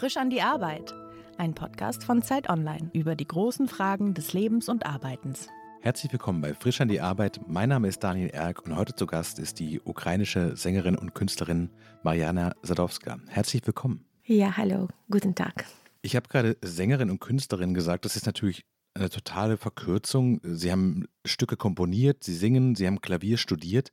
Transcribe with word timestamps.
Frisch 0.00 0.16
an 0.16 0.30
die 0.30 0.40
Arbeit. 0.40 0.94
Ein 1.36 1.52
Podcast 1.52 2.04
von 2.04 2.22
Zeit 2.22 2.48
Online 2.48 2.88
über 2.94 3.14
die 3.14 3.26
großen 3.26 3.68
Fragen 3.68 4.14
des 4.14 4.32
Lebens 4.32 4.70
und 4.70 4.86
Arbeitens. 4.86 5.48
Herzlich 5.82 6.10
willkommen 6.10 6.40
bei 6.40 6.54
Frisch 6.54 6.80
an 6.80 6.88
die 6.88 7.02
Arbeit. 7.02 7.38
Mein 7.46 7.68
Name 7.68 7.86
ist 7.86 8.02
Daniel 8.02 8.30
Erk 8.30 8.64
und 8.64 8.74
heute 8.76 8.94
zu 8.94 9.04
Gast 9.04 9.38
ist 9.38 9.58
die 9.58 9.78
ukrainische 9.84 10.56
Sängerin 10.56 10.96
und 10.96 11.14
Künstlerin 11.14 11.68
Mariana 12.02 12.54
Sadowska. 12.62 13.18
Herzlich 13.28 13.66
willkommen. 13.66 14.06
Ja, 14.24 14.56
hallo, 14.56 14.88
guten 15.10 15.34
Tag. 15.34 15.66
Ich 16.00 16.16
habe 16.16 16.28
gerade 16.28 16.56
Sängerin 16.62 17.10
und 17.10 17.20
Künstlerin 17.20 17.74
gesagt. 17.74 18.06
Das 18.06 18.16
ist 18.16 18.24
natürlich 18.24 18.64
eine 18.94 19.10
totale 19.10 19.58
Verkürzung. 19.58 20.40
Sie 20.42 20.72
haben 20.72 21.08
Stücke 21.26 21.58
komponiert, 21.58 22.24
Sie 22.24 22.34
singen, 22.34 22.74
Sie 22.74 22.86
haben 22.86 23.02
Klavier 23.02 23.36
studiert. 23.36 23.92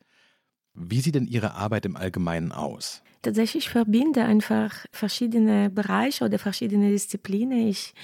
Wie 0.80 1.02
sieht 1.02 1.16
denn 1.16 1.26
Ihre 1.26 1.56
Arbeit 1.56 1.86
im 1.86 1.96
Allgemeinen 1.96 2.52
aus? 2.52 3.02
Tatsächlich 3.24 3.70
verbinde 3.70 4.24
einfach 4.24 4.86
verschiedene 4.92 5.72
Bereiche 5.72 6.24
oder 6.24 6.38
verschiedene 6.38 6.92
Disziplinen. 6.92 7.68
Ich 7.68 7.96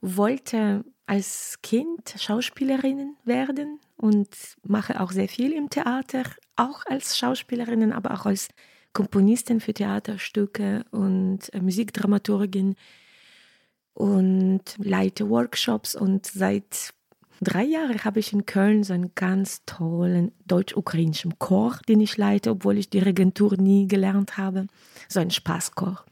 wollte 0.00 0.84
als 1.06 1.58
Kind 1.62 2.14
Schauspielerin 2.16 3.16
werden 3.24 3.80
und 3.96 4.28
mache 4.64 5.00
auch 5.00 5.10
sehr 5.10 5.28
viel 5.28 5.52
im 5.52 5.68
Theater, 5.68 6.22
auch 6.54 6.86
als 6.86 7.18
Schauspielerin, 7.18 7.92
aber 7.92 8.12
auch 8.12 8.26
als 8.26 8.48
Komponistin 8.92 9.60
für 9.60 9.74
Theaterstücke 9.74 10.84
und 10.90 11.52
äh, 11.52 11.60
Musikdramaturgin 11.60 12.76
und 13.94 14.62
leite 14.78 15.28
Workshops 15.28 15.94
und 15.94 16.26
seit 16.26 16.94
drei 17.42 17.64
Jahren 17.64 18.04
habe 18.04 18.20
ich 18.20 18.32
in 18.32 18.46
Köln 18.46 18.84
so 18.84 18.92
einen 18.92 19.14
ganz 19.14 19.64
tollen 19.66 20.32
deutsch-ukrainischen 20.46 21.38
Chor, 21.38 21.78
den 21.88 22.00
ich 22.00 22.16
leite, 22.16 22.50
obwohl 22.50 22.78
ich 22.78 22.90
die 22.90 22.98
Regentur 22.98 23.56
nie 23.56 23.86
gelernt 23.86 24.38
habe. 24.38 24.66
So 25.08 25.20
ein 25.20 25.30
Spaßchor. 25.30 26.04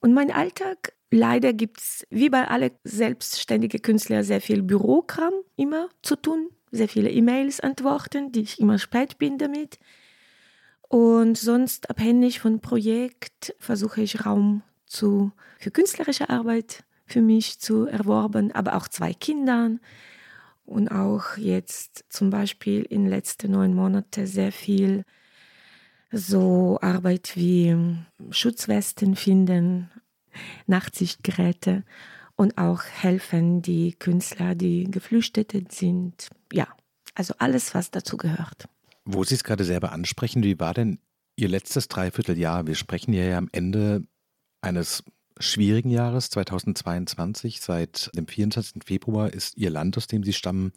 Und 0.00 0.12
mein 0.12 0.30
Alltag, 0.30 0.92
leider 1.10 1.52
gibt 1.52 1.80
es 1.80 2.06
wie 2.10 2.28
bei 2.28 2.46
allen 2.46 2.72
selbstständigen 2.84 3.80
Künstlern 3.80 4.22
sehr 4.22 4.40
viel 4.40 4.62
Bürokram 4.62 5.32
immer 5.56 5.88
zu 6.02 6.16
tun, 6.16 6.50
sehr 6.70 6.88
viele 6.88 7.10
E-Mails 7.10 7.60
antworten, 7.60 8.32
die 8.32 8.42
ich 8.42 8.60
immer 8.60 8.78
spät 8.78 9.18
bin 9.18 9.38
damit. 9.38 9.78
Und 10.88 11.38
sonst 11.38 11.88
abhängig 11.88 12.40
von 12.40 12.60
Projekt 12.60 13.54
versuche 13.58 14.02
ich 14.02 14.26
Raum 14.26 14.62
zu, 14.86 15.32
für 15.58 15.70
künstlerische 15.70 16.28
Arbeit 16.28 16.84
für 17.06 17.20
mich 17.20 17.60
zu 17.60 17.86
erworben, 17.86 18.52
aber 18.52 18.76
auch 18.76 18.88
zwei 18.88 19.12
Kindern 19.12 19.80
und 20.64 20.88
auch 20.88 21.36
jetzt 21.36 22.04
zum 22.08 22.30
Beispiel 22.30 22.82
in 22.82 23.02
den 23.02 23.10
letzten 23.10 23.52
neun 23.52 23.74
Monaten 23.74 24.26
sehr 24.26 24.52
viel 24.52 25.04
so 26.10 26.78
Arbeit 26.80 27.32
wie 27.34 27.76
Schutzwesten 28.30 29.16
finden, 29.16 29.90
Nachtsichtgeräte 30.66 31.84
und 32.36 32.58
auch 32.58 32.82
helfen 32.82 33.62
die 33.62 33.92
Künstler, 33.92 34.54
die 34.54 34.84
geflüchtet 34.90 35.72
sind. 35.72 36.28
Ja, 36.52 36.68
also 37.14 37.34
alles, 37.38 37.74
was 37.74 37.90
dazu 37.90 38.16
gehört. 38.16 38.68
Wo 39.04 39.24
Sie 39.24 39.34
es 39.34 39.44
gerade 39.44 39.64
selber 39.64 39.92
ansprechen, 39.92 40.42
wie 40.42 40.58
war 40.58 40.74
denn 40.74 40.98
Ihr 41.36 41.48
letztes 41.48 41.88
Dreivierteljahr? 41.88 42.66
Wir 42.66 42.74
sprechen 42.74 43.12
ja 43.12 43.36
am 43.36 43.48
Ende 43.52 44.06
eines 44.62 45.04
schwierigen 45.38 45.90
Jahres 45.90 46.30
2022. 46.30 47.60
Seit 47.60 48.10
dem 48.14 48.26
24. 48.26 48.84
Februar 48.84 49.32
ist 49.32 49.56
Ihr 49.56 49.70
Land, 49.70 49.96
aus 49.96 50.06
dem 50.06 50.22
Sie 50.22 50.32
stammen, 50.32 50.72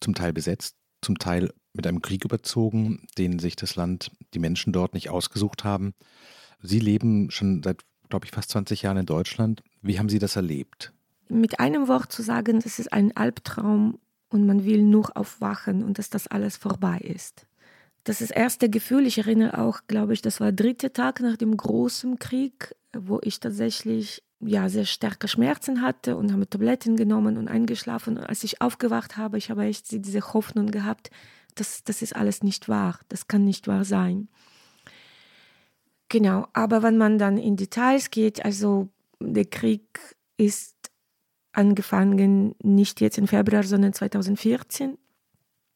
zum 0.00 0.14
Teil 0.14 0.32
besetzt, 0.32 0.76
zum 1.02 1.18
Teil 1.18 1.52
mit 1.72 1.86
einem 1.86 2.02
Krieg 2.02 2.24
überzogen, 2.24 3.06
den 3.18 3.38
sich 3.38 3.56
das 3.56 3.76
Land, 3.76 4.10
die 4.32 4.38
Menschen 4.38 4.72
dort 4.72 4.94
nicht 4.94 5.10
ausgesucht 5.10 5.64
haben. 5.64 5.94
Sie 6.62 6.78
leben 6.78 7.30
schon 7.30 7.62
seit, 7.62 7.82
glaube 8.08 8.26
ich, 8.26 8.30
fast 8.30 8.50
20 8.50 8.82
Jahren 8.82 8.98
in 8.98 9.06
Deutschland. 9.06 9.62
Wie 9.82 9.98
haben 9.98 10.08
Sie 10.08 10.18
das 10.18 10.36
erlebt? 10.36 10.92
Mit 11.28 11.60
einem 11.60 11.88
Wort 11.88 12.12
zu 12.12 12.22
sagen, 12.22 12.60
das 12.60 12.78
ist 12.78 12.92
ein 12.92 13.16
Albtraum 13.16 13.98
und 14.28 14.46
man 14.46 14.64
will 14.64 14.82
nur 14.82 15.16
aufwachen 15.16 15.82
und 15.82 15.98
dass 15.98 16.10
das 16.10 16.26
alles 16.26 16.56
vorbei 16.56 16.98
ist. 16.98 17.46
Das 18.04 18.20
ist 18.20 18.30
das 18.30 18.36
erste 18.36 18.68
Gefühl. 18.68 19.06
Ich 19.06 19.18
erinnere 19.18 19.58
auch, 19.58 19.80
glaube 19.86 20.12
ich, 20.12 20.22
das 20.22 20.38
war 20.38 20.52
der 20.52 20.66
dritte 20.66 20.92
Tag 20.92 21.20
nach 21.20 21.36
dem 21.36 21.56
großen 21.56 22.18
Krieg 22.18 22.74
wo 23.00 23.18
ich 23.22 23.40
tatsächlich 23.40 24.22
ja 24.40 24.68
sehr 24.68 24.84
starke 24.84 25.28
Schmerzen 25.28 25.82
hatte 25.82 26.16
und 26.16 26.32
habe 26.32 26.48
Tabletten 26.48 26.96
genommen 26.96 27.36
und 27.36 27.48
eingeschlafen. 27.48 28.18
Und 28.18 28.24
als 28.24 28.44
ich 28.44 28.60
aufgewacht 28.60 29.16
habe, 29.16 29.38
ich 29.38 29.50
habe 29.50 29.64
echt 29.64 29.90
diese 29.90 30.32
Hoffnung 30.34 30.70
gehabt, 30.70 31.10
dass 31.54 31.84
das 31.84 32.02
ist 32.02 32.16
alles 32.16 32.42
nicht 32.42 32.68
wahr, 32.68 32.98
das 33.08 33.28
kann 33.28 33.44
nicht 33.44 33.68
wahr 33.68 33.84
sein. 33.84 34.28
Genau, 36.08 36.46
aber 36.52 36.82
wenn 36.82 36.98
man 36.98 37.18
dann 37.18 37.38
in 37.38 37.56
Details 37.56 38.10
geht, 38.10 38.44
also 38.44 38.88
der 39.20 39.46
Krieg 39.46 39.98
ist 40.36 40.74
angefangen 41.52 42.54
nicht 42.62 43.00
jetzt 43.00 43.18
im 43.18 43.28
Februar, 43.28 43.62
sondern 43.62 43.92
2014 43.92 44.98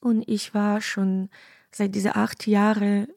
und 0.00 0.28
ich 0.28 0.54
war 0.54 0.80
schon 0.80 1.28
seit 1.70 1.94
diese 1.94 2.16
acht 2.16 2.46
Jahren 2.46 3.08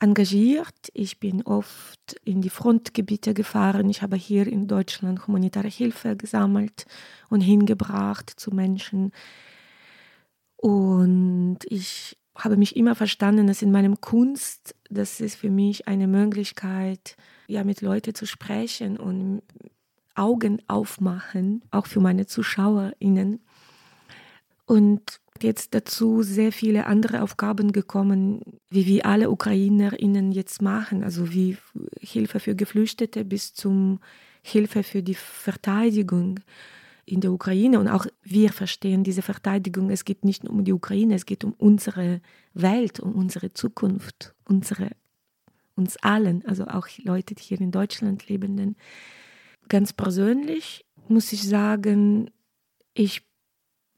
engagiert. 0.00 0.90
Ich 0.94 1.20
bin 1.20 1.42
oft 1.42 2.14
in 2.24 2.40
die 2.40 2.50
Frontgebiete 2.50 3.34
gefahren. 3.34 3.88
Ich 3.90 4.02
habe 4.02 4.16
hier 4.16 4.46
in 4.46 4.66
Deutschland 4.66 5.26
humanitäre 5.26 5.68
Hilfe 5.68 6.16
gesammelt 6.16 6.86
und 7.28 7.42
hingebracht 7.42 8.30
zu 8.30 8.50
Menschen. 8.50 9.12
Und 10.56 11.58
ich 11.66 12.18
habe 12.34 12.56
mich 12.56 12.76
immer 12.76 12.94
verstanden, 12.94 13.46
dass 13.46 13.62
in 13.62 13.72
meinem 13.72 14.00
Kunst, 14.00 14.74
das 14.88 15.20
ist 15.20 15.36
für 15.36 15.50
mich 15.50 15.86
eine 15.86 16.06
Möglichkeit, 16.06 17.16
ja, 17.46 17.64
mit 17.64 17.80
Leuten 17.80 18.14
zu 18.14 18.26
sprechen 18.26 18.96
und 18.96 19.42
Augen 20.14 20.62
aufmachen, 20.66 21.62
auch 21.70 21.86
für 21.86 22.00
meine 22.00 22.26
ZuschauerInnen. 22.26 23.40
Und 24.66 25.19
jetzt 25.42 25.74
dazu 25.74 26.22
sehr 26.22 26.52
viele 26.52 26.86
andere 26.86 27.22
Aufgaben 27.22 27.72
gekommen, 27.72 28.40
wie 28.68 28.86
wir 28.86 29.06
alle 29.06 29.30
UkrainerInnen 29.30 30.32
jetzt 30.32 30.62
machen, 30.62 31.04
also 31.04 31.32
wie 31.32 31.56
Hilfe 32.00 32.40
für 32.40 32.54
Geflüchtete 32.54 33.24
bis 33.24 33.54
zum 33.54 34.00
Hilfe 34.42 34.82
für 34.82 35.02
die 35.02 35.14
Verteidigung 35.14 36.40
in 37.04 37.20
der 37.20 37.32
Ukraine. 37.32 37.78
Und 37.78 37.88
auch 37.88 38.06
wir 38.22 38.52
verstehen 38.52 39.04
diese 39.04 39.22
Verteidigung. 39.22 39.90
Es 39.90 40.04
geht 40.04 40.24
nicht 40.24 40.44
nur 40.44 40.52
um 40.52 40.64
die 40.64 40.72
Ukraine, 40.72 41.14
es 41.14 41.26
geht 41.26 41.44
um 41.44 41.52
unsere 41.52 42.20
Welt, 42.54 43.00
um 43.00 43.14
unsere 43.14 43.52
Zukunft, 43.52 44.34
unsere, 44.44 44.90
uns 45.74 45.96
allen, 45.98 46.44
also 46.46 46.66
auch 46.66 46.88
Leute, 46.98 47.34
die 47.34 47.42
hier 47.42 47.60
in 47.60 47.72
Deutschland 47.72 48.28
leben. 48.28 48.76
Ganz 49.68 49.92
persönlich 49.92 50.84
muss 51.08 51.32
ich 51.32 51.42
sagen, 51.42 52.30
ich 52.94 53.29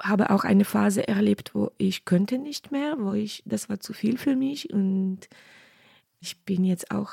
habe 0.02 0.30
auch 0.30 0.44
eine 0.44 0.64
Phase 0.64 1.06
erlebt, 1.06 1.54
wo 1.54 1.70
ich 1.78 2.04
könnte 2.04 2.38
nicht 2.38 2.72
mehr, 2.72 2.96
wo 2.98 3.12
ich, 3.12 3.42
das 3.46 3.68
war 3.68 3.80
zu 3.80 3.92
viel 3.92 4.18
für 4.18 4.36
mich 4.36 4.72
und 4.72 5.20
ich 6.20 6.42
bin 6.44 6.64
jetzt 6.64 6.90
auch 6.90 7.10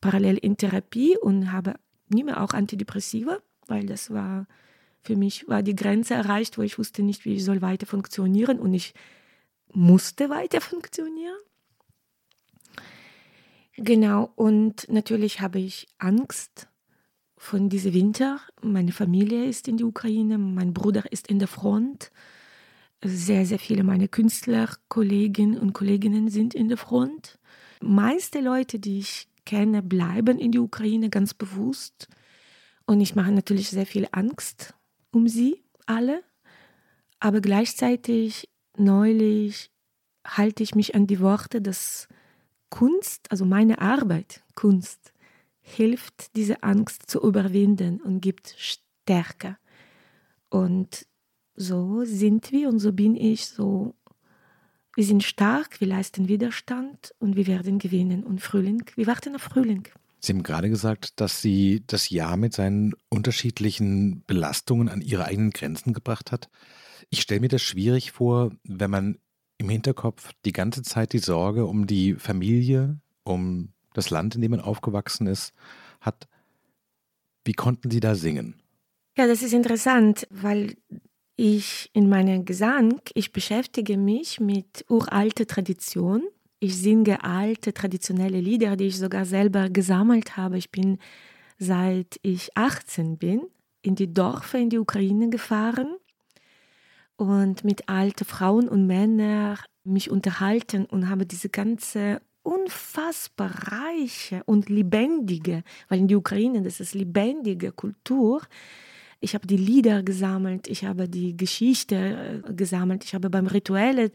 parallel 0.00 0.38
in 0.38 0.56
Therapie 0.56 1.16
und 1.18 1.52
habe 1.52 1.74
mehr 2.08 2.42
auch 2.42 2.52
Antidepressiva, 2.52 3.38
weil 3.66 3.86
das 3.86 4.10
war 4.10 4.46
für 5.02 5.16
mich 5.16 5.48
war 5.48 5.62
die 5.62 5.76
Grenze 5.76 6.14
erreicht, 6.14 6.58
wo 6.58 6.62
ich 6.62 6.78
wusste 6.78 7.02
nicht, 7.02 7.24
wie 7.24 7.34
ich 7.34 7.44
soll 7.44 7.62
weiter 7.62 7.86
funktionieren 7.86 8.58
und 8.58 8.74
ich 8.74 8.94
musste 9.72 10.28
weiter 10.28 10.60
funktionieren. 10.60 11.36
Genau, 13.76 14.30
und 14.34 14.86
natürlich 14.90 15.40
habe 15.40 15.58
ich 15.58 15.86
Angst 15.98 16.68
von 17.40 17.70
diesem 17.70 17.94
Winter. 17.94 18.38
Meine 18.60 18.92
Familie 18.92 19.46
ist 19.46 19.66
in 19.66 19.78
der 19.78 19.86
Ukraine, 19.86 20.36
mein 20.36 20.74
Bruder 20.74 21.10
ist 21.10 21.26
in 21.26 21.38
der 21.38 21.48
Front. 21.48 22.12
Sehr, 23.02 23.46
sehr 23.46 23.58
viele 23.58 23.82
meiner 23.82 24.08
Künstlerkolleginnen 24.08 25.58
und 25.58 25.72
Kolleginnen 25.72 26.28
sind 26.28 26.54
in 26.54 26.68
der 26.68 26.76
Front. 26.76 27.38
Meiste 27.80 28.40
Leute, 28.40 28.78
die 28.78 28.98
ich 28.98 29.26
kenne, 29.46 29.82
bleiben 29.82 30.38
in 30.38 30.52
der 30.52 30.60
Ukraine 30.60 31.08
ganz 31.08 31.32
bewusst. 31.32 32.08
Und 32.84 33.00
ich 33.00 33.14
mache 33.14 33.32
natürlich 33.32 33.70
sehr 33.70 33.86
viel 33.86 34.06
Angst 34.12 34.74
um 35.10 35.26
sie 35.26 35.62
alle. 35.86 36.22
Aber 37.20 37.40
gleichzeitig 37.40 38.50
neulich 38.76 39.70
halte 40.26 40.62
ich 40.62 40.74
mich 40.74 40.94
an 40.94 41.06
die 41.06 41.20
Worte, 41.20 41.62
dass 41.62 42.06
Kunst, 42.68 43.30
also 43.30 43.46
meine 43.46 43.80
Arbeit, 43.80 44.42
Kunst, 44.54 45.14
hilft, 45.70 46.36
diese 46.36 46.62
Angst 46.62 47.10
zu 47.10 47.20
überwinden 47.22 48.00
und 48.00 48.20
gibt 48.20 48.54
Stärke. 48.58 49.56
Und 50.48 51.06
so 51.54 52.04
sind 52.04 52.52
wir 52.52 52.68
und 52.68 52.78
so 52.78 52.92
bin 52.92 53.16
ich 53.16 53.46
so. 53.46 53.94
Wir 54.96 55.04
sind 55.04 55.22
stark, 55.22 55.80
wir 55.80 55.88
leisten 55.88 56.28
Widerstand 56.28 57.14
und 57.18 57.36
wir 57.36 57.46
werden 57.46 57.78
gewinnen. 57.78 58.24
Und 58.24 58.40
Frühling, 58.40 58.82
wir 58.96 59.06
warten 59.06 59.34
auf 59.36 59.42
Frühling. 59.42 59.88
Sie 60.20 60.32
haben 60.32 60.42
gerade 60.42 60.68
gesagt, 60.68 61.20
dass 61.20 61.40
Sie 61.40 61.82
das 61.86 62.10
Jahr 62.10 62.36
mit 62.36 62.52
seinen 62.52 62.94
unterschiedlichen 63.08 64.22
Belastungen 64.26 64.88
an 64.88 65.00
Ihre 65.00 65.24
eigenen 65.24 65.50
Grenzen 65.50 65.94
gebracht 65.94 66.32
hat. 66.32 66.50
Ich 67.08 67.22
stelle 67.22 67.40
mir 67.40 67.48
das 67.48 67.62
schwierig 67.62 68.12
vor, 68.12 68.52
wenn 68.64 68.90
man 68.90 69.18
im 69.56 69.68
Hinterkopf 69.68 70.32
die 70.44 70.52
ganze 70.52 70.82
Zeit 70.82 71.12
die 71.12 71.18
Sorge 71.18 71.66
um 71.66 71.86
die 71.86 72.14
Familie, 72.14 73.00
um 73.24 73.72
das 73.92 74.10
Land, 74.10 74.34
in 74.34 74.40
dem 74.40 74.52
man 74.52 74.60
aufgewachsen 74.60 75.26
ist, 75.26 75.52
hat, 76.00 76.28
Wie 77.44 77.54
konnten 77.54 77.90
Sie 77.90 78.00
da 78.00 78.14
singen? 78.14 78.60
Ja, 79.16 79.26
das 79.26 79.42
ist 79.42 79.52
interessant, 79.54 80.26
weil 80.30 80.76
ich 81.36 81.90
in 81.94 82.08
meinem 82.08 82.44
Gesang, 82.44 83.00
ich 83.14 83.32
beschäftige 83.32 83.96
mich 83.96 84.40
mit 84.40 84.84
uralter 84.88 85.46
Tradition. 85.46 86.22
Ich 86.58 86.76
singe 86.76 87.24
alte 87.24 87.72
traditionelle 87.72 88.40
Lieder, 88.40 88.76
die 88.76 88.88
ich 88.88 88.98
sogar 88.98 89.24
selber 89.24 89.70
gesammelt 89.70 90.36
habe. 90.36 90.58
Ich 90.58 90.70
bin 90.70 90.98
seit 91.58 92.18
ich 92.22 92.56
18 92.56 93.16
bin 93.16 93.42
in 93.82 93.94
die 93.94 94.12
Dörfer 94.12 94.58
in 94.58 94.68
die 94.70 94.78
Ukraine 94.78 95.30
gefahren 95.30 95.96
und 97.16 97.64
mit 97.64 97.88
alten 97.88 98.24
Frauen 98.24 98.68
und 98.68 98.86
Männern 98.86 99.58
mich 99.84 100.10
unterhalten 100.10 100.84
und 100.84 101.08
habe 101.08 101.24
diese 101.26 101.48
ganze 101.48 102.20
unfassbar 102.42 103.50
reiche 103.72 104.42
und 104.44 104.68
lebendige, 104.68 105.62
weil 105.88 106.00
in 106.00 106.08
der 106.08 106.18
Ukraine 106.18 106.62
das 106.62 106.80
ist 106.80 106.94
lebendige 106.94 107.72
Kultur. 107.72 108.42
Ich 109.20 109.34
habe 109.34 109.46
die 109.46 109.58
Lieder 109.58 110.02
gesammelt, 110.02 110.66
ich 110.66 110.84
habe 110.84 111.08
die 111.08 111.36
Geschichte 111.36 112.42
äh, 112.46 112.54
gesammelt, 112.54 113.04
ich 113.04 113.14
habe 113.14 113.28
beim 113.28 113.46
Rituelle 113.46 114.12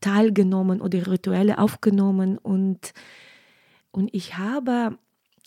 teilgenommen 0.00 0.80
oder 0.80 1.06
Rituelle 1.06 1.58
aufgenommen 1.58 2.38
und, 2.38 2.92
und 3.90 4.08
ich 4.14 4.38
habe 4.38 4.98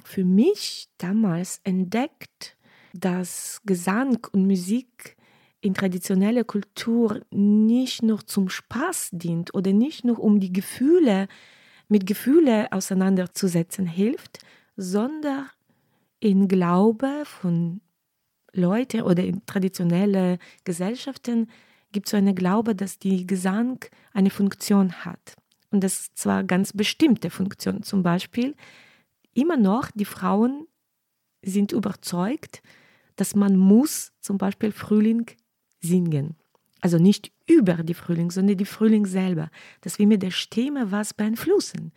für 0.04 0.25
mich 0.25 0.89
damals 0.98 1.60
entdeckt, 1.63 2.56
dass 2.94 3.62
Gesang 3.65 4.19
und 4.31 4.45
Musik 4.45 5.18
in 5.62 5.74
traditioneller 5.74 6.44
Kultur 6.44 7.21
nicht 7.31 8.04
nur 8.04 8.25
zum 8.27 8.50
Spaß 8.50 9.10
dient 9.13 9.56
oder 9.56 9.71
nicht 9.71 10.04
nur 10.04 10.19
um 10.19 10.39
die 10.39 10.54
Gefühle 10.54 11.27
mit 11.93 12.07
Gefühle 12.07 12.71
auseinanderzusetzen 12.71 13.85
hilft, 13.85 14.39
sondern 14.75 15.45
in 16.19 16.47
Glaube 16.47 17.21
von 17.23 17.81
Leuten 18.51 19.03
oder 19.03 19.23
in 19.23 19.45
traditionellen 19.45 20.39
Gesellschaften 20.63 21.51
gibt 21.91 22.07
es 22.07 22.11
so 22.11 22.17
eine 22.17 22.33
Glaube, 22.33 22.73
dass 22.73 22.97
die 22.97 23.27
Gesang 23.27 23.85
eine 24.11 24.31
Funktion 24.31 25.05
hat. 25.05 25.35
Und 25.69 25.83
das 25.83 26.11
zwar 26.15 26.43
ganz 26.43 26.73
bestimmte 26.73 27.29
Funktion. 27.29 27.83
Zum 27.83 28.01
Beispiel 28.01 28.55
immer 29.35 29.57
noch 29.57 29.91
die 29.91 30.05
Frauen 30.05 30.65
sind 31.43 31.73
überzeugt, 31.73 32.63
dass 33.17 33.35
man 33.35 33.55
muss 33.55 34.13
zum 34.19 34.39
Beispiel 34.39 34.71
Frühling 34.71 35.27
singen. 35.79 36.37
Also 36.81 36.97
nicht 36.97 37.31
über 37.45 37.75
die 37.83 37.93
Frühling, 37.93 38.31
sondern 38.31 38.57
die 38.57 38.65
Frühling 38.65 39.05
selber. 39.05 39.49
Dass 39.81 39.99
wir 39.99 40.07
mit 40.07 40.23
der 40.23 40.31
Stimme 40.31 40.91
was 40.91 41.13
beeinflussen. 41.13 41.91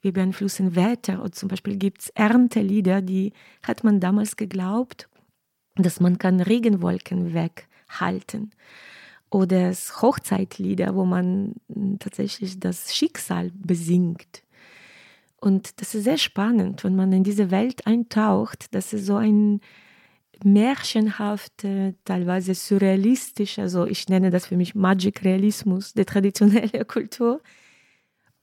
Wir 0.00 0.12
beeinflussen 0.12 0.74
Wetter. 0.74 1.22
Und 1.22 1.34
zum 1.34 1.48
Beispiel 1.48 1.76
gibt 1.76 2.02
es 2.02 2.08
Erntelieder, 2.10 3.02
die 3.02 3.32
hat 3.62 3.84
man 3.84 4.00
damals 4.00 4.36
geglaubt, 4.36 5.08
dass 5.76 6.00
man 6.00 6.18
kann 6.18 6.40
Regenwolken 6.40 7.32
weghalten. 7.32 8.50
Oder 9.30 9.72
Hochzeitlieder, 9.72 10.94
wo 10.94 11.06
man 11.06 11.54
tatsächlich 11.98 12.60
das 12.60 12.94
Schicksal 12.94 13.50
besingt. 13.54 14.42
Und 15.40 15.80
das 15.80 15.94
ist 15.94 16.04
sehr 16.04 16.18
spannend, 16.18 16.84
wenn 16.84 16.94
man 16.94 17.12
in 17.12 17.24
diese 17.24 17.50
Welt 17.50 17.86
eintaucht. 17.86 18.66
Das 18.74 18.92
ist 18.92 19.06
so 19.06 19.16
ein 19.16 19.60
märchenhafte, 20.44 21.94
teilweise 22.04 22.54
surrealistisch, 22.54 23.58
also 23.58 23.86
ich 23.86 24.08
nenne 24.08 24.30
das 24.30 24.46
für 24.46 24.56
mich 24.56 24.74
Magic 24.74 25.24
Realismus 25.24 25.92
der 25.94 26.06
traditionellen 26.06 26.86
Kultur. 26.86 27.40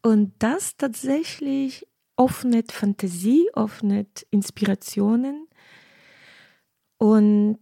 Und 0.01 0.33
das 0.39 0.77
tatsächlich 0.77 1.85
öffnet 2.17 2.71
Fantasie, 2.71 3.49
öffnet 3.53 4.25
Inspirationen 4.29 5.47
und 6.97 7.59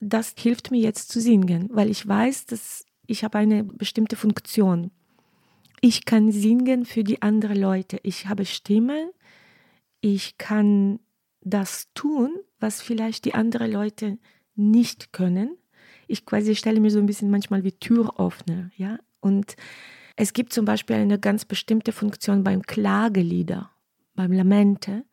das 0.00 0.34
hilft 0.38 0.70
mir 0.70 0.80
jetzt 0.80 1.10
zu 1.10 1.20
singen, 1.20 1.68
weil 1.70 1.90
ich 1.90 2.06
weiß, 2.06 2.46
dass 2.46 2.86
ich 3.06 3.22
habe 3.22 3.38
eine 3.38 3.64
bestimmte 3.64 4.16
Funktion. 4.16 4.90
Ich 5.82 6.04
kann 6.04 6.32
singen 6.32 6.84
für 6.86 7.04
die 7.04 7.22
anderen 7.22 7.58
Leute. 7.60 7.98
Ich 8.02 8.26
habe 8.26 8.46
Stimme. 8.46 9.12
Ich 10.00 10.38
kann 10.38 11.00
das 11.42 11.88
tun, 11.94 12.32
was 12.60 12.82
vielleicht 12.82 13.24
die 13.24 13.34
anderen 13.34 13.72
Leute 13.72 14.18
nicht 14.54 15.12
können. 15.12 15.56
Ich 16.06 16.26
quasi 16.26 16.54
stelle 16.54 16.80
mir 16.80 16.90
so 16.90 16.98
ein 16.98 17.06
bisschen 17.06 17.30
manchmal 17.30 17.64
wie 17.64 17.72
Türöffner, 17.72 18.70
ja. 18.76 18.98
Und 19.20 19.56
es 20.16 20.32
gibt 20.32 20.52
zum 20.52 20.64
Beispiel 20.64 20.96
eine 20.96 21.18
ganz 21.18 21.44
bestimmte 21.44 21.92
Funktion 21.92 22.44
beim 22.44 22.62
Klagelieder, 22.62 23.70
beim 24.14 24.32
Lamente. 24.32 25.04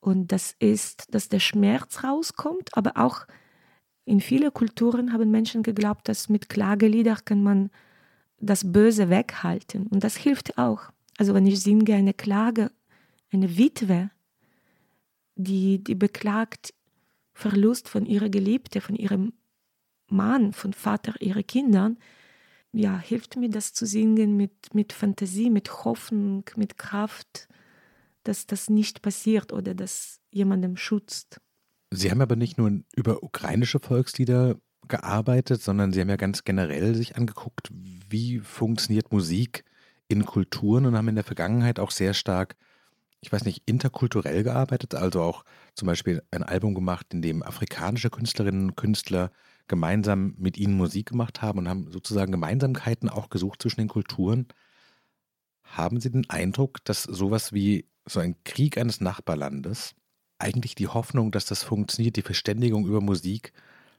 Und 0.00 0.32
das 0.32 0.54
ist, 0.58 1.14
dass 1.14 1.28
der 1.28 1.40
Schmerz 1.40 2.02
rauskommt, 2.02 2.76
aber 2.76 2.96
auch 2.96 3.26
in 4.04 4.20
vielen 4.20 4.52
Kulturen 4.52 5.12
haben 5.12 5.30
Menschen 5.30 5.62
geglaubt, 5.62 6.08
dass 6.08 6.28
mit 6.28 6.48
Klagelieder 6.48 7.16
kann 7.24 7.42
man 7.42 7.70
das 8.40 8.72
Böse 8.72 9.10
weghalten. 9.10 9.86
Und 9.86 10.02
das 10.02 10.16
hilft 10.16 10.58
auch. 10.58 10.90
Also 11.18 11.34
wenn 11.34 11.46
ich 11.46 11.60
singe 11.60 11.94
eine 11.94 12.14
Klage, 12.14 12.70
eine 13.30 13.58
Witwe, 13.58 14.10
die, 15.42 15.82
die 15.82 15.94
beklagt 15.94 16.74
Verlust 17.32 17.88
von 17.88 18.06
ihrer 18.06 18.28
Geliebte, 18.28 18.80
von 18.80 18.94
ihrem 18.94 19.32
Mann, 20.08 20.52
von 20.52 20.72
Vater 20.72 21.14
ihrer 21.20 21.42
Kindern, 21.42 21.98
ja, 22.72 22.98
hilft 22.98 23.36
mir 23.36 23.50
das 23.50 23.72
zu 23.72 23.86
singen 23.86 24.36
mit, 24.36 24.74
mit 24.74 24.92
Fantasie, 24.92 25.50
mit 25.50 25.84
Hoffnung, 25.84 26.44
mit 26.56 26.78
Kraft, 26.78 27.48
dass 28.22 28.46
das 28.46 28.70
nicht 28.70 29.02
passiert 29.02 29.52
oder 29.52 29.74
dass 29.74 30.20
jemandem 30.30 30.76
schützt. 30.76 31.40
Sie 31.90 32.10
haben 32.10 32.20
aber 32.20 32.36
nicht 32.36 32.58
nur 32.58 32.70
über 32.94 33.22
ukrainische 33.22 33.80
Volkslieder 33.80 34.56
gearbeitet, 34.86 35.62
sondern 35.62 35.92
Sie 35.92 36.00
haben 36.00 36.08
ja 36.08 36.16
ganz 36.16 36.44
generell 36.44 36.94
sich 36.94 37.16
angeguckt, 37.16 37.70
wie 37.72 38.38
funktioniert 38.38 39.12
Musik 39.12 39.64
in 40.08 40.24
Kulturen 40.24 40.86
und 40.86 40.96
haben 40.96 41.08
in 41.08 41.14
der 41.14 41.24
Vergangenheit 41.24 41.80
auch 41.80 41.90
sehr 41.90 42.14
stark 42.14 42.56
ich 43.20 43.32
weiß 43.32 43.44
nicht, 43.44 43.62
interkulturell 43.66 44.42
gearbeitet, 44.42 44.94
also 44.94 45.22
auch 45.22 45.44
zum 45.74 45.86
Beispiel 45.86 46.22
ein 46.30 46.42
Album 46.42 46.74
gemacht, 46.74 47.06
in 47.12 47.22
dem 47.22 47.42
afrikanische 47.42 48.10
Künstlerinnen 48.10 48.70
und 48.70 48.76
Künstler 48.76 49.30
gemeinsam 49.68 50.34
mit 50.38 50.56
ihnen 50.58 50.76
Musik 50.76 51.10
gemacht 51.10 51.42
haben 51.42 51.58
und 51.60 51.68
haben 51.68 51.90
sozusagen 51.90 52.32
Gemeinsamkeiten 52.32 53.08
auch 53.08 53.28
gesucht 53.30 53.62
zwischen 53.62 53.80
den 53.80 53.88
Kulturen. 53.88 54.48
Haben 55.64 56.00
Sie 56.00 56.10
den 56.10 56.28
Eindruck, 56.28 56.84
dass 56.84 57.04
sowas 57.04 57.52
wie 57.52 57.88
so 58.06 58.20
ein 58.20 58.42
Krieg 58.44 58.78
eines 58.78 59.00
Nachbarlandes 59.00 59.94
eigentlich 60.38 60.74
die 60.74 60.88
Hoffnung, 60.88 61.30
dass 61.32 61.44
das 61.46 61.62
funktioniert, 61.62 62.16
die 62.16 62.22
Verständigung 62.22 62.86
über 62.86 63.00
Musik, 63.00 63.52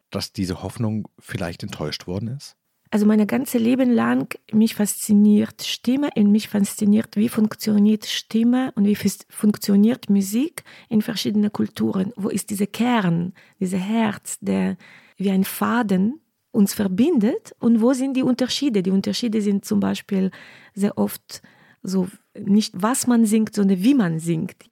dass 0.09 0.33
diese 0.33 0.63
Hoffnung 0.63 1.07
vielleicht 1.19 1.63
enttäuscht 1.63 2.07
worden 2.07 2.29
ist? 2.29 2.57
Also 2.93 3.05
mein 3.05 3.25
ganzes 3.25 3.61
Leben 3.61 3.89
lang 3.89 4.37
mich 4.51 4.75
fasziniert 4.75 5.63
Stimme 5.63 6.09
und 6.17 6.29
mich 6.29 6.49
fasziniert, 6.49 7.15
wie 7.15 7.29
funktioniert 7.29 8.05
Stimme 8.05 8.73
und 8.75 8.85
wie 8.85 8.97
funktioniert 9.29 10.09
Musik 10.09 10.65
in 10.89 11.01
verschiedenen 11.01 11.53
Kulturen. 11.53 12.11
Wo 12.17 12.27
ist 12.27 12.49
dieser 12.49 12.67
Kern, 12.67 13.33
dieser 13.61 13.77
Herz, 13.77 14.39
der 14.41 14.75
wie 15.15 15.31
ein 15.31 15.45
Faden 15.45 16.19
uns 16.51 16.73
verbindet 16.73 17.55
und 17.59 17.81
wo 17.81 17.93
sind 17.93 18.17
die 18.17 18.23
Unterschiede? 18.23 18.83
Die 18.83 18.91
Unterschiede 18.91 19.41
sind 19.41 19.63
zum 19.63 19.79
Beispiel 19.79 20.29
sehr 20.73 20.97
oft 20.97 21.41
so 21.83 22.09
nicht 22.37 22.73
was 22.75 23.07
man 23.07 23.25
singt, 23.25 23.55
sondern 23.55 23.81
wie 23.81 23.95
man 23.95 24.19
singt. 24.19 24.65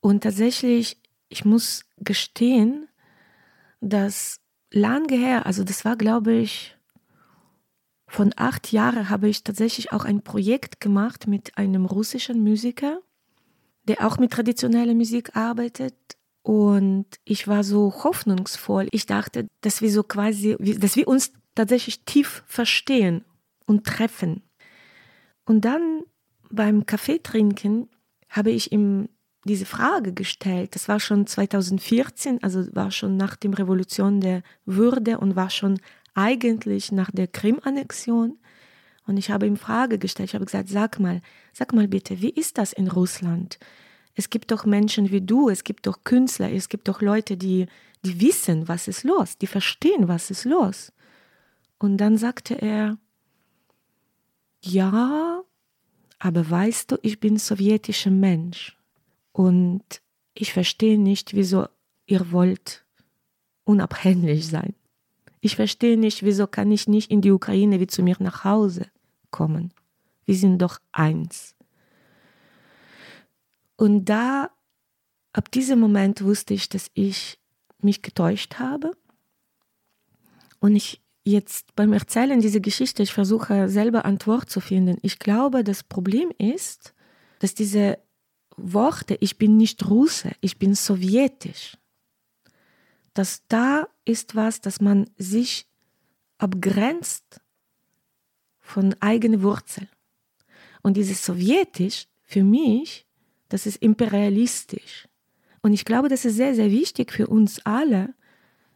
Und 0.00 0.24
tatsächlich, 0.24 1.00
ich 1.30 1.46
muss 1.46 1.86
gestehen, 1.96 2.86
dass 3.80 4.40
lange 4.70 5.14
her, 5.14 5.46
also 5.46 5.64
das 5.64 5.86
war 5.86 5.96
glaube 5.96 6.34
ich 6.34 6.76
von 8.14 8.32
acht 8.36 8.70
Jahren 8.70 9.10
habe 9.10 9.28
ich 9.28 9.42
tatsächlich 9.42 9.90
auch 9.92 10.04
ein 10.04 10.22
Projekt 10.22 10.80
gemacht 10.80 11.26
mit 11.26 11.58
einem 11.58 11.84
russischen 11.84 12.44
Musiker, 12.44 13.00
der 13.88 14.06
auch 14.06 14.18
mit 14.18 14.30
traditioneller 14.30 14.94
Musik 14.94 15.34
arbeitet. 15.34 15.96
Und 16.42 17.06
ich 17.24 17.48
war 17.48 17.64
so 17.64 17.92
hoffnungsvoll. 18.04 18.86
Ich 18.92 19.06
dachte, 19.06 19.48
dass 19.62 19.82
wir 19.82 19.90
so 19.90 20.04
quasi, 20.04 20.56
dass 20.78 20.94
wir 20.94 21.08
uns 21.08 21.32
tatsächlich 21.56 22.04
tief 22.04 22.44
verstehen 22.46 23.24
und 23.66 23.84
treffen. 23.84 24.44
Und 25.44 25.64
dann 25.64 26.02
beim 26.50 26.86
Kaffeetrinken 26.86 27.88
habe 28.28 28.52
ich 28.52 28.70
ihm 28.70 29.08
diese 29.44 29.66
Frage 29.66 30.12
gestellt. 30.12 30.76
Das 30.76 30.88
war 30.88 31.00
schon 31.00 31.26
2014, 31.26 32.44
also 32.44 32.64
war 32.76 32.92
schon 32.92 33.16
nach 33.16 33.34
der 33.34 33.58
Revolution 33.58 34.20
der 34.20 34.44
Würde 34.66 35.18
und 35.18 35.34
war 35.34 35.50
schon 35.50 35.80
eigentlich 36.14 36.92
nach 36.92 37.10
der 37.10 37.26
Krim-Annexion. 37.26 38.38
Und 39.06 39.16
ich 39.16 39.30
habe 39.30 39.46
ihm 39.46 39.56
Frage 39.56 39.98
gestellt. 39.98 40.30
Ich 40.30 40.34
habe 40.34 40.44
gesagt, 40.44 40.68
sag 40.68 40.98
mal, 40.98 41.20
sag 41.52 41.72
mal 41.72 41.88
bitte, 41.88 42.22
wie 42.22 42.30
ist 42.30 42.58
das 42.58 42.72
in 42.72 42.88
Russland? 42.88 43.58
Es 44.14 44.30
gibt 44.30 44.50
doch 44.50 44.64
Menschen 44.64 45.10
wie 45.10 45.20
du, 45.20 45.48
es 45.48 45.64
gibt 45.64 45.86
doch 45.86 46.04
Künstler, 46.04 46.50
es 46.52 46.68
gibt 46.68 46.88
doch 46.88 47.00
Leute, 47.00 47.36
die, 47.36 47.66
die 48.04 48.20
wissen, 48.20 48.68
was 48.68 48.86
ist 48.86 49.02
los, 49.02 49.38
die 49.38 49.48
verstehen, 49.48 50.08
was 50.08 50.30
ist 50.30 50.44
los. 50.44 50.92
Und 51.78 51.98
dann 51.98 52.16
sagte 52.16 52.54
er, 52.54 52.96
ja, 54.60 55.42
aber 56.18 56.48
weißt 56.48 56.92
du, 56.92 56.98
ich 57.02 57.20
bin 57.20 57.36
sowjetischer 57.36 58.10
Mensch 58.10 58.78
und 59.32 59.82
ich 60.32 60.52
verstehe 60.52 60.98
nicht, 60.98 61.34
wieso 61.34 61.66
ihr 62.06 62.32
wollt 62.32 62.84
unabhängig 63.64 64.46
sein. 64.46 64.74
Ich 65.44 65.56
verstehe 65.56 65.98
nicht, 65.98 66.22
wieso 66.22 66.46
kann 66.46 66.72
ich 66.72 66.88
nicht 66.88 67.10
in 67.10 67.20
die 67.20 67.30
Ukraine 67.30 67.78
wie 67.78 67.86
zu 67.86 68.02
mir 68.02 68.16
nach 68.18 68.44
Hause 68.44 68.86
kommen. 69.30 69.74
Wir 70.24 70.36
sind 70.36 70.56
doch 70.56 70.78
eins. 70.90 71.54
Und 73.76 74.06
da, 74.06 74.48
ab 75.34 75.50
diesem 75.50 75.80
Moment 75.80 76.24
wusste 76.24 76.54
ich, 76.54 76.70
dass 76.70 76.90
ich 76.94 77.38
mich 77.82 78.00
getäuscht 78.00 78.54
habe. 78.54 78.92
Und 80.60 80.76
ich 80.76 81.02
jetzt 81.24 81.76
beim 81.76 81.92
Erzählen 81.92 82.40
dieser 82.40 82.60
Geschichte, 82.60 83.02
ich 83.02 83.12
versuche 83.12 83.68
selber 83.68 84.06
Antwort 84.06 84.48
zu 84.48 84.60
finden. 84.60 84.96
Ich 85.02 85.18
glaube, 85.18 85.62
das 85.62 85.82
Problem 85.82 86.32
ist, 86.38 86.94
dass 87.40 87.52
diese 87.52 87.98
Worte, 88.56 89.18
ich 89.20 89.36
bin 89.36 89.58
nicht 89.58 89.90
Russe, 89.90 90.30
ich 90.40 90.58
bin 90.58 90.74
sowjetisch, 90.74 91.76
dass 93.12 93.46
da 93.48 93.88
ist 94.04 94.34
was, 94.36 94.60
dass 94.60 94.80
man 94.80 95.10
sich 95.16 95.66
abgrenzt 96.38 97.40
von 98.60 98.94
eigenen 99.00 99.42
Wurzeln. 99.42 99.88
Und 100.82 100.96
dieses 100.96 101.24
sowjetisch, 101.24 102.06
für 102.22 102.42
mich, 102.42 103.06
das 103.48 103.66
ist 103.66 103.76
imperialistisch. 103.76 105.08
Und 105.62 105.72
ich 105.72 105.84
glaube, 105.84 106.08
das 106.08 106.24
ist 106.24 106.36
sehr, 106.36 106.54
sehr 106.54 106.70
wichtig 106.70 107.12
für 107.12 107.26
uns 107.26 107.64
alle, 107.64 108.14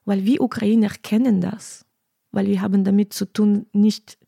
weil 0.04 0.24
wir 0.24 0.40
Ukrainer 0.40 0.90
kennen 1.02 1.40
das. 1.40 1.84
Weil 2.30 2.46
wir 2.46 2.60
haben 2.60 2.84
damit 2.84 3.12
zu 3.12 3.30
tun, 3.30 3.66
nicht 3.72 4.18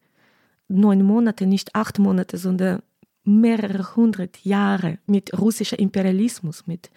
neun 0.69 1.03
Monate, 1.03 1.47
nicht 1.47 1.75
acht 1.75 1.99
Monate, 1.99 2.39
sondern 2.39 2.83
mehrere 3.25 3.97
hundert 3.97 4.45
Jahre 4.45 4.99
mit 5.07 5.39
russischem 5.39 5.79
Imperialismus, 5.79 6.67
mit 6.67 6.91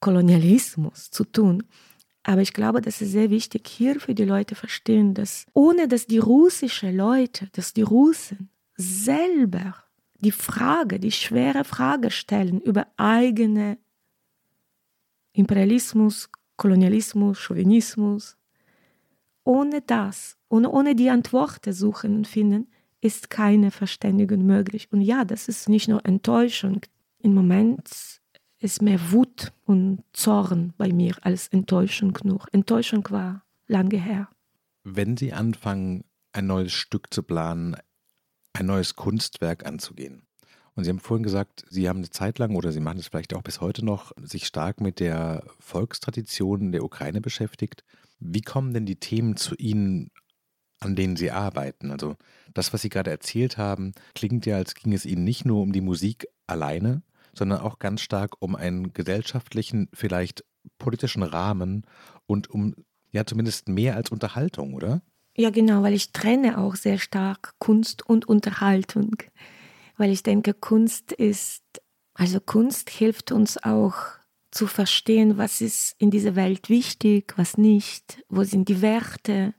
Kolonialismus 0.00 1.10
zu 1.10 1.24
tun. 1.24 1.62
Aber 2.22 2.42
ich 2.42 2.52
glaube, 2.52 2.82
das 2.82 3.00
ist 3.00 3.12
sehr 3.12 3.30
wichtig, 3.30 3.66
hier 3.66 3.98
für 3.98 4.14
die 4.14 4.24
Leute 4.24 4.54
verstehen, 4.54 5.14
dass 5.14 5.46
ohne 5.54 5.88
dass 5.88 6.06
die 6.06 6.18
russischen 6.18 6.96
Leute, 6.96 7.48
dass 7.52 7.72
die 7.72 7.82
Russen 7.82 8.50
selber 8.76 9.74
die 10.20 10.32
Frage, 10.32 11.00
die 11.00 11.12
schwere 11.12 11.64
Frage 11.64 12.10
stellen 12.10 12.60
über 12.60 12.86
eigene 12.96 13.78
Imperialismus, 15.32 16.28
Kolonialismus, 16.56 17.38
Chauvinismus, 17.38 18.36
ohne 19.44 19.80
das 19.80 20.36
und 20.48 20.66
ohne 20.66 20.94
die 20.94 21.08
Antworten 21.08 21.72
suchen 21.72 22.16
und 22.16 22.28
finden, 22.28 22.68
ist 23.00 23.30
keine 23.30 23.70
Verständigung 23.70 24.44
möglich. 24.44 24.88
Und 24.92 25.00
ja, 25.00 25.24
das 25.24 25.48
ist 25.48 25.70
nicht 25.70 25.88
nur 25.88 26.04
Enttäuschung. 26.04 26.82
Im 27.18 27.34
Moment 27.34 28.19
ist 28.60 28.82
mehr 28.82 29.10
Wut 29.10 29.52
und 29.64 30.04
Zorn 30.12 30.74
bei 30.76 30.92
mir 30.92 31.16
als 31.22 31.48
Enttäuschung 31.48 32.16
nur. 32.22 32.46
Enttäuschung 32.52 33.06
war 33.10 33.44
lange 33.66 34.00
her. 34.00 34.28
Wenn 34.84 35.16
Sie 35.16 35.32
anfangen, 35.32 36.04
ein 36.32 36.46
neues 36.46 36.72
Stück 36.72 37.12
zu 37.12 37.22
planen, 37.22 37.76
ein 38.52 38.66
neues 38.66 38.94
Kunstwerk 38.96 39.66
anzugehen, 39.66 40.22
und 40.74 40.84
Sie 40.84 40.90
haben 40.90 41.00
vorhin 41.00 41.24
gesagt, 41.24 41.64
Sie 41.68 41.88
haben 41.88 41.98
eine 41.98 42.10
Zeit 42.10 42.38
lang 42.38 42.54
oder 42.54 42.70
Sie 42.70 42.80
machen 42.80 42.98
es 42.98 43.08
vielleicht 43.08 43.34
auch 43.34 43.42
bis 43.42 43.60
heute 43.60 43.84
noch, 43.84 44.12
sich 44.22 44.46
stark 44.46 44.80
mit 44.80 45.00
der 45.00 45.42
Volkstradition 45.58 46.72
der 46.72 46.84
Ukraine 46.84 47.20
beschäftigt. 47.20 47.84
Wie 48.20 48.40
kommen 48.40 48.72
denn 48.72 48.86
die 48.86 48.96
Themen 48.96 49.36
zu 49.36 49.56
Ihnen 49.56 50.10
an 50.80 50.96
denen 50.96 51.16
Sie 51.16 51.30
arbeiten. 51.30 51.90
Also 51.90 52.16
das, 52.54 52.72
was 52.72 52.82
Sie 52.82 52.88
gerade 52.88 53.10
erzählt 53.10 53.58
haben, 53.58 53.92
klingt 54.14 54.46
ja, 54.46 54.56
als 54.56 54.74
ging 54.74 54.92
es 54.92 55.04
Ihnen 55.04 55.24
nicht 55.24 55.44
nur 55.44 55.60
um 55.60 55.72
die 55.72 55.82
Musik 55.82 56.26
alleine, 56.46 57.02
sondern 57.34 57.60
auch 57.60 57.78
ganz 57.78 58.00
stark 58.00 58.34
um 58.40 58.56
einen 58.56 58.92
gesellschaftlichen, 58.92 59.88
vielleicht 59.92 60.44
politischen 60.78 61.22
Rahmen 61.22 61.86
und 62.26 62.50
um 62.50 62.74
ja 63.12 63.24
zumindest 63.24 63.68
mehr 63.68 63.96
als 63.96 64.10
Unterhaltung, 64.10 64.74
oder? 64.74 65.02
Ja, 65.36 65.50
genau, 65.50 65.82
weil 65.82 65.94
ich 65.94 66.12
trenne 66.12 66.58
auch 66.58 66.74
sehr 66.74 66.98
stark 66.98 67.54
Kunst 67.58 68.06
und 68.06 68.28
Unterhaltung. 68.28 69.16
Weil 69.96 70.10
ich 70.10 70.22
denke, 70.22 70.54
Kunst 70.54 71.12
ist, 71.12 71.62
also 72.14 72.40
Kunst 72.40 72.90
hilft 72.90 73.32
uns 73.32 73.62
auch 73.62 73.94
zu 74.50 74.66
verstehen, 74.66 75.38
was 75.38 75.60
ist 75.60 75.94
in 75.98 76.10
dieser 76.10 76.34
Welt 76.34 76.68
wichtig, 76.68 77.34
was 77.36 77.56
nicht, 77.56 78.22
wo 78.28 78.42
sind 78.42 78.68
die 78.68 78.82
Werte, 78.82 79.54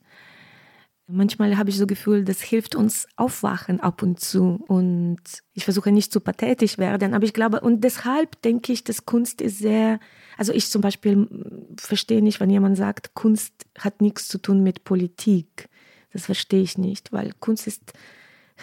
Manchmal 1.12 1.58
habe 1.58 1.70
ich 1.70 1.78
so 1.78 1.86
Gefühl, 1.88 2.24
das 2.24 2.42
hilft 2.42 2.76
uns 2.76 3.08
aufwachen 3.16 3.80
ab 3.80 4.02
und 4.02 4.20
zu. 4.20 4.64
Und 4.68 5.20
ich 5.54 5.66
versuche 5.66 5.92
nicht 5.92 6.12
zu 6.12 6.22
pathetisch 6.22 6.78
werden, 6.78 7.14
aber 7.14 7.26
ich 7.26 7.34
glaube, 7.34 7.62
und 7.62 7.84
deshalb 7.84 8.42
denke 8.42 8.72
ich, 8.72 8.84
dass 8.84 9.06
Kunst 9.06 9.42
ist 9.42 9.60
sehr, 9.60 10.00
also 10.38 10.54
ich 10.54 10.70
zum 10.70 10.82
Beispiel 10.82 11.28
verstehe 11.78 12.22
nicht, 12.22 12.40
wenn 12.40 12.50
jemand 12.50 12.78
sagt, 12.78 13.14
Kunst 13.14 13.54
hat 13.78 14.02
nichts 14.02 14.28
zu 14.28 14.38
tun 14.38 14.64
mit 14.64 14.84
Politik. 14.84 15.70
Das 16.14 16.26
verstehe 16.26 16.62
ich 16.62 16.78
nicht, 16.78 17.12
weil 17.12 17.32
Kunst 17.40 17.68
ist, 17.68 17.94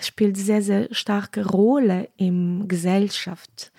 spielt 0.01 0.37
sehr, 0.37 0.63
sehr 0.63 0.89
starke 0.93 1.47
Rolle 1.47 2.09
in 2.17 2.69
Gesellschaft. 2.69 3.73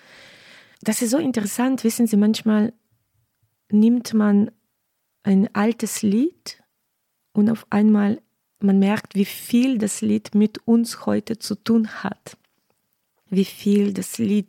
Das 0.82 1.02
ist 1.02 1.10
so 1.10 1.18
interessant, 1.18 1.84
wissen 1.84 2.06
Sie, 2.06 2.16
manchmal 2.16 2.72
nimmt 3.70 4.14
man 4.14 4.50
ein 5.22 5.54
altes 5.54 6.02
Lied 6.02 6.62
und 7.32 7.50
auf 7.50 7.66
einmal 7.70 8.20
man 8.62 8.78
merkt, 8.78 9.14
wie 9.14 9.24
viel 9.24 9.78
das 9.78 10.00
Lied 10.00 10.34
mit 10.34 10.58
uns 10.66 11.06
heute 11.06 11.38
zu 11.38 11.54
tun 11.54 11.88
hat. 12.02 12.36
Wie 13.28 13.44
viel 13.44 13.92
das 13.92 14.18
Lied 14.18 14.48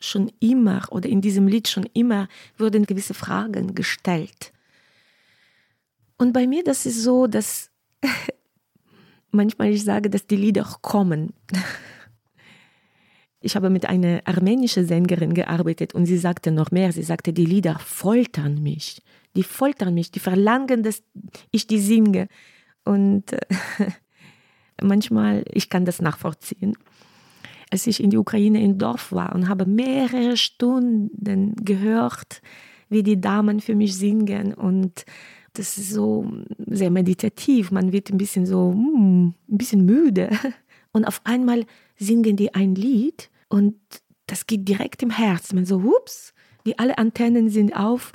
schon 0.00 0.30
immer 0.40 0.86
oder 0.90 1.08
in 1.08 1.20
diesem 1.20 1.48
Lied 1.48 1.68
schon 1.68 1.88
immer 1.92 2.28
wurden 2.56 2.86
gewisse 2.86 3.14
Fragen 3.14 3.74
gestellt. 3.74 4.52
Und 6.18 6.32
bei 6.32 6.46
mir 6.46 6.64
das 6.64 6.86
ist 6.86 7.02
so, 7.02 7.26
dass 7.26 7.70
manchmal 9.30 9.70
ich 9.70 9.84
sage, 9.84 10.10
dass 10.10 10.26
die 10.26 10.36
Lieder 10.36 10.64
kommen. 10.82 11.32
Ich 13.40 13.54
habe 13.54 13.70
mit 13.70 13.86
einer 13.86 14.20
armenischen 14.24 14.84
Sängerin 14.84 15.32
gearbeitet 15.32 15.94
und 15.94 16.06
sie 16.06 16.18
sagte 16.18 16.50
noch 16.50 16.72
mehr. 16.72 16.92
Sie 16.92 17.04
sagte, 17.04 17.32
die 17.32 17.44
Lieder 17.44 17.78
foltern 17.78 18.60
mich. 18.64 19.00
Die 19.36 19.44
foltern 19.44 19.94
mich, 19.94 20.10
die 20.10 20.18
verlangen, 20.18 20.82
dass 20.82 21.04
ich 21.52 21.68
die 21.68 21.78
singe. 21.78 22.26
Und 22.88 23.32
äh, 23.32 23.40
manchmal, 24.82 25.44
ich 25.52 25.68
kann 25.68 25.84
das 25.84 26.00
nachvollziehen. 26.00 26.76
Als 27.70 27.86
ich 27.86 28.02
in 28.02 28.08
die 28.08 28.16
Ukraine 28.16 28.62
im 28.62 28.78
Dorf 28.78 29.12
war 29.12 29.34
und 29.34 29.48
habe 29.48 29.66
mehrere 29.66 30.38
Stunden 30.38 31.54
gehört, 31.56 32.40
wie 32.88 33.02
die 33.02 33.20
Damen 33.20 33.60
für 33.60 33.74
mich 33.74 33.94
singen 33.94 34.54
und 34.54 35.04
das 35.52 35.76
ist 35.76 35.90
so 35.90 36.30
sehr 36.66 36.90
meditativ. 36.90 37.70
Man 37.70 37.92
wird 37.92 38.10
ein 38.10 38.18
bisschen 38.18 38.46
so, 38.46 38.72
mm, 38.72 39.26
ein 39.26 39.58
bisschen 39.58 39.84
müde. 39.84 40.30
Und 40.92 41.04
auf 41.04 41.20
einmal 41.24 41.66
singen 41.96 42.36
die 42.36 42.54
ein 42.54 42.74
Lied 42.74 43.30
und 43.48 43.76
das 44.26 44.46
geht 44.46 44.66
direkt 44.66 45.02
im 45.02 45.10
Herz. 45.10 45.52
Man 45.52 45.66
so, 45.66 45.82
hups, 45.82 46.32
die 46.64 46.78
alle 46.78 46.96
Antennen 46.96 47.50
sind 47.50 47.76
auf 47.76 48.12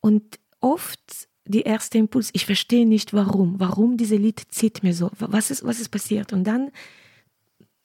und 0.00 0.40
oft 0.60 1.28
die 1.50 1.62
erste 1.62 1.98
Impuls, 1.98 2.30
ich 2.32 2.46
verstehe 2.46 2.86
nicht 2.86 3.12
warum, 3.12 3.58
warum 3.58 3.96
diese 3.96 4.16
Lied 4.16 4.40
zieht 4.48 4.82
mir 4.82 4.94
so, 4.94 5.10
was 5.18 5.50
ist, 5.50 5.64
was 5.64 5.80
ist 5.80 5.88
passiert? 5.90 6.32
Und 6.32 6.44
dann 6.44 6.70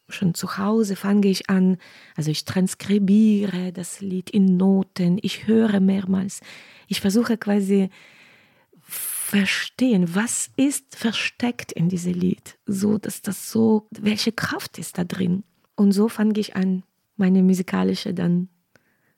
schon 0.08 0.34
zu 0.34 0.58
Hause 0.58 0.96
fange 0.96 1.28
ich 1.28 1.50
an, 1.50 1.78
also 2.16 2.30
ich 2.30 2.46
transkribiere 2.46 3.72
das 3.72 4.02
Lied 4.02 4.30
in 4.30 4.58
Noten, 4.58 5.18
ich 5.22 5.48
höre 5.48 5.80
mehrmals, 5.80 6.42
ich 6.88 7.02
versuche 7.02 7.38
quasi 7.38 7.90
verstehen, 8.82 10.14
was 10.14 10.52
ist 10.58 10.96
versteckt 10.96 11.72
in 11.72 11.90
diesem 11.90 12.14
Lied, 12.14 12.60
so 12.68 13.00
dass 13.00 13.24
das 13.24 13.52
so, 13.52 13.88
welche 13.90 14.32
Kraft 14.32 14.78
ist 14.78 15.00
da 15.00 15.04
drin? 15.04 15.44
Und 15.76 15.92
so 15.92 16.08
fange 16.08 16.40
ich 16.40 16.56
an, 16.56 16.84
meine 17.18 17.42
musikalische 17.42 18.14
dann 18.14 18.50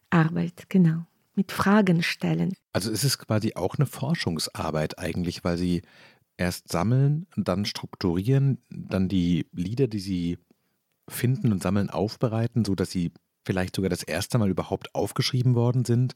Arbeit, 0.09 0.69
genau 0.69 1.06
mit 1.37 1.51
Fragen 1.51 2.03
stellen. 2.03 2.53
Also 2.73 2.91
ist 2.91 3.03
es 3.03 3.17
quasi 3.17 3.53
auch 3.55 3.75
eine 3.75 3.85
Forschungsarbeit 3.85 4.99
eigentlich, 4.99 5.43
weil 5.43 5.57
Sie 5.57 5.83
erst 6.35 6.69
sammeln, 6.69 7.27
dann 7.35 7.65
strukturieren, 7.65 8.59
dann 8.69 9.07
die 9.07 9.47
Lieder, 9.53 9.87
die 9.87 9.99
Sie 9.99 10.37
finden 11.09 11.51
und 11.51 11.63
sammeln, 11.63 11.89
aufbereiten, 11.89 12.65
sodass 12.65 12.91
sie 12.91 13.11
vielleicht 13.45 13.75
sogar 13.75 13.89
das 13.89 14.03
erste 14.03 14.37
Mal 14.37 14.49
überhaupt 14.49 14.93
aufgeschrieben 14.93 15.55
worden 15.55 15.85
sind. 15.85 16.13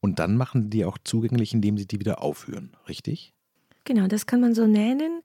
Und 0.00 0.18
dann 0.18 0.36
machen 0.36 0.68
die 0.68 0.84
auch 0.84 0.98
zugänglich, 1.02 1.54
indem 1.54 1.78
sie 1.78 1.86
die 1.86 2.00
wieder 2.00 2.22
aufführen, 2.22 2.76
richtig? 2.88 3.32
Genau, 3.84 4.06
das 4.06 4.26
kann 4.26 4.40
man 4.40 4.54
so 4.54 4.66
nennen. 4.66 5.22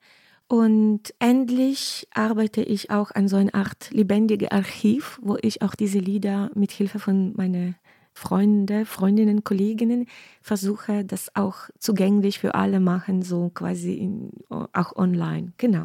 Und 0.48 1.14
endlich 1.18 2.08
arbeite 2.12 2.62
ich 2.62 2.90
auch 2.90 3.10
an 3.10 3.28
so 3.28 3.36
einer 3.36 3.54
Art 3.54 3.90
lebendige 3.90 4.52
Archiv, 4.52 5.18
wo 5.22 5.36
ich 5.40 5.62
auch 5.62 5.74
diese 5.74 5.98
Lieder 5.98 6.50
mit 6.54 6.72
Hilfe 6.72 6.98
von 6.98 7.34
meiner 7.36 7.74
Freunde, 8.14 8.84
Freundinnen, 8.84 9.44
Kolleginnen 9.44 10.06
versuche, 10.40 11.04
das 11.04 11.34
auch 11.34 11.70
zugänglich 11.78 12.38
für 12.38 12.54
alle 12.54 12.80
machen, 12.80 13.22
so 13.22 13.50
quasi 13.50 13.94
in, 13.94 14.30
auch 14.50 14.96
online. 14.96 15.52
Genau. 15.58 15.84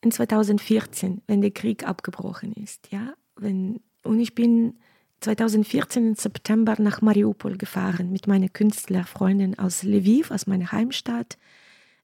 In 0.00 0.10
2014, 0.10 1.22
wenn 1.26 1.42
der 1.42 1.50
Krieg 1.50 1.86
abgebrochen 1.86 2.52
ist, 2.54 2.90
ja, 2.90 3.12
wenn, 3.36 3.80
und 4.02 4.18
ich 4.18 4.34
bin 4.34 4.78
2014 5.20 6.08
im 6.08 6.14
September 6.14 6.76
nach 6.78 7.02
Mariupol 7.02 7.58
gefahren 7.58 8.10
mit 8.10 8.26
meinen 8.26 8.52
Künstlerfreunden 8.52 9.58
aus 9.58 9.82
Lviv, 9.82 10.30
aus 10.30 10.46
meiner 10.46 10.72
Heimstadt, 10.72 11.36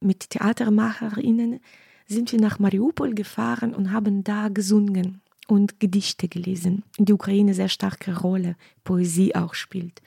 mit 0.00 0.28
Theatermacherinnen 0.30 1.60
sind 2.06 2.30
wir 2.32 2.40
nach 2.40 2.58
Mariupol 2.58 3.14
gefahren 3.14 3.74
und 3.74 3.92
haben 3.92 4.22
da 4.22 4.48
gesungen 4.48 5.22
und 5.46 5.80
Gedichte 5.80 6.28
gelesen. 6.28 6.82
In 6.96 7.04
der 7.04 7.14
Ukraine 7.14 7.54
sehr 7.54 7.68
starke 7.68 8.18
Rolle, 8.18 8.56
Poesie 8.84 9.34
auch 9.34 9.54
spielt. 9.54 10.02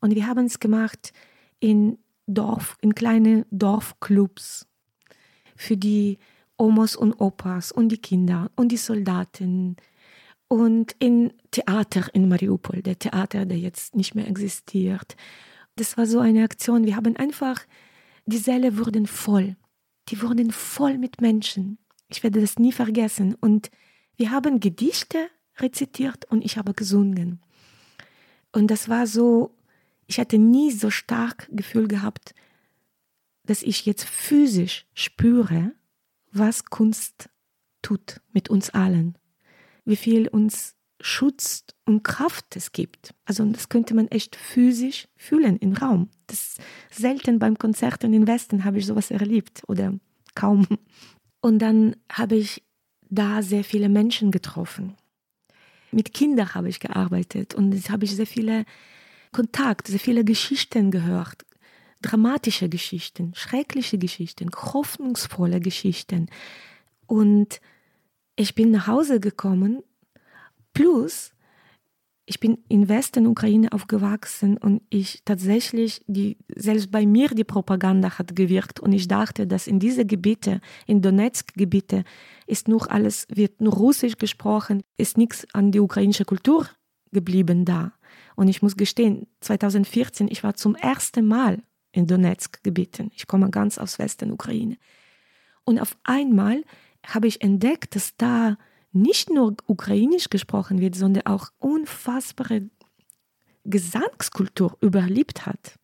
Und 0.00 0.14
wir 0.14 0.26
haben 0.26 0.46
es 0.46 0.60
gemacht 0.60 1.12
in 1.58 1.98
Dorf, 2.26 2.76
in 2.80 2.94
kleine 2.94 3.46
Dorfclubs 3.50 4.66
für 5.56 5.76
die 5.76 6.18
Omos 6.56 6.96
und 6.96 7.14
Opas 7.14 7.72
und 7.72 7.88
die 7.88 7.98
Kinder 7.98 8.50
und 8.56 8.68
die 8.72 8.76
Soldaten 8.76 9.76
und 10.48 10.96
in 10.98 11.32
Theater 11.52 12.12
in 12.12 12.28
Mariupol, 12.28 12.82
der 12.82 12.98
Theater, 12.98 13.46
der 13.46 13.58
jetzt 13.58 13.94
nicht 13.94 14.14
mehr 14.14 14.26
existiert. 14.26 15.16
Das 15.76 15.96
war 15.96 16.06
so 16.06 16.18
eine 16.18 16.42
Aktion. 16.42 16.84
Wir 16.84 16.96
haben 16.96 17.16
einfach, 17.16 17.60
die 18.26 18.38
Säle 18.38 18.76
wurden 18.76 19.06
voll. 19.06 19.56
Die 20.08 20.20
wurden 20.20 20.50
voll 20.50 20.98
mit 20.98 21.20
Menschen. 21.20 21.78
Ich 22.08 22.22
werde 22.24 22.40
das 22.40 22.58
nie 22.58 22.72
vergessen. 22.72 23.36
Und 23.40 23.70
wir 24.20 24.30
haben 24.30 24.60
Gedichte 24.60 25.30
rezitiert 25.56 26.26
und 26.26 26.44
ich 26.44 26.58
habe 26.58 26.74
gesungen. 26.74 27.40
Und 28.52 28.70
das 28.70 28.90
war 28.90 29.06
so, 29.06 29.56
ich 30.06 30.20
hatte 30.20 30.36
nie 30.36 30.70
so 30.72 30.90
stark 30.90 31.48
Gefühl 31.50 31.88
gehabt, 31.88 32.34
dass 33.44 33.62
ich 33.62 33.86
jetzt 33.86 34.04
physisch 34.04 34.86
spüre, 34.92 35.72
was 36.32 36.66
Kunst 36.66 37.30
tut 37.80 38.20
mit 38.30 38.50
uns 38.50 38.68
allen, 38.68 39.16
wie 39.86 39.96
viel 39.96 40.28
uns 40.28 40.76
Schutz 41.00 41.64
und 41.86 42.04
Kraft 42.04 42.56
es 42.56 42.72
gibt. 42.72 43.14
Also 43.24 43.42
das 43.46 43.70
könnte 43.70 43.94
man 43.94 44.08
echt 44.08 44.36
physisch 44.36 45.08
fühlen 45.16 45.56
im 45.56 45.72
Raum. 45.72 46.10
Das 46.26 46.58
selten 46.90 47.38
beim 47.38 47.56
Konzerten 47.56 48.12
im 48.12 48.26
Westen 48.26 48.64
habe 48.66 48.76
ich 48.76 48.84
sowas 48.84 49.10
erlebt 49.10 49.62
oder 49.66 49.94
kaum. 50.34 50.66
Und 51.40 51.60
dann 51.60 51.96
habe 52.12 52.36
ich 52.36 52.62
da 53.10 53.42
sehr 53.42 53.64
viele 53.64 53.88
Menschen 53.88 54.30
getroffen. 54.30 54.96
Mit 55.92 56.14
Kindern 56.14 56.54
habe 56.54 56.68
ich 56.68 56.80
gearbeitet 56.80 57.54
und 57.54 57.72
jetzt 57.72 57.90
habe 57.90 58.04
ich 58.04 58.14
sehr 58.14 58.26
viele 58.26 58.64
Kontakte, 59.32 59.90
sehr 59.90 60.00
viele 60.00 60.24
Geschichten 60.24 60.90
gehört. 60.90 61.44
Dramatische 62.00 62.68
Geschichten, 62.68 63.32
schreckliche 63.34 63.98
Geschichten, 63.98 64.50
hoffnungsvolle 64.54 65.60
Geschichten. 65.60 66.28
Und 67.06 67.60
ich 68.36 68.54
bin 68.54 68.70
nach 68.70 68.86
Hause 68.86 69.20
gekommen, 69.20 69.82
plus 70.72 71.32
ich 72.30 72.38
bin 72.38 72.58
im 72.68 72.88
Westen 72.88 73.26
Ukraine 73.26 73.72
aufgewachsen 73.72 74.56
und 74.56 74.82
ich 74.88 75.22
tatsächlich, 75.24 76.00
die, 76.06 76.38
selbst 76.54 76.92
bei 76.92 77.04
mir 77.04 77.26
die 77.30 77.42
Propaganda 77.42 78.20
hat 78.20 78.36
gewirkt 78.36 78.78
und 78.78 78.92
ich 78.92 79.08
dachte, 79.08 79.48
dass 79.48 79.66
in 79.66 79.80
diese 79.80 80.06
Gebiete, 80.06 80.60
in 80.86 81.02
Donetsk-Gebiete, 81.02 82.04
ist 82.46 82.68
nur 82.68 82.88
alles, 82.88 83.26
wird 83.34 83.60
nur 83.60 83.72
Russisch 83.72 84.16
gesprochen, 84.16 84.84
ist 84.96 85.18
nichts 85.18 85.44
an 85.54 85.72
die 85.72 85.80
ukrainische 85.80 86.24
Kultur 86.24 86.68
geblieben 87.10 87.64
da. 87.64 87.94
Und 88.36 88.46
ich 88.46 88.62
muss 88.62 88.76
gestehen, 88.76 89.26
2014, 89.40 90.28
ich 90.30 90.44
war 90.44 90.54
zum 90.54 90.76
ersten 90.76 91.26
Mal 91.26 91.64
in 91.90 92.06
Donetsk-Gebieten. 92.06 93.10
Ich 93.12 93.26
komme 93.26 93.50
ganz 93.50 93.76
aus 93.76 93.98
Westen 93.98 94.30
Ukraine. 94.30 94.76
Und 95.64 95.80
auf 95.80 95.96
einmal 96.04 96.62
habe 97.04 97.26
ich 97.26 97.42
entdeckt, 97.42 97.96
dass 97.96 98.16
da 98.16 98.56
nicht 98.92 99.30
nur 99.30 99.56
ukrainisch 99.66 100.30
gesprochen 100.30 100.80
wird, 100.80 100.94
sondern 100.94 101.26
auch 101.26 101.50
unfassbare 101.58 102.68
Gesangskultur 103.64 104.76
überlebt 104.80 105.46
hat. 105.46 105.78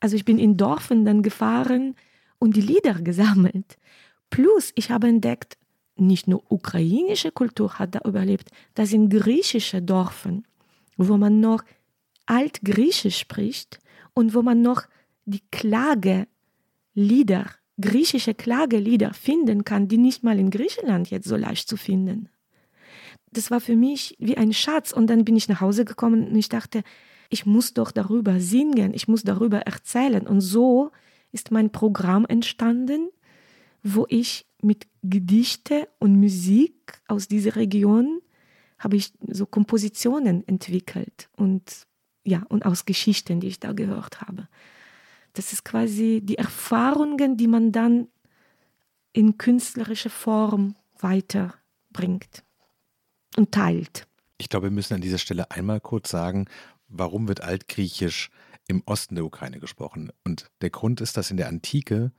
Also 0.00 0.16
ich 0.16 0.24
bin 0.24 0.38
in 0.38 0.56
Dorfen 0.56 1.04
dann 1.04 1.22
gefahren 1.22 1.94
und 2.38 2.56
die 2.56 2.62
Lieder 2.62 2.94
gesammelt. 3.02 3.76
Plus 4.30 4.72
ich 4.74 4.90
habe 4.90 5.08
entdeckt, 5.08 5.58
nicht 5.96 6.28
nur 6.28 6.42
ukrainische 6.50 7.30
Kultur 7.32 7.78
hat 7.78 7.94
da 7.94 8.00
überlebt, 8.04 8.50
da 8.74 8.84
sind 8.84 9.08
griechische 9.08 9.80
Dorfen, 9.80 10.46
wo 10.96 11.16
man 11.16 11.40
noch 11.40 11.64
altgriechisch 12.26 13.18
spricht 13.18 13.78
und 14.12 14.34
wo 14.34 14.42
man 14.42 14.60
noch 14.60 14.82
die 15.24 15.42
Klagelieder, 15.50 16.26
griechische 17.80 18.34
Klagelieder 18.34 19.14
finden 19.14 19.64
kann, 19.64 19.88
die 19.88 19.96
nicht 19.98 20.22
mal 20.22 20.38
in 20.38 20.50
Griechenland 20.50 21.10
jetzt 21.10 21.28
so 21.28 21.36
leicht 21.36 21.68
zu 21.68 21.78
finden 21.78 22.28
das 23.36 23.50
war 23.50 23.60
für 23.60 23.76
mich 23.76 24.16
wie 24.18 24.36
ein 24.36 24.52
Schatz. 24.52 24.92
Und 24.92 25.08
dann 25.08 25.24
bin 25.24 25.36
ich 25.36 25.48
nach 25.48 25.60
Hause 25.60 25.84
gekommen 25.84 26.28
und 26.28 26.36
ich 26.36 26.48
dachte, 26.48 26.82
ich 27.28 27.44
muss 27.44 27.74
doch 27.74 27.90
darüber 27.90 28.40
singen, 28.40 28.94
ich 28.94 29.08
muss 29.08 29.22
darüber 29.22 29.60
erzählen. 29.60 30.26
Und 30.26 30.40
so 30.40 30.90
ist 31.32 31.50
mein 31.50 31.70
Programm 31.70 32.24
entstanden, 32.26 33.10
wo 33.82 34.06
ich 34.08 34.46
mit 34.62 34.86
Gedichte 35.02 35.88
und 35.98 36.18
Musik 36.18 37.00
aus 37.08 37.28
dieser 37.28 37.56
Region 37.56 38.20
habe 38.78 38.96
ich 38.96 39.12
so 39.28 39.46
Kompositionen 39.46 40.46
entwickelt 40.46 41.28
und 41.36 41.86
ja, 42.24 42.42
und 42.48 42.66
aus 42.66 42.84
Geschichten, 42.84 43.40
die 43.40 43.46
ich 43.46 43.60
da 43.60 43.72
gehört 43.72 44.20
habe. 44.20 44.48
Das 45.34 45.52
ist 45.52 45.64
quasi 45.64 46.20
die 46.22 46.38
Erfahrungen, 46.38 47.36
die 47.36 47.46
man 47.46 47.70
dann 47.70 48.08
in 49.12 49.38
künstlerische 49.38 50.10
Form 50.10 50.74
weiterbringt 50.98 52.45
und 53.36 53.52
teilt. 53.52 54.06
Ich 54.38 54.48
glaube, 54.48 54.66
wir 54.66 54.70
müssen 54.72 54.94
an 54.94 55.00
dieser 55.00 55.18
Stelle 55.18 55.50
einmal 55.50 55.80
kurz 55.80 56.10
sagen, 56.10 56.46
warum 56.88 57.28
wird 57.28 57.42
Altgriechisch 57.42 58.30
im 58.68 58.82
Osten 58.86 59.14
der 59.14 59.24
Ukraine 59.24 59.60
gesprochen? 59.60 60.10
Und 60.24 60.50
der 60.60 60.70
Grund 60.70 61.00
ist, 61.00 61.16
dass 61.16 61.30
in 61.30 61.36
der 61.36 61.48
Antike 61.48 62.12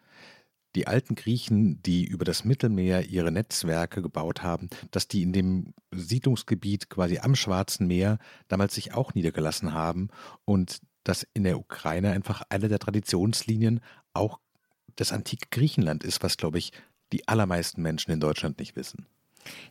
die 0.75 0.87
alten 0.87 1.15
Griechen, 1.15 1.81
die 1.81 2.05
über 2.05 2.25
das 2.25 2.43
Mittelmeer 2.43 3.09
ihre 3.09 3.31
Netzwerke 3.31 4.01
gebaut 4.01 4.43
haben, 4.43 4.69
dass 4.91 5.07
die 5.07 5.23
in 5.23 5.33
dem 5.33 5.73
Siedlungsgebiet 5.91 6.89
quasi 6.89 7.19
am 7.19 7.35
Schwarzen 7.35 7.87
Meer 7.87 8.19
damals 8.47 8.75
sich 8.75 8.93
auch 8.93 9.13
niedergelassen 9.13 9.73
haben 9.73 10.09
und 10.45 10.79
dass 11.03 11.25
in 11.33 11.43
der 11.43 11.57
Ukraine 11.57 12.11
einfach 12.11 12.43
eine 12.49 12.67
der 12.67 12.79
Traditionslinien 12.79 13.79
auch 14.13 14.39
das 14.95 15.11
antike 15.11 15.47
Griechenland 15.51 16.03
ist, 16.03 16.21
was, 16.21 16.37
glaube 16.37 16.57
ich, 16.57 16.73
die 17.13 17.27
allermeisten 17.27 17.81
Menschen 17.81 18.11
in 18.11 18.19
Deutschland 18.19 18.59
nicht 18.59 18.75
wissen. 18.75 19.07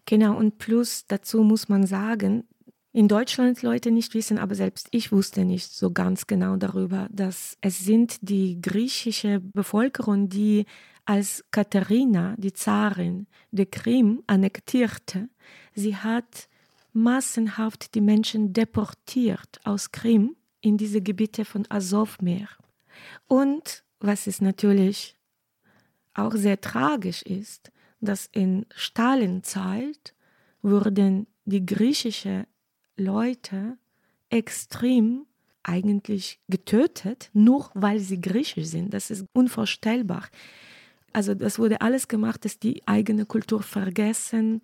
Genau, 0.04 0.36
und 0.36 0.58
plus 0.58 1.06
dazu 1.06 1.42
muss 1.42 1.68
man 1.68 1.86
sagen, 1.86 2.44
in 2.92 3.08
Deutschland 3.08 3.60
Leute 3.60 3.90
nicht 3.90 4.14
wissen, 4.14 4.38
aber 4.38 4.54
selbst 4.54 4.88
ich 4.90 5.12
wusste 5.12 5.44
nicht 5.44 5.70
so 5.70 5.90
ganz 5.90 6.26
genau 6.26 6.56
darüber, 6.56 7.08
dass 7.10 7.58
es 7.60 7.78
sind 7.80 8.16
die 8.22 8.58
griechische 8.60 9.40
Bevölkerung, 9.40 10.30
die 10.30 10.64
als 11.04 11.44
Katharina, 11.50 12.34
die 12.38 12.54
Zarin, 12.54 13.26
die 13.50 13.66
Krim 13.66 14.22
annektierte, 14.26 15.28
sie 15.74 15.94
hat 15.94 16.48
massenhaft 16.94 17.94
die 17.94 18.00
Menschen 18.00 18.54
deportiert 18.54 19.60
aus 19.64 19.92
Krim 19.92 20.34
in 20.62 20.78
diese 20.78 21.02
Gebiete 21.02 21.44
von 21.44 21.66
Asowmeer. 21.68 22.48
Und 23.28 23.84
was 24.00 24.26
es 24.26 24.40
natürlich 24.40 25.16
auch 26.14 26.32
sehr 26.34 26.60
tragisch 26.60 27.22
ist, 27.22 27.70
dass 28.06 28.28
in 28.32 28.66
Stalinzeit 28.74 30.14
wurden 30.62 31.26
die 31.44 31.64
griechischen 31.64 32.46
Leute 32.96 33.76
extrem 34.30 35.26
eigentlich 35.62 36.40
getötet, 36.48 37.30
nur 37.32 37.70
weil 37.74 37.98
sie 37.98 38.20
griechisch 38.20 38.66
sind. 38.66 38.94
Das 38.94 39.10
ist 39.10 39.26
unvorstellbar. 39.32 40.28
Also 41.12 41.34
das 41.34 41.58
wurde 41.58 41.80
alles 41.80 42.08
gemacht, 42.08 42.44
dass 42.44 42.58
die 42.58 42.86
eigene 42.86 43.26
Kultur 43.26 43.62
vergessen 43.62 44.62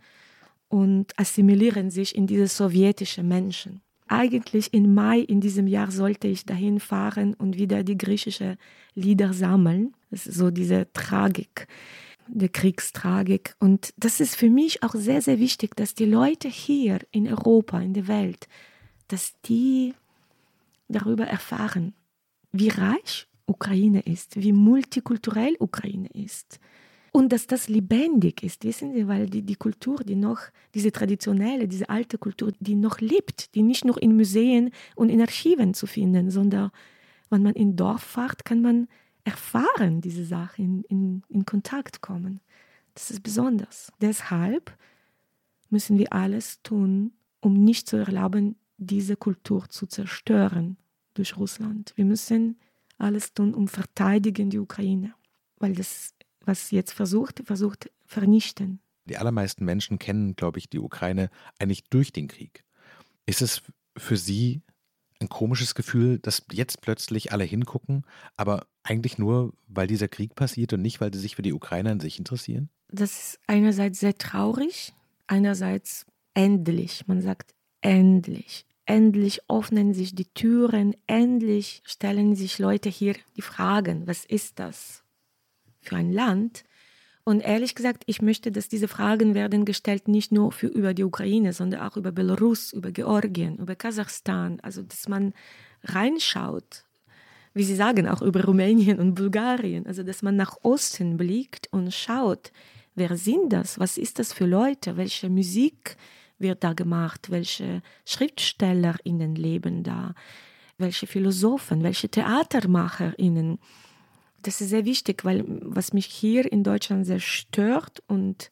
und 0.69 1.19
assimilieren 1.19 1.91
sich 1.91 2.15
in 2.15 2.27
diese 2.27 2.47
sowjetische 2.47 3.23
Menschen. 3.23 3.81
Eigentlich 4.09 4.75
im 4.75 4.95
Mai 4.95 5.21
in 5.21 5.41
diesem 5.41 5.67
Jahr 5.67 5.91
sollte 5.91 6.29
ich 6.29 6.45
dahin 6.45 6.81
fahren 6.81 7.35
und 7.35 7.57
wieder 7.57 7.83
die 7.83 7.97
griechische 7.97 8.59
Lieder 8.95 9.33
sammeln. 9.33 9.95
Das 10.11 10.27
ist 10.27 10.37
so 10.37 10.51
diese 10.51 10.93
Tragik 10.93 11.67
der 12.35 12.49
Kriegstragik. 12.49 13.55
Und 13.59 13.93
das 13.97 14.21
ist 14.21 14.37
für 14.37 14.51
mich 14.51 14.83
auch 14.83 14.95
sehr, 14.95 15.23
sehr 15.23 15.39
wichtig, 15.39 15.77
dass 15.77 15.95
die 15.95 16.07
Leute 16.07 16.49
hier 16.49 17.01
in 17.11 17.29
Europa, 17.29 17.81
in 17.81 17.95
der 17.95 18.09
Welt, 18.09 18.49
dass 19.09 19.35
die 19.45 19.95
darüber 20.89 21.27
erfahren, 21.27 21.95
wie 22.53 22.69
reich 22.69 23.27
Ukraine 23.47 24.01
ist, 24.01 24.37
wie 24.37 24.53
multikulturell 24.53 25.57
Ukraine 25.59 26.09
ist. 26.15 26.59
Und 27.15 27.31
dass 27.31 27.47
das 27.47 27.69
lebendig 27.69 28.43
ist, 28.43 28.65
wissen 28.65 28.95
Sie, 28.95 29.07
weil 29.07 29.29
die, 29.29 29.43
die 29.43 29.57
Kultur, 29.57 29.99
die 29.99 30.17
noch, 30.17 30.41
diese 30.75 30.93
traditionelle, 30.93 31.69
diese 31.69 31.91
alte 31.91 32.17
Kultur, 32.17 32.53
die 32.59 32.75
noch 32.75 33.01
lebt, 33.01 33.55
die 33.55 33.63
nicht 33.63 33.85
nur 33.85 34.03
in 34.03 34.17
Museen 34.17 34.71
und 34.97 35.11
in 35.11 35.21
Archiven 35.21 35.75
zu 35.75 35.87
finden, 35.87 36.31
sondern 36.31 36.71
wenn 37.29 37.43
man 37.43 37.55
in 37.55 37.77
Dorf 37.77 38.03
fährt, 38.03 38.47
kann 38.47 38.63
man 38.63 38.89
erfahren 39.25 40.01
diese 40.01 40.25
Sachen, 40.25 40.65
in, 40.65 40.85
in, 40.85 41.23
in 41.29 41.47
Kontakt 41.47 42.01
kommen. 42.01 42.41
Das 42.95 43.11
ist 43.11 43.23
besonders. 43.23 43.93
Deshalb 44.01 44.77
müssen 45.71 45.99
wir 45.99 46.13
alles 46.13 46.61
tun, 46.63 47.13
um 47.41 47.65
nicht 47.65 47.89
zu 47.89 47.97
erlauben, 47.97 48.57
diese 48.77 49.17
Kultur 49.17 49.69
zu 49.69 49.87
zerstören 49.87 50.77
durch 51.15 51.37
Russland. 51.37 51.93
Wir 51.97 52.05
müssen 52.05 52.59
alles 52.99 53.33
tun, 53.35 53.55
um 53.55 53.69
verteidigen 53.69 54.51
die 54.51 54.59
Ukraine, 54.59 55.15
weil 55.59 55.75
das, 55.75 56.15
was 56.41 56.71
jetzt 56.71 56.93
versucht, 56.93 57.43
versucht 57.45 57.91
vernichten. 58.07 58.81
Die 59.07 59.17
allermeisten 59.17 59.65
Menschen 59.65 59.99
kennen, 59.99 60.37
glaube 60.37 60.59
ich, 60.59 60.69
die 60.69 60.79
Ukraine 60.79 61.31
eigentlich 61.59 61.85
durch 61.85 62.13
den 62.13 62.29
Krieg. 62.29 62.65
Ist 63.27 63.43
es 63.43 63.63
für 63.97 64.17
Sie 64.17 64.63
ein 65.23 65.29
komisches 65.29 65.75
Gefühl, 65.75 66.19
dass 66.19 66.45
jetzt 66.53 66.81
plötzlich 66.81 67.33
alle 67.33 67.45
hingucken, 67.45 68.05
aber 68.37 68.67
eigentlich 68.83 69.19
nur, 69.19 69.53
weil 69.69 69.87
dieser 69.87 70.09
Krieg 70.09 70.35
passiert 70.35 70.73
und 70.73 70.83
nicht, 70.83 71.01
weil 71.01 71.13
sie 71.15 71.21
sich 71.21 71.37
für 71.37 71.43
die 71.43 71.53
Ukraine 71.53 71.93
an 71.93 72.01
sich 72.01 72.19
interessieren? 72.19 72.69
Das 72.89 73.11
ist 73.13 73.41
einerseits 73.47 74.01
sehr 74.01 74.17
traurig, 74.19 74.93
einerseits 75.27 76.05
endlich. 76.35 77.07
Man 77.07 77.23
sagt 77.23 77.55
endlich. 77.81 78.67
Endlich 78.85 79.41
öffnen 79.49 79.95
sich 79.95 80.15
die 80.15 80.27
Türen, 80.27 80.97
endlich 81.07 81.83
stellen 81.85 82.35
sich 82.35 82.59
Leute 82.59 82.89
hier 82.89 83.15
die 83.37 83.43
Fragen, 83.43 84.07
was 84.07 84.25
ist 84.25 84.59
das 84.59 85.05
für 85.81 85.97
ein 85.97 86.13
Land? 86.13 86.65
Und 87.25 87.41
ehrlich 87.41 87.77
gesagt, 87.77 88.03
ich 88.07 88.21
möchte, 88.21 88.51
dass 88.51 88.69
diese 88.69 88.89
Fragen 88.89 89.35
werden 89.35 89.65
gestellt 89.65 90.09
nicht 90.09 90.33
nur 90.33 90.51
für 90.51 90.67
über 90.67 90.93
die 90.93 91.05
Ukraine, 91.05 91.53
sondern 91.53 91.83
auch 91.83 91.97
über 91.97 92.11
Belarus, 92.11 92.73
über 92.73 92.91
Georgien, 92.91 93.59
über 93.59 93.77
Kasachstan. 93.77 94.59
Also 94.61 94.83
dass 94.83 95.09
man 95.09 95.33
reinschaut, 95.85 96.85
wie 97.55 97.63
Sie 97.63 97.77
sagen, 97.77 98.09
auch 98.09 98.23
über 98.23 98.45
Rumänien 98.45 98.99
und 98.99 99.15
Bulgarien. 99.15 99.87
Also 99.87 100.03
dass 100.03 100.23
man 100.23 100.35
nach 100.35 100.57
Osten 100.63 101.17
blickt 101.17 101.69
und 101.71 101.95
schaut, 101.95 102.51
wer 102.97 103.17
sind 103.17 103.53
das? 103.53 103.79
Was 103.79 103.99
ist 103.99 104.19
das 104.19 104.33
für 104.33 104.47
Leute? 104.47 104.97
Welche 104.97 105.31
Musik 105.31 105.97
wird 106.39 106.65
da 106.65 106.73
gemacht? 106.73 107.31
Welche 107.31 107.83
SchriftstellerInnen 108.05 109.37
leben 109.37 109.85
da? 109.85 110.15
Welche 110.77 111.07
Philosophen? 111.07 111.85
Welche 111.85 112.09
TheatermacherInnen? 112.09 113.61
Das 114.43 114.61
ist 114.61 114.71
sehr 114.71 114.85
wichtig, 114.85 115.25
weil 115.25 115.45
was 115.47 115.93
mich 115.93 116.07
hier 116.07 116.51
in 116.51 116.65
Deutschland 116.65 117.07
sehr 117.07 117.21
stört 117.21 118.03
und 118.07 118.51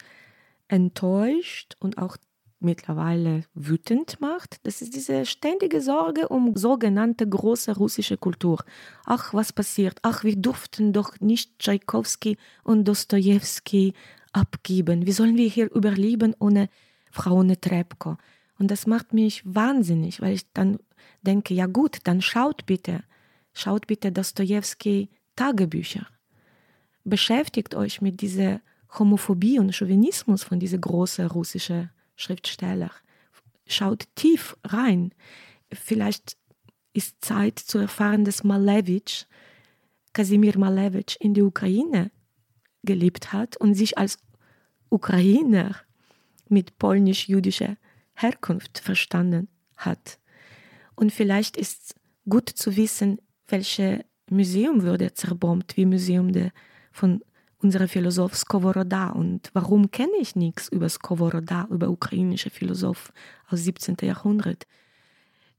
enttäuscht 0.68 1.76
und 1.80 1.98
auch 1.98 2.16
mittlerweile 2.60 3.44
wütend 3.54 4.20
macht, 4.20 4.58
das 4.64 4.82
ist 4.82 4.94
diese 4.94 5.24
ständige 5.24 5.80
Sorge 5.80 6.28
um 6.28 6.56
sogenannte 6.56 7.26
große 7.26 7.74
russische 7.76 8.18
Kultur. 8.18 8.62
Ach, 9.06 9.32
was 9.32 9.52
passiert? 9.52 9.98
Ach, 10.02 10.24
wir 10.24 10.36
durften 10.36 10.92
doch 10.92 11.18
nicht 11.20 11.58
Tschaikowski 11.58 12.36
und 12.62 12.86
Dostojewski 12.86 13.94
abgeben. 14.32 15.06
Wie 15.06 15.12
sollen 15.12 15.36
wir 15.36 15.48
hier 15.48 15.72
überleben 15.72 16.34
ohne 16.38 16.68
Frau 17.10 17.42
Netrebko? 17.42 18.18
Und 18.58 18.70
das 18.70 18.86
macht 18.86 19.14
mich 19.14 19.42
wahnsinnig, 19.44 20.20
weil 20.20 20.34
ich 20.34 20.52
dann 20.52 20.78
denke, 21.22 21.54
ja 21.54 21.66
gut, 21.66 21.98
dann 22.04 22.20
schaut 22.20 22.66
bitte, 22.66 23.02
schaut 23.54 23.86
bitte 23.86 24.12
Dostojewski 24.12 25.08
Tagebücher. 25.40 26.06
Beschäftigt 27.04 27.74
euch 27.74 28.02
mit 28.02 28.20
dieser 28.20 28.60
Homophobie 28.98 29.58
und 29.58 29.74
Chauvinismus 29.74 30.44
von 30.44 30.60
diesen 30.60 30.82
großen 30.82 31.28
russischen 31.28 31.88
Schriftstellern. 32.14 32.90
Schaut 33.66 34.04
tief 34.16 34.58
rein. 34.64 35.14
Vielleicht 35.72 36.36
ist 36.92 37.24
Zeit 37.24 37.58
zu 37.58 37.78
erfahren, 37.78 38.26
dass 38.26 38.44
Malevich, 38.44 39.26
Kasimir 40.12 40.58
Malevich, 40.58 41.16
in 41.20 41.32
der 41.32 41.46
Ukraine 41.46 42.10
gelebt 42.82 43.32
hat 43.32 43.56
und 43.56 43.72
sich 43.72 43.96
als 43.96 44.18
Ukrainer 44.90 45.74
mit 46.50 46.76
polnisch-jüdischer 46.76 47.78
Herkunft 48.12 48.78
verstanden 48.78 49.48
hat. 49.78 50.18
Und 50.96 51.14
vielleicht 51.14 51.56
ist 51.56 51.94
gut 52.28 52.50
zu 52.50 52.76
wissen, 52.76 53.22
welche 53.48 54.04
Museum 54.30 54.82
wurde 54.82 55.12
zerbombt, 55.12 55.76
wie 55.76 55.86
Museum 55.86 56.32
der, 56.32 56.52
von 56.92 57.20
unserer 57.58 57.88
Philosoph 57.88 58.34
Skovoroda. 58.36 59.10
Und 59.10 59.50
warum 59.52 59.90
kenne 59.90 60.16
ich 60.20 60.36
nichts 60.36 60.68
über 60.68 60.88
Skovoroda, 60.88 61.68
über 61.70 61.88
ukrainische 61.88 62.50
Philosoph 62.50 63.12
aus 63.48 63.64
17. 63.64 63.96
Jahrhundert? 64.02 64.66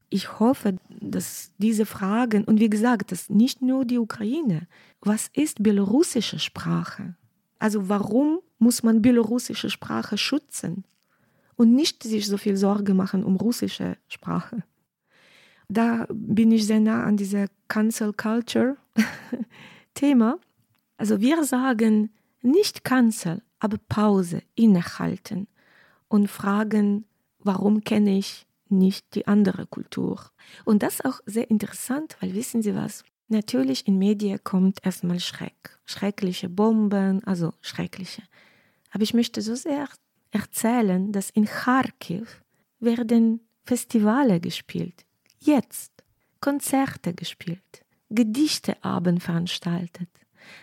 Ich 0.08 0.38
hoffe, 0.40 0.76
dass 0.88 1.52
diese 1.58 1.86
Fragen, 1.86 2.44
und 2.44 2.60
wie 2.60 2.68
gesagt, 2.68 3.12
das 3.12 3.30
nicht 3.30 3.62
nur 3.62 3.84
die 3.84 3.98
Ukraine, 3.98 4.66
was 5.00 5.30
ist 5.32 5.62
belarussische 5.62 6.38
Sprache? 6.38 7.14
Also 7.58 7.88
warum 7.88 8.40
muss 8.58 8.82
man 8.82 9.00
belarussische 9.00 9.70
Sprache 9.70 10.18
schützen 10.18 10.84
und 11.56 11.74
nicht 11.74 12.02
sich 12.02 12.26
so 12.26 12.36
viel 12.36 12.56
Sorge 12.56 12.92
machen 12.92 13.24
um 13.24 13.36
russische 13.36 13.96
Sprache? 14.08 14.64
Da 15.72 16.06
bin 16.10 16.52
ich 16.52 16.66
sehr 16.66 16.80
nah 16.80 17.04
an 17.04 17.16
dieser 17.16 17.46
Cancel 17.68 18.12
Culture 18.12 18.76
Thema. 19.94 20.38
Also 20.96 21.20
wir 21.20 21.44
sagen 21.44 22.10
nicht 22.42 22.84
Cancel, 22.84 23.42
aber 23.58 23.78
Pause, 23.88 24.42
innehalten 24.54 25.46
und 26.08 26.28
fragen, 26.28 27.04
warum 27.38 27.84
kenne 27.84 28.18
ich 28.18 28.46
nicht 28.68 29.14
die 29.14 29.26
andere 29.26 29.66
Kultur? 29.66 30.20
Und 30.64 30.82
das 30.82 30.94
ist 30.94 31.04
auch 31.04 31.20
sehr 31.26 31.50
interessant, 31.50 32.16
weil 32.20 32.34
wissen 32.34 32.62
Sie 32.62 32.74
was? 32.74 33.04
Natürlich 33.28 33.86
in 33.86 33.98
Medien 33.98 34.42
kommt 34.44 34.84
erstmal 34.84 35.20
Schreck, 35.20 35.78
schreckliche 35.84 36.48
Bomben, 36.48 37.24
also 37.24 37.54
schreckliche. 37.60 38.22
Aber 38.90 39.02
ich 39.02 39.14
möchte 39.14 39.40
so 39.40 39.54
sehr 39.54 39.88
erzählen, 40.32 41.12
dass 41.12 41.30
in 41.30 41.46
Kharkiv 41.46 42.42
werden 42.80 43.40
Festivale 43.64 44.40
gespielt, 44.40 45.06
jetzt 45.44 45.92
Konzerte 46.40 47.14
gespielt, 47.14 47.84
Gedichteabend 48.10 49.22
veranstaltet, 49.22 50.08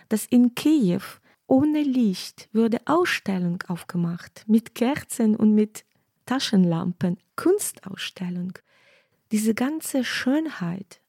dass 0.08 0.26
in 0.26 0.54
Kiew 0.54 1.02
ohne 1.46 1.82
Licht 1.82 2.48
würde 2.52 2.78
Ausstellung 2.84 3.62
aufgemacht, 3.66 4.44
mit 4.46 4.74
Kerzen 4.74 5.34
und 5.34 5.54
mit 5.54 5.84
Taschenlampen, 6.26 7.18
Kunstausstellung. 7.34 8.52
Diese 9.32 9.54
ganze 9.54 10.04
Schönheit, 10.04 11.00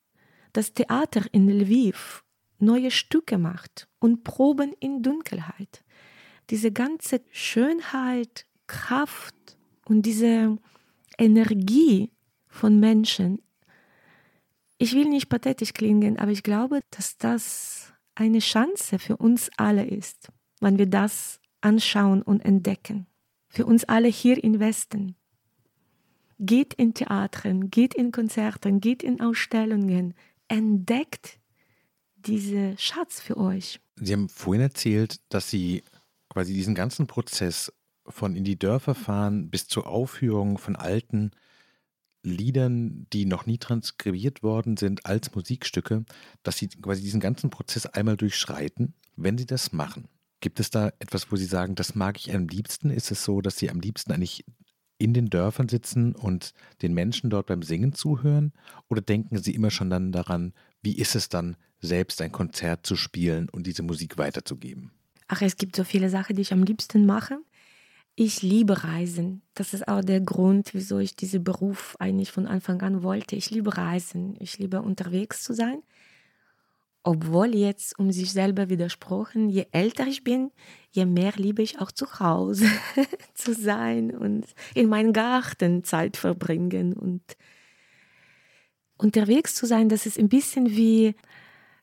das 0.53 0.73
Theater 0.73 1.25
in 1.31 1.47
Lviv 1.47 2.23
neue 2.57 2.91
Stücke 2.91 3.37
macht 3.37 3.87
und 3.99 4.23
Proben 4.23 4.73
in 4.79 5.03
Dunkelheit. 5.03 5.83
Diese 6.49 6.71
ganze 6.71 7.21
Schönheit, 7.31 8.45
Kraft 8.67 9.57
und 9.85 10.03
diese 10.03 10.57
Energie 11.17 12.11
von 12.47 12.79
Menschen 12.79 13.41
ich 14.81 14.93
will 14.93 15.07
nicht 15.07 15.29
pathetisch 15.29 15.73
klingen, 15.73 16.17
aber 16.17 16.31
ich 16.31 16.41
glaube, 16.41 16.81
dass 16.89 17.15
das 17.17 17.93
eine 18.15 18.39
Chance 18.39 18.97
für 18.97 19.15
uns 19.15 19.51
alle 19.55 19.85
ist, 19.85 20.29
wenn 20.59 20.79
wir 20.79 20.87
das 20.87 21.39
anschauen 21.61 22.23
und 22.23 22.43
entdecken. 22.43 23.05
Für 23.47 23.67
uns 23.67 23.83
alle 23.83 24.07
hier 24.07 24.43
im 24.43 24.59
Westen. 24.59 25.15
Geht 26.39 26.73
in 26.73 26.95
Theatern, 26.95 27.69
geht 27.69 27.93
in 27.93 28.11
Konzerten, 28.11 28.81
geht 28.81 29.03
in 29.03 29.21
Ausstellungen, 29.21 30.15
entdeckt 30.47 31.37
diese 32.15 32.75
Schatz 32.79 33.21
für 33.21 33.37
euch. 33.37 33.79
Sie 33.97 34.13
haben 34.13 34.29
vorhin 34.29 34.63
erzählt, 34.63 35.19
dass 35.29 35.51
Sie 35.51 35.83
quasi 36.27 36.53
diesen 36.53 36.73
ganzen 36.73 37.05
Prozess 37.05 37.71
von 38.07 38.35
in 38.35 38.43
die 38.43 38.57
Dörfer 38.57 38.95
fahren 38.95 39.51
bis 39.51 39.67
zur 39.67 39.85
Aufführung 39.85 40.57
von 40.57 40.75
alten 40.75 41.31
Liedern, 42.23 43.07
die 43.13 43.25
noch 43.25 43.45
nie 43.45 43.57
transkribiert 43.57 44.43
worden 44.43 44.77
sind, 44.77 45.05
als 45.05 45.33
Musikstücke, 45.33 46.05
dass 46.43 46.57
Sie 46.57 46.67
quasi 46.67 47.01
diesen 47.01 47.19
ganzen 47.19 47.49
Prozess 47.49 47.85
einmal 47.85 48.17
durchschreiten, 48.17 48.93
wenn 49.15 49.37
Sie 49.37 49.45
das 49.45 49.71
machen. 49.71 50.07
Gibt 50.39 50.59
es 50.59 50.69
da 50.69 50.87
etwas, 50.99 51.31
wo 51.31 51.35
Sie 51.35 51.45
sagen, 51.45 51.75
das 51.75 51.95
mag 51.95 52.17
ich 52.17 52.33
am 52.33 52.47
liebsten? 52.47 52.89
Ist 52.89 53.11
es 53.11 53.23
so, 53.23 53.41
dass 53.41 53.57
Sie 53.57 53.69
am 53.69 53.79
liebsten 53.79 54.11
eigentlich 54.11 54.45
in 54.97 55.13
den 55.13 55.29
Dörfern 55.29 55.67
sitzen 55.67 56.15
und 56.15 56.53
den 56.81 56.93
Menschen 56.93 57.29
dort 57.29 57.47
beim 57.47 57.63
Singen 57.63 57.93
zuhören? 57.93 58.53
Oder 58.87 59.01
denken 59.01 59.37
Sie 59.37 59.53
immer 59.53 59.71
schon 59.71 59.89
dann 59.89 60.11
daran, 60.11 60.53
wie 60.81 60.97
ist 60.97 61.15
es 61.15 61.29
dann, 61.29 61.57
selbst 61.79 62.21
ein 62.21 62.31
Konzert 62.31 62.85
zu 62.85 62.95
spielen 62.95 63.49
und 63.49 63.65
diese 63.65 63.81
Musik 63.81 64.19
weiterzugeben? 64.19 64.91
Ach, 65.27 65.41
es 65.41 65.57
gibt 65.57 65.75
so 65.75 65.83
viele 65.83 66.09
Sachen, 66.09 66.35
die 66.35 66.43
ich 66.43 66.53
am 66.53 66.63
liebsten 66.63 67.05
mache. 67.05 67.39
Ich 68.15 68.41
liebe 68.41 68.83
Reisen. 68.83 69.41
Das 69.53 69.73
ist 69.73 69.87
auch 69.87 70.01
der 70.01 70.19
Grund, 70.19 70.73
wieso 70.73 70.99
ich 70.99 71.15
diesen 71.15 71.43
Beruf 71.43 71.95
eigentlich 71.99 72.31
von 72.31 72.45
Anfang 72.45 72.81
an 72.81 73.03
wollte. 73.03 73.35
Ich 73.35 73.49
liebe 73.51 73.77
Reisen. 73.77 74.35
Ich 74.39 74.57
liebe 74.59 74.81
unterwegs 74.81 75.43
zu 75.43 75.53
sein. 75.53 75.81
Obwohl 77.03 77.55
jetzt 77.55 77.97
um 77.97 78.11
sich 78.11 78.31
selber 78.31 78.69
widersprochen, 78.69 79.49
je 79.49 79.65
älter 79.71 80.05
ich 80.05 80.23
bin, 80.23 80.51
je 80.91 81.05
mehr 81.05 81.33
liebe 81.35 81.63
ich 81.63 81.79
auch 81.79 81.91
zu 81.91 82.19
Hause 82.19 82.67
zu 83.33 83.53
sein 83.53 84.15
und 84.15 84.45
in 84.75 84.87
meinem 84.87 85.11
Garten 85.11 85.83
Zeit 85.83 86.15
verbringen 86.15 86.93
und 86.93 87.23
unterwegs 88.97 89.55
zu 89.55 89.65
sein. 89.65 89.89
Das 89.89 90.05
ist 90.05 90.19
ein 90.19 90.29
bisschen 90.29 90.69
wie 90.69 91.15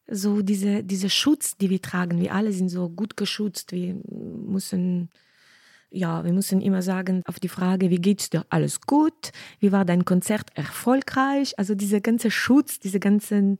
so 0.06 0.40
diese, 0.42 0.84
diese 0.84 1.10
Schutz, 1.10 1.56
die 1.56 1.70
wir 1.70 1.82
tragen. 1.82 2.20
Wir 2.20 2.32
alle 2.32 2.52
sind 2.52 2.68
so 2.68 2.88
gut 2.88 3.16
geschützt. 3.16 3.72
Wir 3.72 4.00
müssen 4.06 5.10
ja, 5.90 6.24
wir 6.24 6.33
müssen 6.33 6.61
immer 6.61 6.83
sagen, 6.83 7.22
auf 7.27 7.40
die 7.40 7.48
Frage, 7.48 7.90
wie 7.90 8.01
geht's 8.01 8.31
dir? 8.31 8.44
Alles 8.51 8.81
gut? 8.81 9.33
Wie 9.59 9.72
war 9.72 9.85
dein 9.85 10.05
Konzert 10.05 10.51
erfolgreich? 10.55 11.59
Also 11.59 11.74
dieser 11.74 12.01
ganze 12.01 12.31
Schutz, 12.31 12.79
diese 12.79 13.01
ganzen 13.01 13.59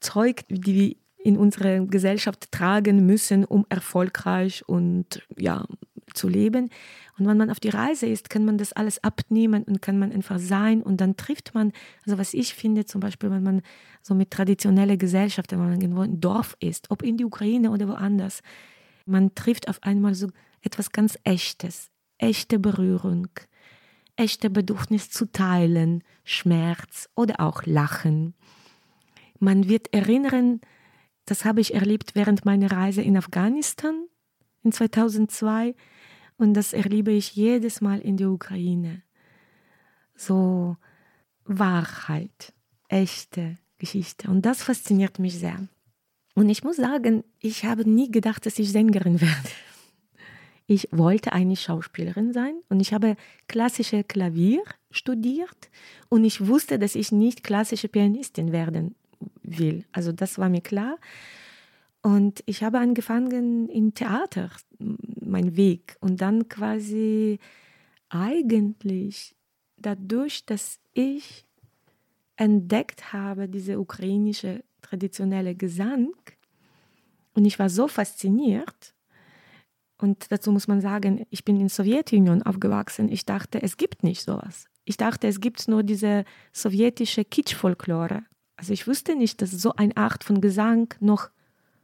Zeug, 0.00 0.42
die 0.48 0.74
wir 0.74 0.96
in 1.22 1.36
unserer 1.36 1.80
Gesellschaft 1.86 2.50
tragen 2.50 3.04
müssen, 3.06 3.44
um 3.44 3.66
erfolgreich 3.68 4.66
und 4.66 5.22
ja, 5.36 5.66
zu 6.14 6.28
leben. 6.28 6.70
Und 7.18 7.26
wenn 7.26 7.36
man 7.36 7.50
auf 7.50 7.60
die 7.60 7.68
Reise 7.68 8.06
ist, 8.06 8.30
kann 8.30 8.44
man 8.44 8.58
das 8.58 8.72
alles 8.72 9.04
abnehmen 9.04 9.62
und 9.64 9.82
kann 9.82 9.98
man 9.98 10.10
einfach 10.10 10.38
sein 10.38 10.82
und 10.82 11.00
dann 11.00 11.16
trifft 11.16 11.54
man, 11.54 11.72
also 12.06 12.18
was 12.18 12.34
ich 12.34 12.54
finde 12.54 12.86
zum 12.86 13.00
Beispiel, 13.00 13.30
wenn 13.30 13.42
man 13.42 13.62
so 14.02 14.14
mit 14.14 14.30
traditioneller 14.30 14.96
Gesellschaft, 14.96 15.52
wenn 15.52 15.58
man 15.58 15.72
irgendwo 15.72 16.02
im 16.02 16.20
Dorf 16.20 16.56
ist, 16.60 16.90
ob 16.90 17.02
in 17.02 17.16
die 17.16 17.24
Ukraine 17.24 17.70
oder 17.70 17.86
woanders, 17.88 18.40
man 19.06 19.34
trifft 19.34 19.68
auf 19.68 19.82
einmal 19.82 20.14
so 20.14 20.28
etwas 20.62 20.92
ganz 20.92 21.18
Echtes, 21.24 21.90
echte 22.18 22.58
Berührung, 22.58 23.28
echte 24.16 24.50
Bedürfnis 24.50 25.10
zu 25.10 25.30
teilen, 25.30 26.02
Schmerz 26.24 27.08
oder 27.14 27.40
auch 27.40 27.64
Lachen. 27.64 28.34
Man 29.38 29.68
wird 29.68 29.92
erinnern, 29.94 30.60
das 31.24 31.44
habe 31.44 31.60
ich 31.60 31.74
erlebt 31.74 32.14
während 32.14 32.44
meiner 32.44 32.70
Reise 32.70 33.02
in 33.02 33.16
Afghanistan 33.16 34.06
in 34.62 34.72
2002 34.72 35.74
und 36.36 36.54
das 36.54 36.72
erlebe 36.72 37.12
ich 37.12 37.34
jedes 37.34 37.80
Mal 37.80 38.00
in 38.00 38.16
der 38.16 38.30
Ukraine. 38.30 39.02
So 40.14 40.76
Wahrheit, 41.44 42.52
echte 42.88 43.58
Geschichte. 43.78 44.30
Und 44.30 44.46
das 44.46 44.62
fasziniert 44.62 45.18
mich 45.18 45.38
sehr. 45.38 45.66
Und 46.34 46.48
ich 46.48 46.62
muss 46.62 46.76
sagen, 46.76 47.24
ich 47.38 47.64
habe 47.64 47.88
nie 47.88 48.10
gedacht, 48.10 48.46
dass 48.46 48.58
ich 48.58 48.70
Sängerin 48.70 49.20
werde. 49.20 49.50
Ich 50.72 50.86
wollte 50.92 51.32
eigentlich 51.32 51.62
Schauspielerin 51.62 52.32
sein 52.32 52.54
und 52.68 52.78
ich 52.78 52.94
habe 52.94 53.16
klassische 53.48 54.04
Klavier 54.04 54.62
studiert 54.92 55.68
und 56.08 56.24
ich 56.24 56.46
wusste, 56.46 56.78
dass 56.78 56.94
ich 56.94 57.10
nicht 57.10 57.42
klassische 57.42 57.88
Pianistin 57.88 58.52
werden 58.52 58.94
will. 59.42 59.84
Also 59.90 60.12
das 60.12 60.38
war 60.38 60.48
mir 60.48 60.60
klar. 60.60 60.96
Und 62.02 62.44
ich 62.46 62.62
habe 62.62 62.78
angefangen 62.78 63.68
im 63.68 63.94
Theater, 63.94 64.48
mein 64.78 65.56
Weg. 65.56 65.96
Und 65.98 66.20
dann 66.20 66.48
quasi 66.48 67.40
eigentlich 68.08 69.34
dadurch, 69.76 70.46
dass 70.46 70.78
ich 70.92 71.46
entdeckt 72.36 73.12
habe, 73.12 73.48
diese 73.48 73.80
ukrainische 73.80 74.62
traditionelle 74.82 75.56
Gesang, 75.56 76.12
und 77.34 77.44
ich 77.44 77.58
war 77.58 77.70
so 77.70 77.88
fasziniert, 77.88 78.94
und 80.00 80.26
dazu 80.30 80.50
muss 80.52 80.68
man 80.68 80.80
sagen, 80.80 81.26
ich 81.30 81.44
bin 81.44 81.56
in 81.56 81.62
der 81.62 81.70
Sowjetunion 81.70 82.42
aufgewachsen. 82.42 83.08
Ich 83.10 83.26
dachte, 83.26 83.62
es 83.62 83.76
gibt 83.76 84.02
nicht 84.02 84.22
sowas. 84.22 84.66
Ich 84.84 84.96
dachte, 84.96 85.28
es 85.28 85.40
gibt 85.40 85.68
nur 85.68 85.82
diese 85.82 86.24
sowjetische 86.52 87.24
Kitsch-Folklore. 87.24 88.24
Also 88.56 88.72
ich 88.72 88.86
wusste 88.86 89.14
nicht, 89.14 89.42
dass 89.42 89.50
so 89.50 89.74
eine 89.74 89.96
Art 89.96 90.24
von 90.24 90.40
Gesang 90.40 90.92
noch 91.00 91.30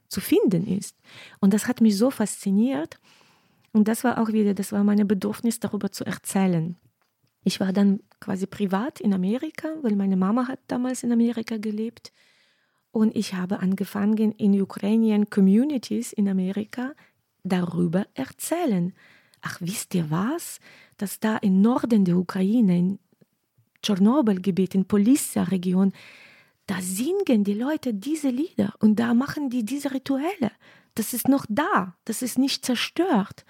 zu 0.09 0.21
finden 0.21 0.67
ist. 0.67 0.97
Und 1.41 1.53
das 1.53 1.69
hat 1.69 1.81
mich 1.81 1.97
so 1.97 2.11
fasziniert. 2.11 2.99
Und 3.73 3.89
das 3.89 4.05
war 4.05 4.19
auch 4.21 4.29
wieder, 4.29 4.55
das 4.55 4.73
war 4.73 4.85
mein 4.85 5.07
Bedürfnis, 5.07 5.61
darüber 5.61 5.93
zu 5.93 6.05
erzählen. 6.05 6.77
Ich 7.45 7.61
war 7.61 7.73
dann 7.73 8.01
quasi 8.21 8.47
privat 8.47 9.01
in 9.01 9.13
Amerika, 9.13 9.69
weil 9.83 9.95
meine 9.95 10.17
Mama 10.17 10.49
hat 10.49 10.61
damals 10.67 11.03
in 11.03 11.13
Amerika 11.13 11.59
gelebt. 11.59 12.13
Und 12.91 13.15
ich 13.15 13.35
habe 13.35 13.61
angefangen, 13.61 14.33
in 14.33 14.61
Ukrainian 14.61 15.29
Communities 15.29 16.13
in 16.13 16.29
Amerika 16.29 16.93
darüber 17.47 18.07
erzählen. 18.15 18.93
Ach, 19.43 19.59
wisst 19.61 19.95
ihr 19.95 20.11
was? 20.11 20.61
Dass 20.97 21.21
da 21.21 21.37
im 21.37 21.61
Norden 21.61 22.05
der 22.05 22.17
Ukraine, 22.17 22.79
in 22.79 22.99
Tschernobyl-Gebiet, 23.83 24.75
in 24.75 24.87
Polissa-Region, 24.87 25.93
da 26.67 26.81
singen 26.81 27.45
die 27.45 27.55
Leute 27.55 27.95
diese 27.95 28.29
Lieder 28.29 28.75
und 28.81 28.97
da 28.97 29.15
machen 29.15 29.51
die 29.51 29.65
diese 29.65 29.93
Rituelle. 29.93 30.51
Das 30.95 31.13
ist 31.13 31.29
noch 31.29 31.47
da, 31.49 31.95
das 32.05 32.23
ist 32.23 32.39
nicht 32.39 32.65
zerstört. 32.65 33.45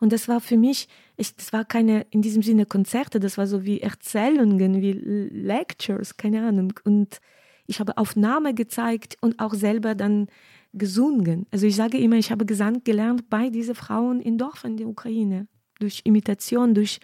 Und 0.00 0.12
das 0.12 0.28
war 0.28 0.40
für 0.40 0.56
mich, 0.56 0.88
ich, 1.16 1.34
das 1.34 1.52
war 1.52 1.64
keine 1.64 2.06
in 2.10 2.22
diesem 2.22 2.42
Sinne 2.42 2.66
Konzerte, 2.66 3.20
das 3.20 3.38
war 3.38 3.46
so 3.46 3.64
wie 3.64 3.80
Erzählungen, 3.80 4.80
wie 4.80 4.92
Lectures, 4.92 6.16
keine 6.16 6.46
Ahnung. 6.46 6.74
Und 6.84 7.20
ich 7.66 7.80
habe 7.80 7.96
Aufnahme 7.98 8.54
gezeigt 8.54 9.16
und 9.20 9.40
auch 9.40 9.54
selber 9.54 9.94
dann 9.94 10.28
gesungen. 10.72 11.46
Also 11.50 11.66
ich 11.66 11.76
sage 11.76 11.98
immer, 11.98 12.16
ich 12.16 12.30
habe 12.30 12.46
Gesang 12.46 12.82
gelernt 12.84 13.28
bei 13.30 13.50
diesen 13.50 13.74
Frauen 13.74 14.20
in 14.20 14.38
Dörfern 14.38 14.76
der 14.76 14.88
Ukraine, 14.88 15.48
durch 15.78 16.02
Imitation, 16.04 16.74
durch, 16.74 17.00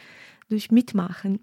durch 0.48 0.70
Mitmachen 0.70 1.40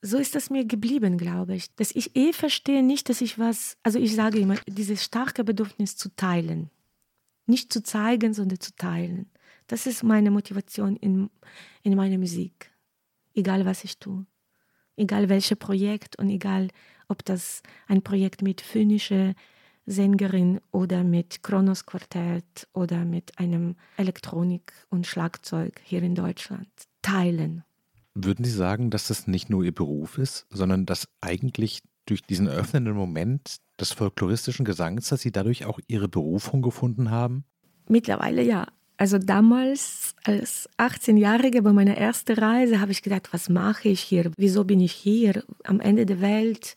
so 0.00 0.18
ist 0.18 0.34
das 0.34 0.50
mir 0.50 0.64
geblieben, 0.64 1.18
glaube 1.18 1.56
ich. 1.56 1.74
Dass 1.74 1.90
ich 1.90 2.14
eh 2.16 2.32
verstehe 2.32 2.82
nicht, 2.82 3.08
dass 3.08 3.20
ich 3.20 3.38
was, 3.38 3.76
also 3.82 3.98
ich 3.98 4.14
sage 4.14 4.38
immer, 4.38 4.56
dieses 4.66 5.04
starke 5.04 5.44
Bedürfnis 5.44 5.96
zu 5.96 6.14
teilen. 6.14 6.70
Nicht 7.46 7.72
zu 7.72 7.82
zeigen, 7.82 8.34
sondern 8.34 8.60
zu 8.60 8.74
teilen. 8.76 9.30
Das 9.66 9.86
ist 9.86 10.02
meine 10.02 10.30
Motivation 10.30 10.96
in, 10.96 11.30
in 11.82 11.96
meiner 11.96 12.18
Musik. 12.18 12.70
Egal 13.34 13.64
was 13.64 13.84
ich 13.84 13.98
tue. 13.98 14.26
Egal 14.96 15.28
welches 15.28 15.58
Projekt 15.58 16.18
und 16.18 16.30
egal, 16.30 16.68
ob 17.08 17.24
das 17.24 17.62
ein 17.86 18.02
Projekt 18.02 18.42
mit 18.42 18.60
finnischer 18.60 19.34
Sängerin 19.88 20.60
oder 20.70 21.02
mit 21.02 21.42
Kronos 21.42 21.86
Quartett 21.86 22.68
oder 22.72 23.04
mit 23.04 23.38
einem 23.38 23.76
Elektronik 23.96 24.72
und 24.90 25.06
Schlagzeug 25.06 25.80
hier 25.84 26.02
in 26.02 26.14
Deutschland. 26.14 26.68
Teilen. 27.02 27.64
Würden 28.14 28.44
Sie 28.44 28.50
sagen, 28.50 28.90
dass 28.90 29.08
das 29.08 29.26
nicht 29.26 29.48
nur 29.48 29.64
Ihr 29.64 29.74
Beruf 29.74 30.18
ist, 30.18 30.46
sondern 30.50 30.86
dass 30.86 31.08
eigentlich 31.20 31.80
durch 32.06 32.22
diesen 32.22 32.48
öffnenden 32.48 32.94
Moment 32.94 33.56
des 33.80 33.92
folkloristischen 33.92 34.64
Gesangs, 34.64 35.08
dass 35.08 35.20
Sie 35.20 35.32
dadurch 35.32 35.64
auch 35.66 35.78
Ihre 35.86 36.08
Berufung 36.08 36.62
gefunden 36.62 37.10
haben? 37.10 37.44
Mittlerweile 37.88 38.42
ja. 38.42 38.66
Also 38.96 39.18
damals 39.18 40.16
als 40.24 40.68
18-Jährige 40.76 41.62
bei 41.62 41.72
meiner 41.72 41.96
ersten 41.96 42.32
Reise 42.32 42.80
habe 42.80 42.90
ich 42.90 43.02
gedacht, 43.02 43.28
was 43.32 43.48
mache 43.48 43.88
ich 43.88 44.00
hier? 44.00 44.32
Wieso 44.36 44.64
bin 44.64 44.80
ich 44.80 44.92
hier 44.92 45.44
am 45.62 45.78
Ende 45.78 46.04
der 46.04 46.20
Welt? 46.20 46.76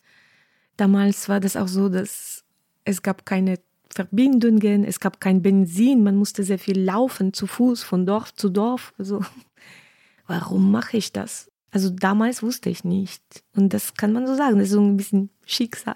Damals 0.76 1.28
war 1.28 1.40
das 1.40 1.56
auch 1.56 1.66
so, 1.66 1.88
dass 1.88 2.41
es 2.84 3.02
gab 3.02 3.26
keine 3.26 3.58
Verbindungen, 3.90 4.84
es 4.84 5.00
gab 5.00 5.20
kein 5.20 5.42
Benzin, 5.42 6.02
man 6.02 6.16
musste 6.16 6.44
sehr 6.44 6.58
viel 6.58 6.80
laufen 6.80 7.32
zu 7.32 7.46
Fuß 7.46 7.82
von 7.82 8.06
Dorf 8.06 8.34
zu 8.34 8.48
Dorf. 8.48 8.94
Also 8.98 9.22
warum 10.26 10.70
mache 10.70 10.96
ich 10.96 11.12
das? 11.12 11.50
Also 11.70 11.90
damals 11.90 12.42
wusste 12.42 12.70
ich 12.70 12.84
nicht. 12.84 13.22
Und 13.54 13.72
das 13.72 13.94
kann 13.94 14.12
man 14.12 14.26
so 14.26 14.34
sagen, 14.34 14.58
das 14.58 14.68
ist 14.68 14.74
so 14.74 14.80
ein 14.80 14.96
bisschen 14.96 15.30
Schicksal. 15.44 15.94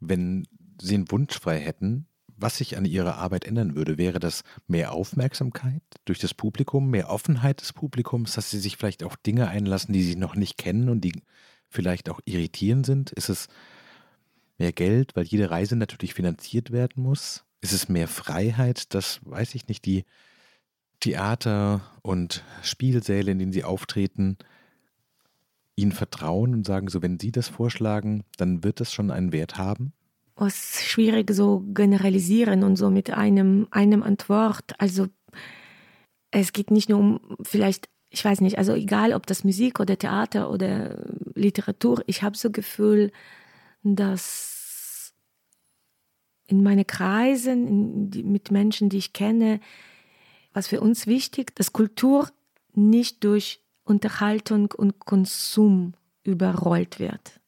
Wenn 0.00 0.46
Sie 0.80 0.94
einen 0.94 1.10
Wunsch 1.10 1.38
frei 1.38 1.58
hätten, 1.58 2.06
was 2.36 2.58
sich 2.58 2.76
an 2.76 2.84
Ihrer 2.84 3.16
Arbeit 3.16 3.46
ändern 3.46 3.76
würde, 3.76 3.96
wäre 3.96 4.18
das 4.20 4.42
mehr 4.66 4.92
Aufmerksamkeit 4.92 5.82
durch 6.04 6.18
das 6.18 6.34
Publikum, 6.34 6.90
mehr 6.90 7.08
Offenheit 7.08 7.62
des 7.62 7.72
Publikums, 7.72 8.34
dass 8.34 8.50
Sie 8.50 8.58
sich 8.58 8.76
vielleicht 8.76 9.02
auch 9.04 9.16
Dinge 9.16 9.48
einlassen, 9.48 9.94
die 9.94 10.02
Sie 10.02 10.16
noch 10.16 10.36
nicht 10.36 10.58
kennen 10.58 10.90
und 10.90 11.00
die 11.00 11.12
vielleicht 11.70 12.10
auch 12.10 12.20
irritierend 12.26 12.84
sind? 12.84 13.10
Ist 13.12 13.30
es 13.30 13.48
mehr 14.58 14.72
Geld, 14.72 15.16
weil 15.16 15.24
jede 15.24 15.50
Reise 15.50 15.76
natürlich 15.76 16.14
finanziert 16.14 16.70
werden 16.70 17.02
muss? 17.02 17.44
Ist 17.60 17.72
es 17.72 17.88
mehr 17.88 18.08
Freiheit, 18.08 18.94
dass, 18.94 19.20
weiß 19.24 19.54
ich 19.54 19.68
nicht, 19.68 19.84
die 19.84 20.04
Theater 21.00 21.82
und 22.02 22.44
Spielsäle, 22.62 23.32
in 23.32 23.38
denen 23.38 23.52
sie 23.52 23.64
auftreten, 23.64 24.38
ihnen 25.74 25.92
vertrauen 25.92 26.54
und 26.54 26.66
sagen, 26.66 26.88
so 26.88 27.02
wenn 27.02 27.20
sie 27.20 27.32
das 27.32 27.48
vorschlagen, 27.48 28.24
dann 28.38 28.64
wird 28.64 28.80
das 28.80 28.92
schon 28.92 29.10
einen 29.10 29.32
Wert 29.32 29.58
haben? 29.58 29.92
Es 30.38 30.80
ist 30.80 30.84
schwierig 30.84 31.30
so 31.32 31.60
generalisieren 31.72 32.62
und 32.62 32.76
so 32.76 32.90
mit 32.90 33.10
einem, 33.10 33.68
einem 33.70 34.02
Antwort. 34.02 34.74
Also 34.78 35.08
es 36.30 36.52
geht 36.52 36.70
nicht 36.70 36.88
nur 36.88 36.98
um 36.98 37.20
vielleicht, 37.42 37.88
ich 38.10 38.24
weiß 38.24 38.40
nicht, 38.40 38.58
also 38.58 38.74
egal 38.74 39.12
ob 39.12 39.26
das 39.26 39.44
Musik 39.44 39.80
oder 39.80 39.98
Theater 39.98 40.50
oder 40.50 41.04
Literatur, 41.34 42.02
ich 42.06 42.22
habe 42.22 42.36
so 42.36 42.50
Gefühl, 42.50 43.12
dass 43.94 45.14
in 46.48 46.62
meinen 46.62 46.86
Kreisen, 46.86 47.66
in 47.66 48.10
die, 48.10 48.22
mit 48.22 48.50
Menschen, 48.50 48.88
die 48.88 48.98
ich 48.98 49.12
kenne, 49.12 49.60
was 50.52 50.68
für 50.68 50.80
uns 50.80 51.06
wichtig, 51.06 51.54
dass 51.54 51.72
Kultur 51.72 52.28
nicht 52.74 53.24
durch 53.24 53.60
Unterhaltung 53.84 54.72
und 54.76 54.98
Konsum 55.00 55.94
überrollt 56.24 56.98
wird. 56.98 57.40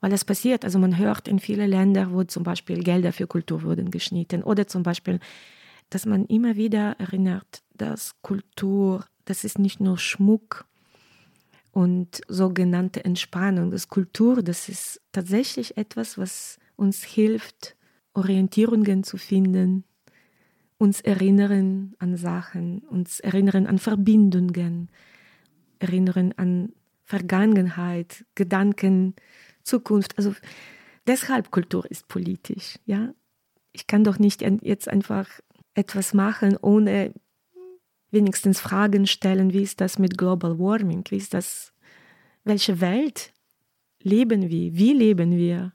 Weil 0.00 0.10
das 0.10 0.24
passiert, 0.24 0.64
also 0.64 0.78
man 0.78 0.96
hört 0.98 1.28
in 1.28 1.38
vielen 1.38 1.68
Ländern, 1.68 2.12
wo 2.12 2.24
zum 2.24 2.42
Beispiel 2.42 2.82
Gelder 2.82 3.12
für 3.12 3.26
Kultur 3.26 3.62
wurden 3.62 3.90
geschnitten 3.90 4.42
oder 4.42 4.66
zum 4.66 4.82
Beispiel, 4.82 5.20
dass 5.90 6.06
man 6.06 6.26
immer 6.26 6.56
wieder 6.56 6.96
erinnert, 6.98 7.62
dass 7.74 8.20
Kultur, 8.22 9.04
das 9.24 9.44
ist 9.44 9.58
nicht 9.58 9.80
nur 9.80 9.98
Schmuck 9.98 10.66
und 11.72 12.20
sogenannte 12.28 13.04
Entspannung, 13.04 13.70
das 13.70 13.88
Kultur, 13.88 14.42
das 14.42 14.68
ist 14.68 15.00
tatsächlich 15.10 15.76
etwas, 15.76 16.18
was 16.18 16.58
uns 16.76 17.02
hilft, 17.02 17.76
Orientierungen 18.14 19.02
zu 19.04 19.16
finden, 19.16 19.84
uns 20.76 21.00
erinnern 21.00 21.94
an 21.98 22.16
Sachen, 22.16 22.80
uns 22.80 23.20
erinnern 23.20 23.66
an 23.66 23.78
Verbindungen, 23.78 24.90
erinnern 25.78 26.34
an 26.36 26.72
Vergangenheit, 27.04 28.24
Gedanken, 28.34 29.14
Zukunft. 29.62 30.18
Also 30.18 30.34
deshalb 31.06 31.50
Kultur 31.50 31.90
ist 31.90 32.06
politisch. 32.08 32.78
Ja, 32.84 33.14
ich 33.72 33.86
kann 33.86 34.04
doch 34.04 34.18
nicht 34.18 34.42
jetzt 34.62 34.88
einfach 34.88 35.28
etwas 35.74 36.12
machen, 36.12 36.58
ohne 36.60 37.14
wenigstens 38.12 38.60
Fragen 38.60 39.06
stellen, 39.06 39.52
wie 39.52 39.62
ist 39.62 39.80
das 39.80 39.98
mit 39.98 40.16
Global 40.16 40.58
Warming? 40.58 41.04
Wie 41.08 41.16
ist 41.16 41.34
das? 41.34 41.72
Welche 42.44 42.80
Welt 42.80 43.32
leben 44.00 44.48
wir? 44.48 44.74
Wie 44.74 44.92
leben 44.92 45.36
wir? 45.36 45.72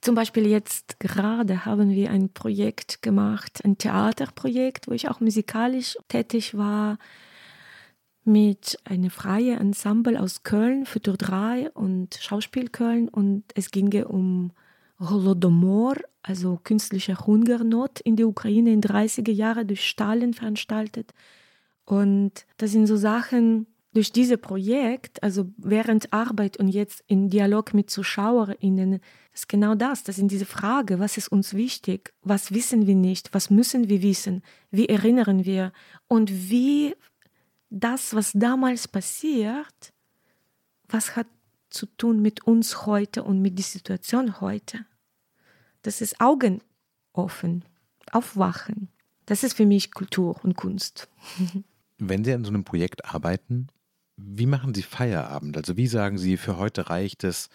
Zum 0.00 0.14
Beispiel 0.14 0.46
jetzt 0.46 1.00
gerade 1.00 1.64
haben 1.64 1.90
wir 1.90 2.10
ein 2.10 2.32
Projekt 2.32 3.02
gemacht, 3.02 3.64
ein 3.64 3.78
Theaterprojekt, 3.78 4.88
wo 4.88 4.92
ich 4.92 5.08
auch 5.08 5.20
musikalisch 5.20 5.96
tätig 6.08 6.56
war, 6.56 6.98
mit 8.24 8.78
einem 8.84 9.10
freien 9.10 9.58
Ensemble 9.58 10.20
aus 10.20 10.42
Köln, 10.42 10.84
Futur 10.84 11.16
3 11.16 11.70
und 11.70 12.18
Schauspiel 12.20 12.68
Köln. 12.68 13.08
Und 13.08 13.44
es 13.54 13.70
ging 13.70 13.92
um 14.04 14.52
Holodomor, 15.00 15.96
also 16.22 16.58
künstliche 16.62 17.18
Hungernot 17.26 18.00
in 18.00 18.16
der 18.16 18.28
Ukraine 18.28 18.72
in 18.72 18.80
30er 18.80 19.32
Jahren 19.32 19.66
durch 19.66 19.86
Stalin 19.86 20.34
veranstaltet. 20.34 21.12
Und 21.84 22.46
das 22.56 22.72
sind 22.72 22.86
so 22.86 22.96
Sachen, 22.96 23.66
durch 23.96 24.12
dieses 24.12 24.36
Projekt, 24.36 25.22
also 25.22 25.48
während 25.56 26.12
Arbeit 26.12 26.58
und 26.58 26.68
jetzt 26.68 27.02
in 27.06 27.30
Dialog 27.30 27.72
mit 27.72 27.88
ZuschauerInnen, 27.88 29.00
ist 29.32 29.48
genau 29.48 29.74
das. 29.74 30.02
Das 30.02 30.16
sind 30.16 30.30
diese 30.30 30.44
Fragen, 30.44 30.98
was 30.98 31.16
ist 31.16 31.28
uns 31.28 31.54
wichtig, 31.54 32.12
was 32.20 32.52
wissen 32.52 32.86
wir 32.86 32.94
nicht, 32.94 33.32
was 33.32 33.48
müssen 33.48 33.88
wir 33.88 34.02
wissen, 34.02 34.42
wie 34.70 34.86
erinnern 34.86 35.46
wir 35.46 35.72
und 36.08 36.50
wie 36.50 36.94
das, 37.70 38.14
was 38.14 38.32
damals 38.34 38.86
passiert, 38.86 39.94
was 40.88 41.16
hat 41.16 41.26
zu 41.76 41.86
tun 41.86 42.22
mit 42.22 42.44
uns 42.44 42.86
heute 42.86 43.22
und 43.22 43.42
mit 43.42 43.58
der 43.58 43.64
Situation 43.64 44.40
heute. 44.40 44.84
Das 45.82 46.00
ist 46.00 46.20
Augen 46.20 46.62
offen, 47.12 47.64
aufwachen. 48.10 48.88
Das 49.26 49.42
ist 49.42 49.54
für 49.54 49.66
mich 49.66 49.92
Kultur 49.92 50.42
und 50.42 50.56
Kunst. 50.56 51.08
Wenn 51.98 52.24
Sie 52.24 52.32
an 52.32 52.44
so 52.44 52.50
einem 52.50 52.64
Projekt 52.64 53.04
arbeiten, 53.04 53.68
wie 54.16 54.46
machen 54.46 54.74
Sie 54.74 54.82
Feierabend? 54.82 55.56
Also 55.56 55.76
wie 55.76 55.86
sagen 55.86 56.18
Sie, 56.18 56.36
für 56.36 56.56
heute 56.56 56.90
reicht 56.90 57.24
es, 57.24 57.48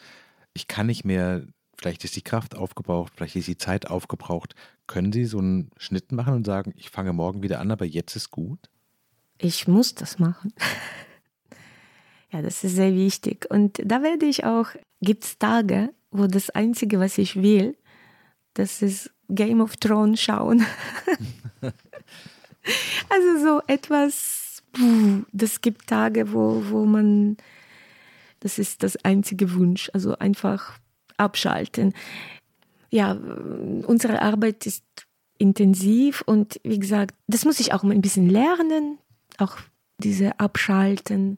ich 0.54 0.68
kann 0.68 0.88
nicht 0.88 1.06
mehr, 1.06 1.46
vielleicht 1.78 2.04
ist 2.04 2.16
die 2.16 2.22
Kraft 2.22 2.56
aufgebraucht, 2.56 3.14
vielleicht 3.16 3.36
ist 3.36 3.48
die 3.48 3.58
Zeit 3.58 3.88
aufgebraucht. 3.88 4.56
Können 4.88 5.12
Sie 5.12 5.26
so 5.26 5.40
einen 5.40 5.72
Schnitt 5.78 6.12
machen 6.12 6.34
und 6.34 6.46
sagen, 6.46 6.74
ich 6.76 6.90
fange 6.90 7.14
morgen 7.14 7.42
wieder 7.42 7.60
an, 7.60 7.72
aber 7.72 7.86
jetzt 7.86 8.16
ist 8.16 8.32
gut? 8.32 8.70
Ich 9.38 9.68
muss 9.68 9.96
das 9.96 10.20
machen. 10.20 10.54
ja, 12.32 12.42
das 12.42 12.64
ist 12.64 12.76
sehr 12.76 12.94
wichtig. 12.94 13.46
Und 13.50 13.82
da 13.84 14.02
werde 14.04 14.26
ich 14.26 14.46
auch, 14.46 14.68
gibt 15.02 15.26
es 15.26 15.38
Tage, 15.38 15.90
wo 16.12 16.28
das 16.28 16.50
Einzige, 16.50 17.00
was 17.00 17.18
ich 17.18 17.42
will, 17.42 17.78
das 18.54 18.82
ist 18.82 19.12
Game 19.30 19.62
of 19.62 19.78
Thrones 19.78 20.22
schauen. 20.22 20.66
also 23.10 23.40
so 23.40 23.62
etwas 23.68 24.42
das 25.32 25.62
gibt 25.62 25.88
Tage, 25.88 26.34
wo, 26.34 26.64
wo 26.70 26.86
man, 26.86 27.38
das 28.40 28.60
ist 28.60 28.84
das 28.84 28.98
einzige 29.04 29.54
Wunsch, 29.54 29.90
also 29.94 30.18
einfach 30.18 30.78
abschalten. 31.18 31.94
Ja, 32.90 33.14
unsere 33.14 34.22
Arbeit 34.22 34.66
ist 34.66 34.84
intensiv 35.38 36.22
und 36.26 36.60
wie 36.64 36.80
gesagt, 36.80 37.16
das 37.28 37.46
muss 37.46 37.60
ich 37.60 37.74
auch 37.74 37.84
mal 37.84 37.94
ein 37.94 38.02
bisschen 38.02 38.30
lernen, 38.30 38.98
auch 39.38 39.58
diese 39.98 40.40
Abschalten. 40.40 41.38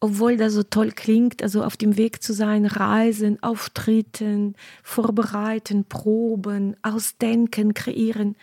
Obwohl 0.00 0.36
das 0.36 0.52
so 0.52 0.62
toll 0.62 0.92
klingt, 0.92 1.42
also 1.42 1.64
auf 1.64 1.76
dem 1.76 1.96
Weg 1.96 2.22
zu 2.22 2.32
sein, 2.32 2.66
reisen, 2.66 3.42
auftreten, 3.42 4.54
vorbereiten, 4.84 5.84
proben, 5.84 6.76
ausdenken, 6.82 7.74
kreieren, 7.74 8.36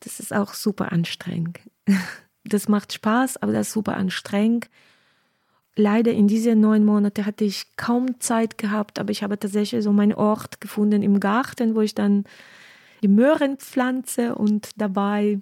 das 0.00 0.20
ist 0.20 0.32
auch 0.32 0.54
super 0.54 0.92
anstrengend. 0.92 1.58
das 2.44 2.68
macht 2.68 2.92
Spaß, 2.92 3.38
aber 3.38 3.52
das 3.52 3.68
ist 3.68 3.72
super 3.72 3.96
anstrengend. 3.96 4.70
Leider 5.76 6.12
in 6.12 6.28
diesen 6.28 6.60
neun 6.60 6.84
Monaten 6.84 7.26
hatte 7.26 7.44
ich 7.44 7.76
kaum 7.76 8.20
Zeit 8.20 8.58
gehabt, 8.58 8.98
aber 8.98 9.10
ich 9.10 9.22
habe 9.22 9.38
tatsächlich 9.38 9.82
so 9.82 9.92
meinen 9.92 10.14
Ort 10.14 10.60
gefunden 10.60 11.02
im 11.02 11.20
Garten, 11.20 11.74
wo 11.74 11.80
ich 11.80 11.94
dann 11.94 12.24
die 13.02 13.08
Möhren 13.08 13.56
pflanze 13.56 14.34
und 14.34 14.70
dabei 14.76 15.40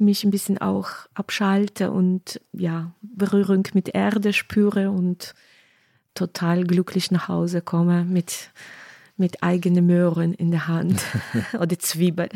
mich 0.00 0.24
ein 0.24 0.30
bisschen 0.30 0.58
auch 0.58 0.90
abschalte 1.14 1.90
und 1.90 2.40
ja, 2.52 2.92
Berührung 3.02 3.64
mit 3.74 3.94
Erde 3.94 4.32
spüre 4.32 4.90
und 4.90 5.34
total 6.14 6.64
glücklich 6.64 7.10
nach 7.10 7.28
Hause 7.28 7.62
komme 7.62 8.04
mit, 8.04 8.50
mit 9.16 9.42
eigenen 9.42 9.86
Möhren 9.86 10.34
in 10.34 10.50
der 10.50 10.66
Hand 10.68 11.02
oder 11.58 11.78
Zwiebeln. 11.78 12.30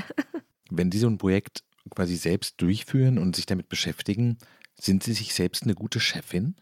Wenn 0.70 0.90
Sie 0.92 0.98
so 0.98 1.08
ein 1.08 1.18
Projekt 1.18 1.64
quasi 1.90 2.16
selbst 2.16 2.60
durchführen 2.60 3.18
und 3.18 3.36
sich 3.36 3.46
damit 3.46 3.68
beschäftigen, 3.68 4.38
sind 4.78 5.02
Sie 5.02 5.12
sich 5.12 5.34
selbst 5.34 5.64
eine 5.64 5.74
gute 5.74 6.00
Chefin? 6.00 6.56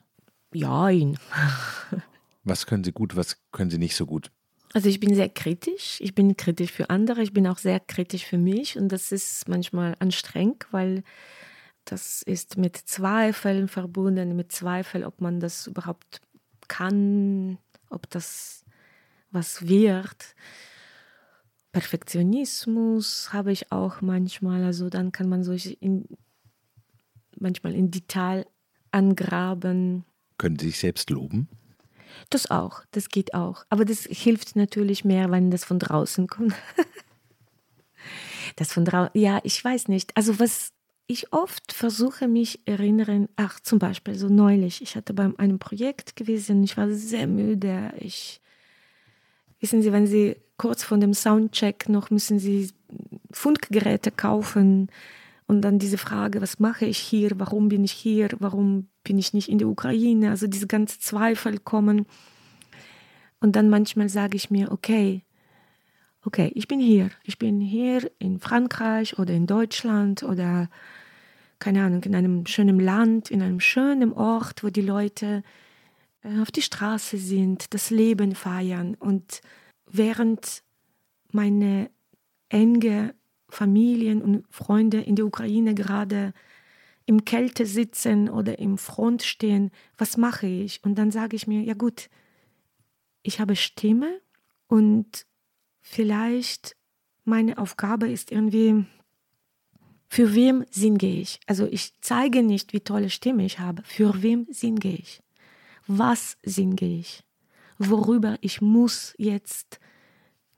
Nein. 0.52 1.18
was 2.44 2.66
können 2.66 2.84
Sie 2.84 2.92
gut, 2.92 3.16
was 3.16 3.38
können 3.52 3.70
Sie 3.70 3.78
nicht 3.78 3.96
so 3.96 4.06
gut? 4.06 4.30
Also 4.72 4.88
ich 4.88 5.00
bin 5.00 5.14
sehr 5.14 5.28
kritisch. 5.28 5.98
Ich 6.00 6.14
bin 6.14 6.36
kritisch 6.36 6.72
für 6.72 6.88
andere. 6.90 7.22
Ich 7.22 7.32
bin 7.32 7.46
auch 7.46 7.58
sehr 7.58 7.80
kritisch 7.80 8.24
für 8.24 8.38
mich. 8.38 8.78
Und 8.78 8.90
das 8.90 9.12
ist 9.12 9.48
manchmal 9.48 9.94
anstrengend, 9.98 10.66
weil 10.70 11.02
das 11.84 12.22
ist 12.22 12.56
mit 12.56 12.76
Zweifeln 12.76 13.68
verbunden, 13.68 14.34
mit 14.36 14.52
Zweifeln, 14.52 15.04
ob 15.04 15.20
man 15.20 15.40
das 15.40 15.66
überhaupt 15.66 16.20
kann, 16.68 17.58
ob 17.90 18.08
das 18.08 18.64
was 19.30 19.66
wird. 19.68 20.34
Perfektionismus 21.72 23.32
habe 23.32 23.52
ich 23.52 23.72
auch 23.72 24.00
manchmal. 24.00 24.64
Also 24.64 24.88
dann 24.88 25.12
kann 25.12 25.28
man 25.28 25.42
sich 25.42 25.80
in, 25.82 26.06
manchmal 27.38 27.74
in 27.74 27.90
Detail 27.90 28.46
angraben. 28.90 30.04
Können 30.38 30.58
Sie 30.58 30.66
sich 30.66 30.78
selbst 30.78 31.10
loben? 31.10 31.48
Das 32.30 32.50
auch, 32.50 32.82
das 32.92 33.08
geht 33.08 33.34
auch. 33.34 33.64
Aber 33.68 33.84
das 33.84 34.04
hilft 34.04 34.56
natürlich 34.56 35.04
mehr, 35.04 35.30
wenn 35.30 35.50
das 35.50 35.64
von 35.64 35.78
draußen 35.78 36.26
kommt. 36.26 36.54
das 38.56 38.72
von 38.72 38.84
draußen, 38.84 39.20
ja, 39.20 39.40
ich 39.44 39.62
weiß 39.64 39.88
nicht. 39.88 40.16
Also 40.16 40.38
was 40.38 40.72
ich 41.06 41.32
oft 41.32 41.72
versuche, 41.72 42.28
mich 42.28 42.60
erinnern, 42.66 43.28
ach 43.36 43.60
zum 43.60 43.78
Beispiel 43.78 44.14
so 44.14 44.28
neulich, 44.28 44.82
ich 44.82 44.96
hatte 44.96 45.12
bei 45.14 45.30
einem 45.36 45.58
Projekt 45.58 46.16
gewesen, 46.16 46.62
ich 46.62 46.76
war 46.76 46.90
sehr 46.90 47.26
müde, 47.26 47.92
ich 47.98 48.42
Wissen 49.62 49.80
Sie, 49.80 49.92
wenn 49.92 50.08
Sie 50.08 50.36
kurz 50.56 50.82
vor 50.82 50.98
dem 50.98 51.14
Soundcheck 51.14 51.88
noch 51.88 52.10
müssen 52.10 52.40
Sie 52.40 52.68
Funkgeräte 53.30 54.10
kaufen 54.10 54.90
und 55.52 55.60
dann 55.60 55.78
diese 55.78 55.98
Frage, 55.98 56.40
was 56.40 56.60
mache 56.60 56.86
ich 56.86 56.96
hier, 56.96 57.32
warum 57.34 57.68
bin 57.68 57.84
ich 57.84 57.92
hier, 57.92 58.30
warum 58.38 58.88
bin 59.04 59.18
ich 59.18 59.34
nicht 59.34 59.50
in 59.50 59.58
der 59.58 59.68
Ukraine, 59.68 60.30
also 60.30 60.46
diese 60.46 60.66
ganzen 60.66 60.98
Zweifel 61.00 61.58
kommen. 61.58 62.06
Und 63.38 63.54
dann 63.54 63.68
manchmal 63.68 64.08
sage 64.08 64.34
ich 64.34 64.50
mir, 64.50 64.72
okay, 64.72 65.26
okay, 66.24 66.50
ich 66.54 66.68
bin 66.68 66.80
hier, 66.80 67.10
ich 67.24 67.38
bin 67.38 67.60
hier 67.60 68.10
in 68.18 68.40
Frankreich 68.40 69.18
oder 69.18 69.34
in 69.34 69.46
Deutschland 69.46 70.22
oder 70.22 70.70
keine 71.58 71.84
Ahnung, 71.84 72.02
in 72.04 72.14
einem 72.14 72.46
schönen 72.46 72.80
Land, 72.80 73.30
in 73.30 73.42
einem 73.42 73.60
schönen 73.60 74.14
Ort, 74.14 74.64
wo 74.64 74.70
die 74.70 74.80
Leute 74.80 75.42
äh, 76.22 76.40
auf 76.40 76.50
die 76.50 76.62
Straße 76.62 77.18
sind, 77.18 77.74
das 77.74 77.90
Leben 77.90 78.34
feiern. 78.34 78.94
Und 78.94 79.42
während 79.86 80.62
meine 81.30 81.90
enge 82.48 83.14
Familien 83.52 84.22
und 84.22 84.44
Freunde 84.50 85.00
in 85.00 85.16
der 85.16 85.26
Ukraine 85.26 85.74
gerade 85.74 86.32
im 87.06 87.24
Kälte 87.24 87.66
sitzen 87.66 88.28
oder 88.28 88.58
im 88.58 88.78
Front 88.78 89.22
stehen, 89.22 89.70
was 89.98 90.16
mache 90.16 90.46
ich? 90.46 90.82
Und 90.84 90.96
dann 90.96 91.10
sage 91.10 91.36
ich 91.36 91.46
mir, 91.46 91.62
ja 91.62 91.74
gut, 91.74 92.08
ich 93.22 93.40
habe 93.40 93.56
Stimme 93.56 94.20
und 94.68 95.26
vielleicht 95.80 96.76
meine 97.24 97.58
Aufgabe 97.58 98.08
ist 98.08 98.30
irgendwie, 98.32 98.84
für 100.08 100.34
wem 100.34 100.64
singe 100.70 101.06
ich? 101.06 101.40
Also 101.46 101.66
ich 101.66 101.94
zeige 102.00 102.42
nicht, 102.42 102.72
wie 102.72 102.80
tolle 102.80 103.10
Stimme 103.10 103.44
ich 103.44 103.58
habe. 103.58 103.82
Für 103.84 104.22
wem 104.22 104.46
singe 104.50 104.92
ich? 104.92 105.22
was 105.86 106.36
singe 106.42 106.84
ich, 106.84 107.24
worüber 107.78 108.36
ich 108.40 108.60
muss 108.60 109.14
jetzt 109.18 109.80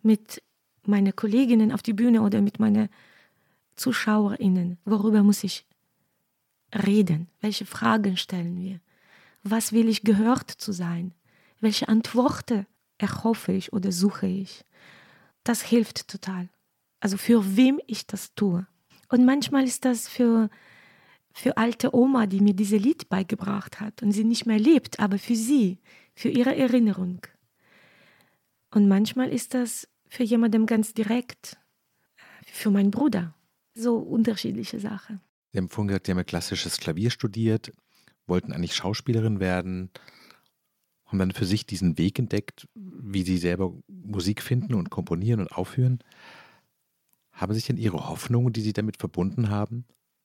mit 0.03 0.43
meinen 0.89 1.15
Kolleginnen 1.15 1.73
auf 1.73 1.83
die 1.83 1.93
Bühne 1.93 2.23
oder 2.23 2.41
mit 2.41 2.59
meinen 2.59 2.89
Zuschauerinnen, 3.77 4.79
worüber 4.85 5.23
muss 5.23 5.45
ich 5.45 5.67
reden, 6.75 7.29
welche 7.41 7.67
Fragen 7.67 8.17
stellen 8.17 8.61
wir, 8.61 8.81
was 9.43 9.73
will 9.73 9.89
ich 9.89 10.03
gehört 10.03 10.51
zu 10.51 10.73
sein, 10.73 11.13
welche 11.61 11.89
Antworten 11.89 12.67
erhoffe 12.99 13.53
ich 13.53 13.73
oder 13.73 13.93
suche 13.93 14.27
ich. 14.27 14.65
Das 15.45 15.63
hilft 15.63 16.09
total. 16.09 16.49
Also 17.01 17.17
für 17.17 17.57
wem 17.57 17.81
ich 17.87 18.07
das 18.07 18.35
tue. 18.35 18.67
Und 19.09 19.25
manchmal 19.25 19.65
ist 19.65 19.85
das 19.85 20.09
für, 20.09 20.49
für 21.33 21.57
alte 21.57 21.95
Oma, 21.95 22.27
die 22.27 22.41
mir 22.41 22.55
diese 22.55 22.77
Lied 22.77 23.09
beigebracht 23.09 23.81
hat 23.81 24.03
und 24.03 24.13
sie 24.13 24.25
nicht 24.25 24.47
mehr 24.47 24.59
lebt, 24.59 25.01
aber 25.01 25.19
für 25.19 25.37
sie, 25.37 25.79
für 26.15 26.31
ihre 26.31 26.57
Erinnerung. 26.57 27.21
Und 28.71 28.89
manchmal 28.89 29.29
ist 29.29 29.55
das 29.55 29.87
für 30.09 30.23
jemanden 30.23 30.67
ganz 30.67 30.95
direkt, 30.95 31.59
für 32.47 32.71
meinen 32.71 32.91
Bruder. 32.91 33.35
So 33.75 33.99
unterschiedliche 33.99 34.79
Sachen. 34.79 35.21
Sie 35.53 35.59
haben 35.59 35.69
vorhin 35.69 35.89
gesagt, 35.89 36.07
Sie 36.07 36.13
haben 36.13 36.19
ja 36.19 36.25
klassisches 36.25 36.79
Klavier 36.79 37.11
studiert, 37.11 37.73
wollten 38.27 38.53
eigentlich 38.53 38.75
Schauspielerin 38.75 39.41
werden, 39.41 39.91
haben 41.07 41.19
dann 41.19 41.33
für 41.33 41.47
sich 41.47 41.67
diesen 41.67 41.99
Weg 41.99 42.19
entdeckt, 42.19 42.69
wie 42.75 43.23
Sie 43.23 43.39
selber 43.39 43.73
Musik 43.89 44.43
finden 44.43 44.75
und 44.75 44.91
komponieren 44.91 45.41
und 45.41 45.53
aufführen. 45.53 45.99
Haben 47.33 47.55
sich 47.55 47.67
denn 47.67 47.77
Ihre 47.77 48.09
Hoffnungen, 48.09 48.53
die 48.53 48.63
Sie 48.63 48.73
damit 48.73 48.97
verbunden 48.97 49.51
haben, 49.51 49.85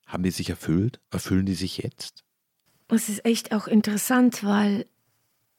haben 0.10 0.24
die 0.24 0.32
sich 0.32 0.50
erfüllt? 0.50 1.00
Erfüllen 1.12 1.46
die 1.46 1.54
sich 1.54 1.78
jetzt? 1.78 2.24
Es 2.88 3.10
ist 3.10 3.24
echt 3.26 3.54
auch 3.54 3.68
interessant, 3.68 4.44
weil 4.44 4.88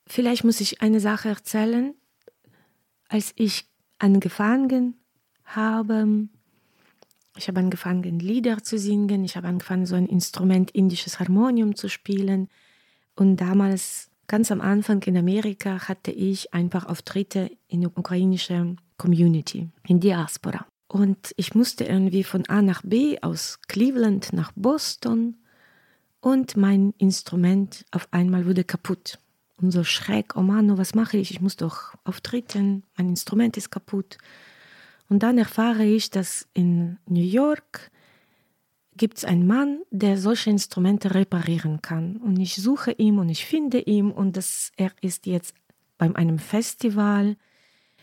vielleicht 0.09 0.43
muss 0.43 0.61
ich 0.61 0.83
eine 0.83 0.99
Sache 0.99 1.29
erzählen. 1.29 1.95
Als 3.09 3.33
ich 3.37 3.70
angefangen 4.01 4.95
habe, 5.45 6.29
ich 7.37 7.49
habe 7.49 7.61
angefangen, 7.61 8.19
Lieder 8.19 8.63
zu 8.63 8.79
singen, 8.79 9.25
ich 9.25 9.37
habe 9.37 9.49
angefangen, 9.49 9.87
so 9.87 9.95
ein 9.95 10.07
Instrument, 10.07 10.71
indisches 10.73 11.21
Harmonium 11.21 11.77
zu 11.77 11.89
spielen. 11.89 12.49
Und 13.15 13.37
damals, 13.37 14.11
ganz 14.27 14.51
am 14.51 14.61
Anfang 14.61 15.03
in 15.03 15.17
Amerika, 15.17 15.89
hatte 15.89 16.11
ich 16.11 16.53
einfach 16.55 16.87
Auftritte 16.87 17.51
in 17.69 17.83
der 17.83 17.97
ukrainischen 17.97 18.81
Community, 18.97 19.69
in 19.87 20.01
Diaspora. 20.01 20.67
Und 20.89 21.33
ich 21.37 21.55
musste 21.55 21.85
irgendwie 21.85 22.25
von 22.25 22.49
A 22.49 22.63
nach 22.63 22.83
B, 22.83 23.19
aus 23.23 23.61
Cleveland 23.69 24.33
nach 24.33 24.53
Boston. 24.57 25.37
Und 26.21 26.57
mein 26.57 26.95
Instrument 26.99 27.87
auf 27.93 28.09
einmal 28.11 28.45
wurde 28.45 28.65
kaputt. 28.65 29.19
Und 29.61 29.73
so 29.73 29.85
schräg, 29.85 30.37
oh 30.37 30.43
Mann, 30.43 30.79
was 30.79 30.95
mache 30.95 31.19
ich? 31.19 31.31
Ich 31.31 31.41
muss 31.41 31.57
doch 31.57 31.95
auftreten, 32.05 32.83
mein 32.97 33.11
Instrument 33.11 33.57
ist 33.57 33.71
kaputt. 33.71 34.17
Und 35.09 35.23
dann 35.23 35.39
erfahre 35.39 35.85
ich, 35.85 36.11
dass 36.11 36.49
in 36.55 36.99
New 37.07 37.23
York 37.23 37.91
gibt 38.97 39.19
es 39.19 39.25
einen 39.25 39.47
Mann, 39.47 39.81
der 39.91 40.19
solche 40.19 40.51
Instrumente 40.51 41.15
reparieren 41.15 41.83
kann. 41.83 42.17
Und 42.17 42.39
ich 42.39 42.57
suche 42.57 42.93
ihn 42.93 43.19
und 43.19 43.29
ich 43.29 43.45
finde 43.45 43.81
ihn 43.81 44.11
und 44.11 44.37
das, 44.37 44.73
er 44.77 44.93
ist 45.01 45.27
jetzt 45.27 45.55
bei 45.99 46.15
einem 46.15 46.39
Festival, 46.39 47.37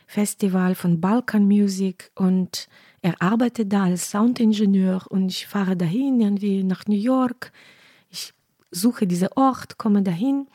Festival 0.08 0.76
von 0.76 1.00
Balkan 1.00 1.46
Music 1.46 2.12
und 2.16 2.68
er 3.02 3.22
arbeitet 3.22 3.72
da 3.72 3.84
als 3.84 4.10
Soundingenieur 4.10 5.06
und 5.10 5.30
ich 5.30 5.48
fahre 5.48 5.78
dahin 5.78 6.20
irgendwie 6.20 6.64
nach 6.64 6.86
New 6.88 6.96
York. 6.96 7.52
Ich 8.10 8.34
suche 8.72 9.08
diesen 9.08 9.30
Ort, 9.36 9.78
komme 9.78 10.04
dahin, 10.04 10.48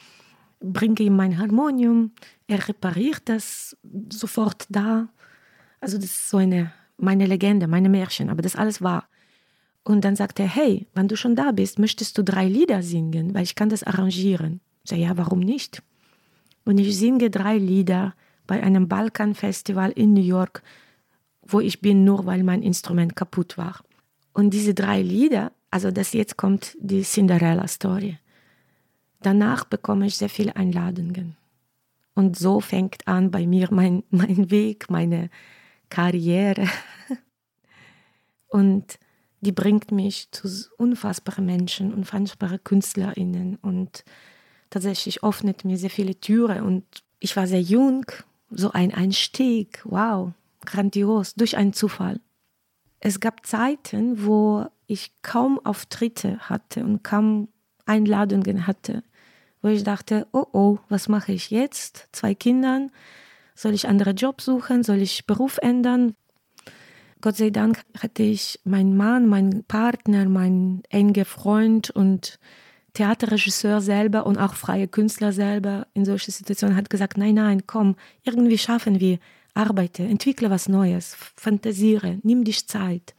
bringe 0.62 1.00
ihm 1.00 1.16
mein 1.16 1.38
Harmonium, 1.38 2.12
er 2.46 2.68
repariert 2.68 3.22
das 3.26 3.76
sofort 4.10 4.66
da 4.68 5.08
also 5.82 5.98
das 5.98 6.06
ist 6.06 6.30
so 6.30 6.38
eine, 6.38 6.72
meine 6.96 7.26
Legende, 7.26 7.66
meine 7.66 7.88
Märchen, 7.88 8.30
aber 8.30 8.40
das 8.40 8.56
alles 8.56 8.80
war. 8.80 9.08
Und 9.82 10.04
dann 10.04 10.14
sagt 10.14 10.38
er, 10.38 10.46
hey, 10.46 10.86
wenn 10.94 11.08
du 11.08 11.16
schon 11.16 11.34
da 11.34 11.50
bist, 11.50 11.80
möchtest 11.80 12.16
du 12.16 12.22
drei 12.22 12.46
Lieder 12.46 12.82
singen, 12.84 13.34
weil 13.34 13.42
ich 13.42 13.56
kann 13.56 13.68
das 13.68 13.82
arrangieren. 13.82 14.60
Ich 14.84 14.90
sage, 14.90 15.02
ja, 15.02 15.16
warum 15.16 15.40
nicht? 15.40 15.82
Und 16.64 16.78
ich 16.78 16.96
singe 16.96 17.30
drei 17.30 17.58
Lieder 17.58 18.14
bei 18.46 18.62
einem 18.62 18.86
Balkan-Festival 18.86 19.90
in 19.90 20.14
New 20.14 20.22
York, 20.22 20.62
wo 21.42 21.58
ich 21.58 21.80
bin, 21.80 22.04
nur 22.04 22.26
weil 22.26 22.44
mein 22.44 22.62
Instrument 22.62 23.16
kaputt 23.16 23.58
war. 23.58 23.80
Und 24.32 24.50
diese 24.50 24.74
drei 24.74 25.02
Lieder, 25.02 25.50
also 25.72 25.90
das 25.90 26.12
jetzt 26.12 26.36
kommt 26.36 26.76
die 26.78 27.02
Cinderella-Story. 27.02 28.18
Danach 29.22 29.64
bekomme 29.64 30.06
ich 30.06 30.16
sehr 30.16 30.28
viele 30.28 30.56
Einladungen. 30.56 31.36
Und 32.14 32.38
so 32.38 32.60
fängt 32.60 33.08
an 33.08 33.30
bei 33.30 33.46
mir 33.46 33.68
mein, 33.70 34.02
mein 34.10 34.50
Weg, 34.50 34.90
meine, 34.90 35.30
Karriere. 35.92 36.66
Und 38.48 38.98
die 39.42 39.52
bringt 39.52 39.92
mich 39.92 40.30
zu 40.30 40.48
unfassbaren 40.78 41.44
Menschen, 41.44 41.92
unfassbare 41.92 42.58
KünstlerInnen 42.58 43.56
und 43.56 44.04
tatsächlich 44.70 45.24
öffnet 45.24 45.64
mir 45.64 45.76
sehr 45.76 45.90
viele 45.90 46.14
Türen. 46.14 46.62
Und 46.62 46.84
ich 47.18 47.36
war 47.36 47.48
sehr 47.48 47.60
jung, 47.60 48.06
so 48.50 48.70
ein 48.70 48.94
Einstieg, 48.94 49.82
wow, 49.84 50.32
grandios, 50.64 51.34
durch 51.34 51.56
einen 51.56 51.72
Zufall. 51.72 52.20
Es 53.00 53.18
gab 53.18 53.44
Zeiten, 53.44 54.24
wo 54.24 54.66
ich 54.86 55.12
kaum 55.22 55.58
Auftritte 55.64 56.38
hatte 56.38 56.84
und 56.84 57.02
kaum 57.02 57.48
Einladungen 57.84 58.68
hatte, 58.68 59.02
wo 59.62 59.68
ich 59.68 59.84
dachte, 59.84 60.26
oh 60.32 60.46
oh, 60.52 60.78
was 60.88 61.08
mache 61.08 61.32
ich 61.32 61.50
jetzt? 61.50 62.08
Zwei 62.12 62.34
Kindern, 62.34 62.90
soll 63.54 63.74
ich 63.74 63.88
andere 63.88 64.10
Job 64.10 64.40
suchen? 64.40 64.82
Soll 64.82 65.00
ich 65.00 65.26
Beruf 65.26 65.58
ändern? 65.58 66.14
Gott 67.20 67.36
sei 67.36 67.50
Dank 67.50 67.80
hatte 68.00 68.24
ich 68.24 68.58
meinen 68.64 68.96
Mann, 68.96 69.28
meinen 69.28 69.62
Partner, 69.64 70.28
meinen 70.28 70.82
engen 70.90 71.24
Freund 71.24 71.90
und 71.90 72.40
Theaterregisseur 72.94 73.80
selber 73.80 74.26
und 74.26 74.36
auch 74.36 74.54
freie 74.54 74.88
Künstler 74.88 75.32
selber 75.32 75.86
in 75.94 76.04
solchen 76.04 76.32
Situationen 76.32 76.76
hat 76.76 76.90
gesagt, 76.90 77.16
nein, 77.16 77.36
nein, 77.36 77.62
komm, 77.66 77.96
irgendwie 78.24 78.58
schaffen 78.58 79.00
wir, 79.00 79.18
arbeite, 79.54 80.02
entwickle 80.02 80.50
was 80.50 80.68
Neues, 80.68 81.16
fantasiere, 81.36 82.18
nimm 82.22 82.44
dich 82.44 82.66
Zeit. 82.66 83.14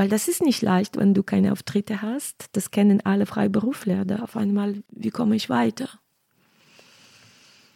Weil 0.00 0.08
das 0.08 0.28
ist 0.28 0.40
nicht 0.40 0.62
leicht, 0.62 0.96
wenn 0.96 1.12
du 1.12 1.22
keine 1.22 1.52
Auftritte 1.52 2.00
hast. 2.00 2.46
Das 2.52 2.70
kennen 2.70 3.02
alle 3.04 3.26
Freiberufler. 3.26 4.06
Da 4.06 4.20
auf 4.20 4.34
einmal, 4.34 4.82
wie 4.88 5.10
komme 5.10 5.36
ich 5.36 5.50
weiter? 5.50 5.90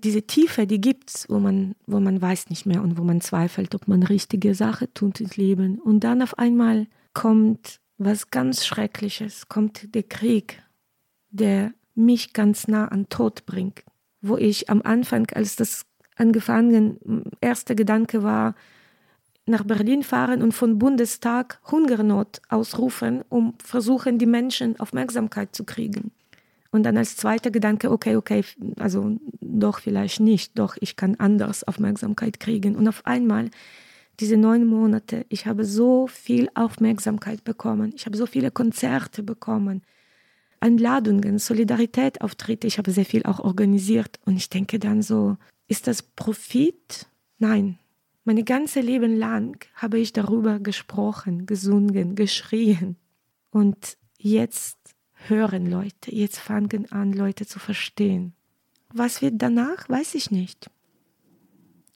diese 0.03 0.23
Tiefe, 0.23 0.67
die 0.67 0.81
gibt's, 0.81 1.27
wo 1.29 1.39
man, 1.39 1.75
wo 1.87 2.01
man 2.01 2.21
weiß 2.21 2.49
nicht 2.49 2.65
mehr 2.65 2.83
und 2.83 2.97
wo 2.97 3.05
man 3.05 3.21
zweifelt, 3.21 3.75
ob 3.75 3.89
man 3.89 4.03
richtige 4.03 4.55
Sache 4.55 4.93
tut 4.95 5.21
im 5.21 5.29
Leben. 5.35 5.79
Und 5.79 6.01
dann 6.01 6.23
auf 6.23 6.39
einmal 6.39 6.87
kommt 7.13 7.81
was 7.99 8.31
ganz 8.31 8.65
Schreckliches, 8.65 9.49
kommt 9.49 9.95
der 9.95 10.05
Krieg, 10.05 10.63
der 11.31 11.75
mich 11.95 12.33
ganz 12.33 12.69
nah 12.69 12.89
an 12.89 13.11
Tod 13.11 13.45
bringt. 13.45 13.85
Wo 14.23 14.39
ich 14.39 14.71
am 14.71 14.81
Anfang, 14.81 15.27
als 15.35 15.57
das 15.57 15.85
angefangen, 16.17 17.25
erster 17.43 17.75
Gedanke 17.75 18.23
war, 18.23 18.55
nach 19.47 19.65
Berlin 19.65 20.03
fahren 20.03 20.43
und 20.43 20.53
von 20.53 20.79
Bundestag 20.79 21.61
Hungernot 21.71 22.41
ausrufen, 22.49 23.23
um 23.29 23.55
versuchen, 23.63 24.19
die 24.19 24.27
Menschen 24.27 24.79
Aufmerksamkeit 24.81 25.55
zu 25.55 25.65
kriegen. 25.65 26.13
Und 26.71 26.83
dann 26.83 26.97
als 26.97 27.17
zweiter 27.17 27.51
Gedanke, 27.51 27.91
okay, 27.91 28.17
okay, 28.17 28.45
also 28.79 29.17
doch 29.41 29.81
vielleicht 29.81 30.19
nicht, 30.19 30.59
doch 30.59 30.77
ich 30.81 30.97
kann 30.97 31.15
anders 31.17 31.63
Aufmerksamkeit 31.63 32.41
kriegen. 32.41 32.75
Und 32.75 32.89
auf 32.89 33.07
einmal, 33.07 33.51
diese 34.19 34.37
neun 34.37 34.67
Monate, 34.67 35.25
ich 35.29 35.47
habe 35.47 35.65
so 35.65 36.09
viel 36.09 36.49
Aufmerksamkeit 36.55 37.45
bekommen, 37.45 37.93
ich 37.95 38.07
habe 38.07 38.17
so 38.17 38.27
viele 38.27 38.51
Konzerte 38.51 39.23
bekommen, 39.23 39.83
Einladungen, 40.59 41.39
Solidarität, 41.39 42.23
Auftritte, 42.23 42.67
ich 42.67 42.79
habe 42.79 42.91
sehr 42.91 43.05
viel 43.05 43.23
auch 43.25 43.39
organisiert. 43.39 44.19
Und 44.25 44.37
ich 44.37 44.49
denke 44.49 44.79
dann 44.79 45.03
so, 45.03 45.37
ist 45.69 45.87
das 45.87 46.03
Profit? 46.03 47.07
Nein. 47.39 47.79
Mein 48.25 48.43
ganzes 48.45 48.83
Leben 48.83 49.17
lang 49.17 49.67
habe 49.75 49.99
ich 49.99 50.15
darüber 50.15 50.59
gesprochen, 50.59 51.45
gesungen, 51.45 52.15
geschrien. 52.15 52.97
Und 53.51 53.99
jetzt 54.19 54.79
hören 55.13 55.67
Leute, 55.67 56.15
jetzt 56.15 56.39
fangen 56.39 56.91
an, 56.91 57.13
Leute 57.13 57.47
zu 57.47 57.59
verstehen. 57.59 58.35
Was 58.93 59.21
wird 59.21 59.35
danach, 59.37 59.89
weiß 59.89 60.15
ich 60.15 60.31
nicht. 60.31 60.71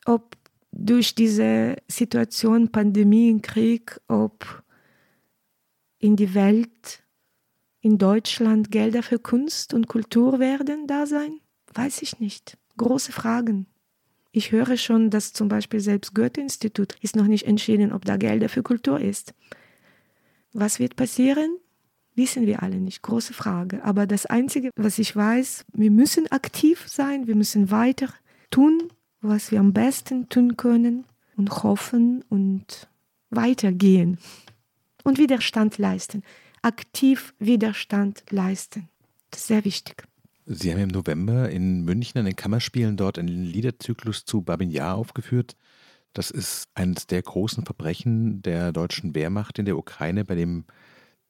Ob 0.05 0.37
durch 0.70 1.14
diese 1.14 1.76
Situation 1.89 2.70
Pandemie, 2.70 3.41
Krieg, 3.41 3.99
ob 4.09 4.62
in 5.99 6.16
die 6.16 6.35
Welt, 6.35 7.03
in 7.81 7.97
Deutschland 7.97 8.70
Gelder 8.70 9.03
für 9.03 9.18
Kunst 9.18 9.72
und 9.72 9.89
Kultur 9.89 10.39
werden 10.41 10.87
da 10.87 11.07
sein, 11.07 11.41
weiß 11.72 12.03
ich 12.03 12.20
nicht. 12.20 12.59
Große 12.76 13.12
Fragen. 13.12 13.66
Ich 14.39 14.53
höre 14.53 14.76
schon, 14.76 15.11
dass 15.11 15.32
zum 15.32 15.49
Beispiel 15.49 15.80
selbst 15.80 16.14
Goethe-Institut 16.14 16.95
ist 17.01 17.16
noch 17.16 17.26
nicht 17.26 17.45
entschieden, 17.45 17.93
ob 17.93 18.05
da 18.05 18.16
Gelder 18.16 18.49
für 18.49 18.62
Kultur 18.62 19.01
ist. 19.01 19.34
Was 20.53 20.78
wird 20.78 20.95
passieren? 20.95 21.57
wissen 22.14 22.47
wir 22.47 22.62
alle 22.62 22.76
nicht. 22.76 23.03
Große 23.03 23.32
Frage. 23.32 23.82
Aber 23.84 24.07
das 24.07 24.26
Einzige, 24.26 24.70
was 24.76 25.01
ich 25.01 25.16
weiß, 25.16 25.64
wir 25.72 25.91
müssen 25.91 26.30
aktiv 26.30 26.84
sein, 26.86 27.26
wir 27.26 27.34
müssen 27.34 27.72
weiter 27.72 28.12
tun, 28.51 28.93
was 29.20 29.51
wir 29.51 29.59
am 29.59 29.72
besten 29.72 30.28
tun 30.28 30.57
können 30.57 31.05
und 31.36 31.51
hoffen 31.62 32.24
und 32.28 32.89
weitergehen 33.30 34.18
und 35.03 35.18
Widerstand 35.18 35.78
leisten. 35.78 36.22
Aktiv 36.62 37.34
Widerstand 37.41 38.22
leisten. 38.30 38.89
Das 39.30 39.41
ist 39.41 39.47
sehr 39.49 39.64
wichtig. 39.64 40.05
Sie 40.51 40.72
haben 40.72 40.80
im 40.80 40.88
November 40.88 41.51
in 41.51 41.84
München 41.84 42.18
an 42.18 42.24
den 42.24 42.34
Kammerspielen 42.34 42.96
dort 42.96 43.18
einen 43.18 43.44
Liederzyklus 43.44 44.24
zu 44.24 44.40
Babin 44.40 44.80
aufgeführt. 44.80 45.57
Das 46.14 46.30
ist 46.30 46.68
eines 46.74 47.07
der 47.07 47.20
großen 47.20 47.66
Verbrechen 47.66 48.40
der 48.40 48.72
deutschen 48.72 49.14
Wehrmacht 49.14 49.59
in 49.59 49.66
der 49.66 49.76
Ukraine, 49.76 50.24
bei 50.24 50.36
dem 50.36 50.64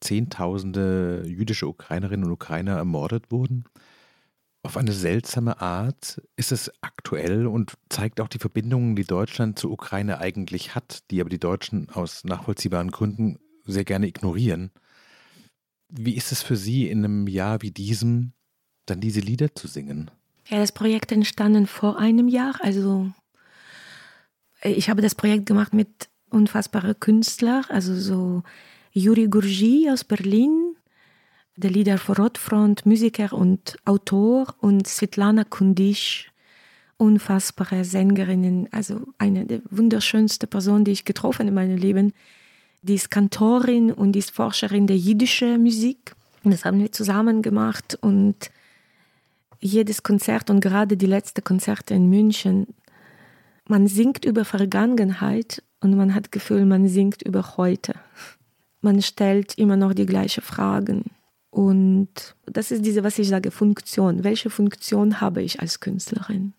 Zehntausende 0.00 1.24
jüdische 1.26 1.66
Ukrainerinnen 1.66 2.26
und 2.26 2.32
Ukrainer 2.32 2.76
ermordet 2.76 3.32
wurden. 3.32 3.64
Auf 4.62 4.76
eine 4.76 4.92
seltsame 4.92 5.60
Art 5.60 6.22
ist 6.36 6.52
es 6.52 6.70
aktuell 6.80 7.48
und 7.48 7.74
zeigt 7.88 8.20
auch 8.20 8.28
die 8.28 8.38
Verbindungen, 8.38 8.94
die 8.94 9.04
Deutschland 9.04 9.58
zur 9.58 9.72
Ukraine 9.72 10.18
eigentlich 10.18 10.76
hat, 10.76 11.10
die 11.10 11.20
aber 11.20 11.30
die 11.30 11.40
Deutschen 11.40 11.90
aus 11.90 12.22
nachvollziehbaren 12.22 12.92
Gründen 12.92 13.40
sehr 13.64 13.84
gerne 13.84 14.06
ignorieren. 14.06 14.70
Wie 15.88 16.14
ist 16.14 16.30
es 16.30 16.40
für 16.40 16.56
Sie 16.56 16.88
in 16.88 17.04
einem 17.04 17.26
Jahr 17.26 17.62
wie 17.62 17.72
diesem, 17.72 18.34
dann 18.90 19.00
diese 19.00 19.20
Lieder 19.20 19.54
zu 19.54 19.68
singen? 19.68 20.10
Ja, 20.46 20.58
das 20.58 20.72
Projekt 20.72 21.12
entstanden 21.12 21.66
vor 21.66 21.98
einem 21.98 22.28
Jahr. 22.28 22.54
Also 22.60 23.10
ich 24.62 24.88
habe 24.88 25.02
das 25.02 25.14
Projekt 25.14 25.46
gemacht 25.46 25.74
mit 25.74 26.08
unfassbaren 26.30 26.98
Künstlern, 26.98 27.64
also 27.68 27.94
so 27.94 28.42
Juri 28.92 29.28
Gurgi 29.28 29.88
aus 29.90 30.04
Berlin, 30.04 30.74
der 31.56 31.70
Lieder 31.70 31.98
vor 31.98 32.16
Rotfront, 32.16 32.86
Musiker 32.86 33.32
und 33.32 33.76
Autor 33.84 34.54
und 34.60 34.86
Svetlana 34.86 35.44
Kundisch, 35.44 36.30
unfassbare 36.96 37.84
Sängerinnen, 37.84 38.68
also 38.72 39.02
eine 39.18 39.44
der 39.46 39.60
wunderschönsten 39.70 40.48
Personen, 40.48 40.84
die 40.84 40.92
ich 40.92 41.04
getroffen 41.04 41.48
in 41.48 41.54
meinem 41.54 41.76
Leben. 41.76 42.12
Die 42.82 42.94
ist 42.94 43.10
Kantorin 43.10 43.92
und 43.92 44.12
die 44.12 44.20
ist 44.20 44.30
Forscherin 44.30 44.86
der 44.86 44.96
jiddischen 44.96 45.62
Musik. 45.62 46.14
Das 46.44 46.64
haben 46.64 46.80
wir 46.80 46.92
zusammen 46.92 47.42
gemacht 47.42 47.98
und 48.00 48.50
jedes 49.60 50.02
Konzert 50.02 50.50
und 50.50 50.60
gerade 50.60 50.96
die 50.96 51.06
letzten 51.06 51.44
Konzerte 51.44 51.94
in 51.94 52.08
München, 52.08 52.66
man 53.66 53.86
singt 53.86 54.24
über 54.24 54.44
Vergangenheit 54.44 55.62
und 55.80 55.96
man 55.96 56.14
hat 56.14 56.32
Gefühl, 56.32 56.64
man 56.64 56.88
singt 56.88 57.22
über 57.22 57.56
heute. 57.56 57.94
Man 58.80 59.02
stellt 59.02 59.58
immer 59.58 59.76
noch 59.76 59.92
die 59.92 60.06
gleichen 60.06 60.42
Fragen. 60.42 61.10
Und 61.50 62.36
das 62.46 62.70
ist 62.70 62.84
diese, 62.84 63.04
was 63.04 63.18
ich 63.18 63.28
sage, 63.28 63.50
Funktion. 63.50 64.24
Welche 64.24 64.50
Funktion 64.50 65.20
habe 65.20 65.42
ich 65.42 65.60
als 65.60 65.80
Künstlerin? 65.80 66.54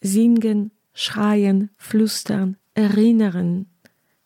Singen, 0.00 0.70
schreien, 0.94 1.70
flüstern, 1.76 2.56
erinnern, 2.74 3.66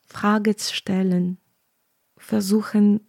Frage 0.05 0.55
stellen, 0.59 1.39
versuchen 2.17 3.01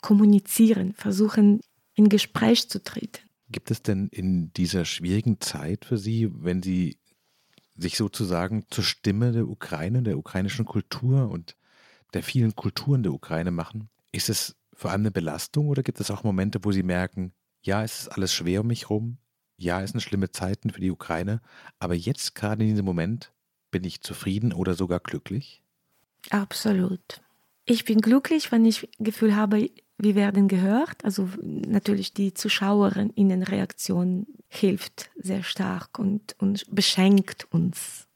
kommunizieren, 0.00 0.94
versuchen 0.94 1.60
in 1.94 2.08
Gespräch 2.08 2.68
zu 2.68 2.82
treten. 2.82 3.27
Gibt 3.50 3.70
es 3.70 3.82
denn 3.82 4.08
in 4.08 4.52
dieser 4.52 4.84
schwierigen 4.84 5.40
Zeit 5.40 5.84
für 5.84 5.96
Sie, 5.96 6.28
wenn 6.32 6.62
Sie 6.62 6.98
sich 7.76 7.96
sozusagen 7.96 8.64
zur 8.70 8.84
Stimme 8.84 9.32
der 9.32 9.48
Ukraine, 9.48 10.02
der 10.02 10.18
ukrainischen 10.18 10.64
Kultur 10.64 11.30
und 11.30 11.56
der 12.12 12.22
vielen 12.22 12.56
Kulturen 12.56 13.02
der 13.02 13.12
Ukraine 13.12 13.50
machen, 13.50 13.88
ist 14.12 14.28
es 14.28 14.56
vor 14.74 14.90
allem 14.90 15.02
eine 15.02 15.10
Belastung 15.10 15.68
oder 15.68 15.82
gibt 15.82 16.00
es 16.00 16.10
auch 16.10 16.24
Momente, 16.24 16.60
wo 16.62 16.72
Sie 16.72 16.82
merken, 16.82 17.32
ja, 17.62 17.82
es 17.82 18.00
ist 18.00 18.08
alles 18.08 18.32
schwer 18.32 18.60
um 18.60 18.68
mich 18.68 18.84
herum, 18.84 19.18
ja, 19.56 19.82
es 19.82 19.90
sind 19.90 20.00
schlimme 20.00 20.30
Zeiten 20.30 20.70
für 20.70 20.80
die 20.80 20.90
Ukraine, 20.90 21.40
aber 21.78 21.94
jetzt 21.94 22.34
gerade 22.34 22.62
in 22.62 22.70
diesem 22.70 22.84
Moment 22.84 23.32
bin 23.70 23.84
ich 23.84 24.02
zufrieden 24.02 24.52
oder 24.52 24.74
sogar 24.74 25.00
glücklich? 25.00 25.62
Absolut. 26.30 27.22
Ich 27.70 27.84
bin 27.84 28.00
glücklich, 28.00 28.50
wenn 28.50 28.64
ich 28.64 28.88
Gefühl 28.98 29.36
habe, 29.36 29.70
wir 29.98 30.14
werden 30.14 30.48
gehört. 30.48 31.04
Also 31.04 31.28
natürlich 31.42 32.14
die 32.14 32.32
Zuschauerin 32.32 33.10
Reaktion 33.50 34.26
hilft 34.48 35.10
sehr 35.16 35.42
stark 35.42 35.98
und, 35.98 36.34
und 36.38 36.64
beschenkt 36.74 37.46
uns. 37.50 38.06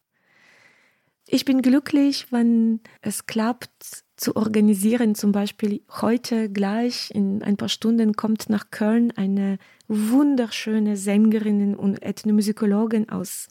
Ich 1.26 1.44
bin 1.44 1.61
glücklich, 1.61 2.32
wenn 2.32 2.80
es 3.03 3.26
klappt, 3.26 4.05
zu 4.16 4.36
organisieren. 4.36 5.14
Zum 5.14 5.32
Beispiel 5.32 5.82
heute 6.00 6.48
gleich 6.48 7.11
in 7.11 7.42
ein 7.42 7.59
paar 7.59 7.68
Stunden 7.68 8.14
kommt 8.14 8.48
nach 8.48 8.70
Köln 8.70 9.12
eine 9.16 9.59
wunderschöne 9.86 10.96
Sängerin 10.96 11.76
und 11.76 12.03
Ethnomusikologin 12.03 13.11
aus 13.11 13.48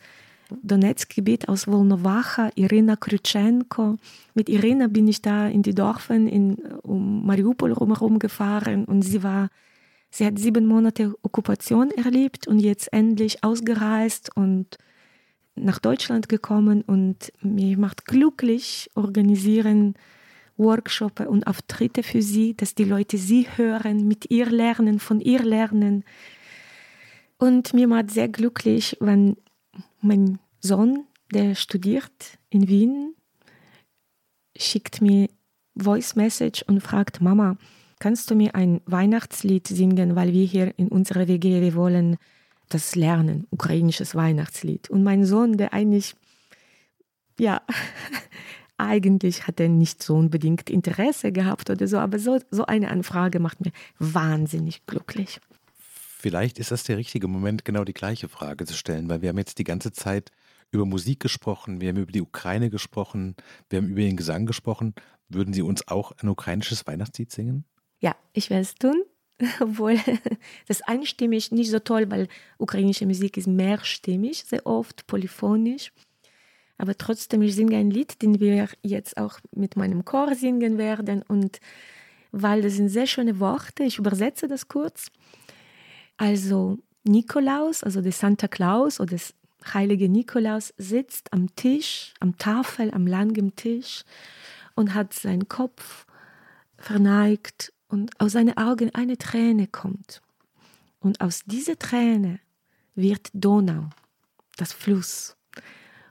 Donetsk-Gebiet 0.64 1.49
aus 1.49 1.68
Volnovacha, 1.68 2.49
Irina 2.56 2.95
Krutschenko. 2.95 3.97
Mit 4.34 4.49
Irina 4.49 4.88
bin 4.88 5.08
ich 5.08 5.22
da 5.22 5.47
in 5.47 5.64
die 5.64 5.74
Dörfer 5.74 6.16
in, 6.16 6.56
um 6.84 7.26
Mariupol 7.26 7.72
rumherum 7.72 8.20
gefahren 8.20 8.86
und 8.86 9.02
sie 9.02 9.24
war, 9.24 9.49
sie 10.10 10.26
hat 10.26 10.39
sieben 10.39 10.66
Monate 10.66 11.14
Okkupation 11.22 11.91
erlebt 11.91 12.47
und 12.47 12.60
jetzt 12.60 12.91
endlich 12.91 13.43
ausgereist 13.43 14.36
und 14.36 14.78
nach 15.56 15.80
Deutschland 15.80 16.30
gekommen 16.30 16.82
und 16.82 17.32
mir 17.41 17.78
macht 17.78 18.06
glücklich 18.06 18.89
organisieren 18.95 19.95
Workshops 20.58 21.26
und 21.26 21.47
Auftritte 21.47 22.04
für 22.04 22.22
sie, 22.22 22.56
dass 22.56 22.76
die 22.76 22.84
Leute 22.84 23.18
sie 23.18 23.47
hören, 23.56 24.08
mit 24.08 24.30
ihr 24.30 24.45
lernen, 24.45 24.99
von 24.99 25.20
ihr 25.20 25.43
lernen. 25.43 26.04
Und 27.38 27.74
mir 27.74 27.88
macht 27.88 28.12
sehr 28.12 28.30
glücklich, 28.30 28.97
wenn 28.99 29.38
mein 30.02 30.39
Sohn, 30.60 31.06
der 31.34 31.56
studiert 31.56 32.38
in 32.49 32.68
Wien, 32.68 33.16
schickt 34.58 35.02
mir 35.02 35.30
Voice 35.78 36.16
Message 36.16 36.64
und 36.64 36.82
fragt 36.82 37.22
Mama, 37.22 37.58
kannst 37.99 38.30
du 38.30 38.36
mir 38.36 38.56
ein 38.56 38.82
Weihnachtslied 38.86 39.68
singen, 39.68 40.16
weil 40.16 40.34
wir 40.34 40.45
hier 40.45 40.78
in 40.78 40.88
unserer 40.89 41.28
WG, 41.28 41.62
wir 41.62 41.76
wollen 41.76 42.18
das 42.70 42.95
lernen, 42.95 43.47
ukrainisches 43.52 44.16
Weihnachtslied. 44.16 44.89
Und 44.89 45.04
mein 45.04 45.26
Sohn, 45.26 45.58
der 45.58 45.74
eigentlich, 45.74 46.16
ja, 47.39 47.62
eigentlich 48.78 49.47
hat 49.47 49.60
er 49.60 49.70
nicht 49.70 50.02
so 50.02 50.16
unbedingt 50.16 50.70
Interesse 50.70 51.32
gehabt 51.32 51.70
oder 51.70 51.88
so, 51.88 51.99
aber 51.99 52.18
so, 52.18 52.39
so 52.49 52.66
eine 52.66 52.89
Anfrage 52.89 53.39
macht 53.39 53.62
mir 53.62 53.72
wahnsinnig 53.99 54.86
glücklich. 54.88 55.39
Vielleicht 56.22 56.60
ist 56.60 56.70
das 56.70 56.84
der 56.84 56.98
richtige 56.98 57.28
Moment, 57.28 57.66
genau 57.66 57.84
die 57.84 57.96
gleiche 57.96 58.30
Frage 58.30 58.68
zu 58.68 58.76
stellen, 58.76 59.10
weil 59.10 59.24
wir 59.24 59.30
haben 59.30 59.40
jetzt 59.40 59.58
die 59.58 59.64
ganze 59.64 59.92
Zeit 59.92 60.30
über 60.70 60.86
Musik 60.86 61.20
gesprochen, 61.20 61.82
wir 61.82 61.90
haben 61.90 61.98
über 61.98 62.12
die 62.12 62.22
Ukraine 62.22 62.70
gesprochen, 62.70 63.36
wir 63.72 63.78
haben 63.78 63.90
über 63.90 64.02
den 64.02 64.18
Gesang 64.18 64.46
gesprochen. 64.46 64.94
Würden 65.30 65.52
Sie 65.52 65.64
uns 65.64 65.88
auch 65.88 66.12
ein 66.22 66.30
ukrainisches 66.30 66.86
Weihnachtslied 66.86 67.32
singen? 67.32 67.66
Ja, 68.02 68.16
ich 68.34 68.52
werde 68.52 68.62
es 68.62 68.76
tun, 68.76 69.04
obwohl 69.60 69.98
das 70.68 70.84
einstimmig 70.84 71.52
nicht 71.52 71.72
so 71.72 71.80
toll, 71.80 72.12
weil 72.12 72.28
ukrainische 72.60 73.08
Musik 73.08 73.38
ist 73.38 73.48
mehrstimmig, 73.48 74.44
sehr 74.44 74.68
oft 74.68 75.08
polyphonisch. 75.08 75.92
Aber 76.78 76.96
trotzdem, 76.96 77.42
ich 77.42 77.56
singe 77.56 77.78
ein 77.78 77.90
Lied, 77.90 78.22
den 78.22 78.40
wir 78.40 78.70
jetzt 78.84 79.18
auch 79.18 79.40
mit 79.56 79.76
meinem 79.76 80.06
Chor 80.06 80.36
singen 80.36 80.78
werden 80.78 81.24
und 81.24 81.60
weil 82.32 82.62
das 82.62 82.74
sind 82.74 82.90
sehr 82.90 83.08
schöne 83.08 83.40
Worte, 83.40 83.84
ich 83.84 83.98
übersetze 83.98 84.48
das 84.48 84.68
kurz. 84.68 85.12
Also 86.18 86.80
Nikolaus, 87.03 87.84
also 87.84 88.01
der 88.01 88.12
Santa 88.12 88.47
Claus 88.47 88.99
oder 88.99 89.18
der 89.18 89.74
heilige 89.74 90.09
Nikolaus 90.09 90.74
sitzt 90.78 91.34
am 91.34 91.55
Tisch, 91.55 92.14
am 92.20 92.38
Tafel, 92.38 92.91
am 92.93 93.07
langen 93.07 93.55
Tisch 93.55 94.03
und 94.76 94.93
hat 94.93 95.14
seinen 95.14 95.47
Kopf 95.47 96.05
verneigt 96.78 97.74
und 97.88 98.20
aus 98.20 98.34
seinen 98.34 98.57
Augen 98.57 98.93
eine 98.93 99.18
Träne 99.18 99.68
kommt. 99.68 100.22
Und 100.99 101.22
aus 101.22 101.43
dieser 101.45 101.78
Träne 101.78 102.39
wird 102.95 103.30
Donau, 103.34 103.89
das 104.57 104.74
Fluss. 104.74 105.36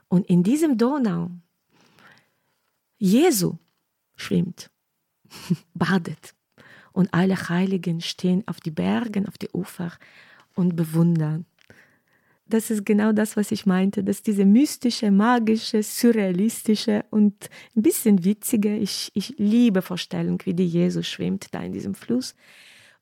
Und 0.07 0.27
in 0.27 0.43
diesem 0.43 0.77
Donau 0.77 1.31
Jesu 2.97 3.57
schwimmt, 4.15 4.69
badet 5.73 6.35
und 6.93 7.13
alle 7.13 7.49
Heiligen 7.49 8.01
stehen 8.01 8.43
auf 8.47 8.59
die 8.59 8.71
Bergen, 8.71 9.27
auf 9.27 9.37
die 9.37 9.49
Ufer 9.53 9.91
und 10.55 10.75
bewundern. 10.75 11.45
Das 12.47 12.69
ist 12.69 12.85
genau 12.85 13.13
das, 13.13 13.37
was 13.37 13.51
ich 13.51 13.65
meinte, 13.65 14.03
dass 14.03 14.23
diese 14.23 14.43
mystische, 14.43 15.09
magische, 15.09 15.81
surrealistische 15.83 17.05
und 17.09 17.49
ein 17.77 17.81
bisschen 17.81 18.25
witzige, 18.25 18.75
ich, 18.75 19.09
ich 19.13 19.35
liebe 19.37 19.81
Vorstellung, 19.81 20.41
wie 20.43 20.53
die 20.53 20.67
Jesus 20.67 21.07
schwimmt 21.07 21.53
da 21.53 21.61
in 21.61 21.71
diesem 21.71 21.95
Fluss. 21.95 22.35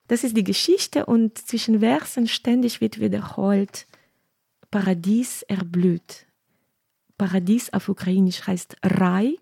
Das 0.08 0.24
ist 0.24 0.38
die 0.38 0.44
Geschichte 0.44 1.08
und 1.08 1.38
zwischen 1.40 1.80
Versen 1.80 2.28
ständig 2.28 2.80
wird 2.80 3.00
wiederholt, 3.00 3.88
Paradies 4.70 5.42
erblüht. 5.44 6.28
Paradies 7.18 7.74
auf 7.74 7.90
Ukrainisch 7.90 8.46
heißt 8.46 8.78
Rai. 8.84 9.36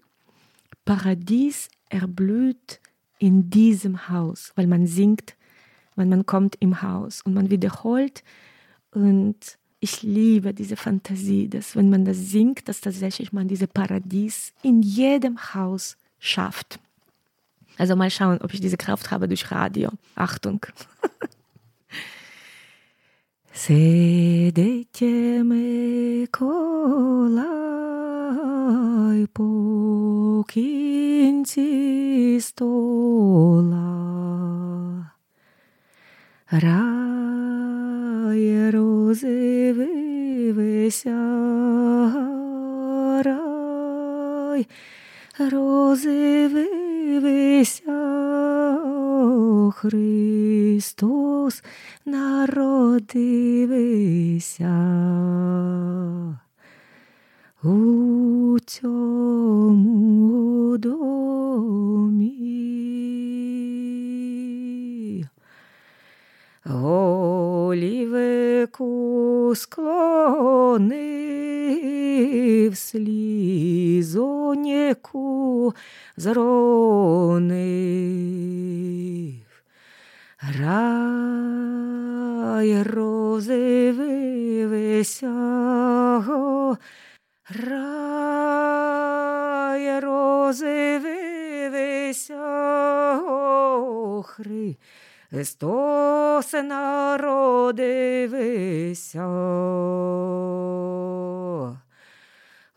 Paradies 0.85 1.69
erblüht 1.89 2.79
in 3.20 3.49
diesem 3.49 4.09
Haus, 4.09 4.51
weil 4.55 4.68
man 4.68 4.88
singt, 4.88 5.36
wenn 5.95 6.09
man 6.09 6.26
kommt 6.26 6.55
im 6.59 6.82
Haus 6.82 7.22
und 7.22 7.34
man 7.34 7.49
wiederholt. 7.49 8.24
Und 8.91 9.57
ich 9.80 10.03
liebe 10.03 10.53
diese 10.53 10.76
Fantasie, 10.76 11.49
dass 11.49 11.76
wenn 11.76 11.89
man 11.89 12.05
das 12.05 12.18
singt, 12.18 12.68
dass 12.68 12.82
tatsächlich 12.82 13.34
man 13.34 13.47
diese 13.47 13.68
Paradies 13.68 14.53
in 14.63 14.82
jedem 14.82 15.53
Haus 15.53 15.97
schafft. 16.20 16.80
Also 17.78 17.95
mal 17.95 18.09
schauen, 18.09 18.39
ob 18.41 18.53
ich 18.53 18.59
diese 18.59 18.78
Kraft 18.78 19.11
habe 19.11 19.28
durch 19.28 19.51
Radio. 19.51 19.91
Achtung. 20.15 20.65
Sedete 23.53 25.43
me 25.43 26.28
kola 26.32 28.06
Рай 28.28 29.28
по 29.34 30.43
кінці 30.47 32.39
стола. 32.41 33.88
Рай 36.51 37.01
розивився, 38.71 39.80
рай 43.23 44.67
розивився, 45.39 46.67
Христос 49.75 51.63
народився. 52.05 53.07
У 57.68 58.59
цьому 58.65 59.88
домі. 60.78 60.97
Голівику 66.65 67.93
склонив 69.55 70.97
слізоніку 72.78 74.13
зронив. 76.18 77.57
Рай 80.59 81.24
розивився, 82.84 84.07
рай 87.49 88.79
розивився, 89.99 90.67
Христос 95.29 96.53
народився. 96.53 97.67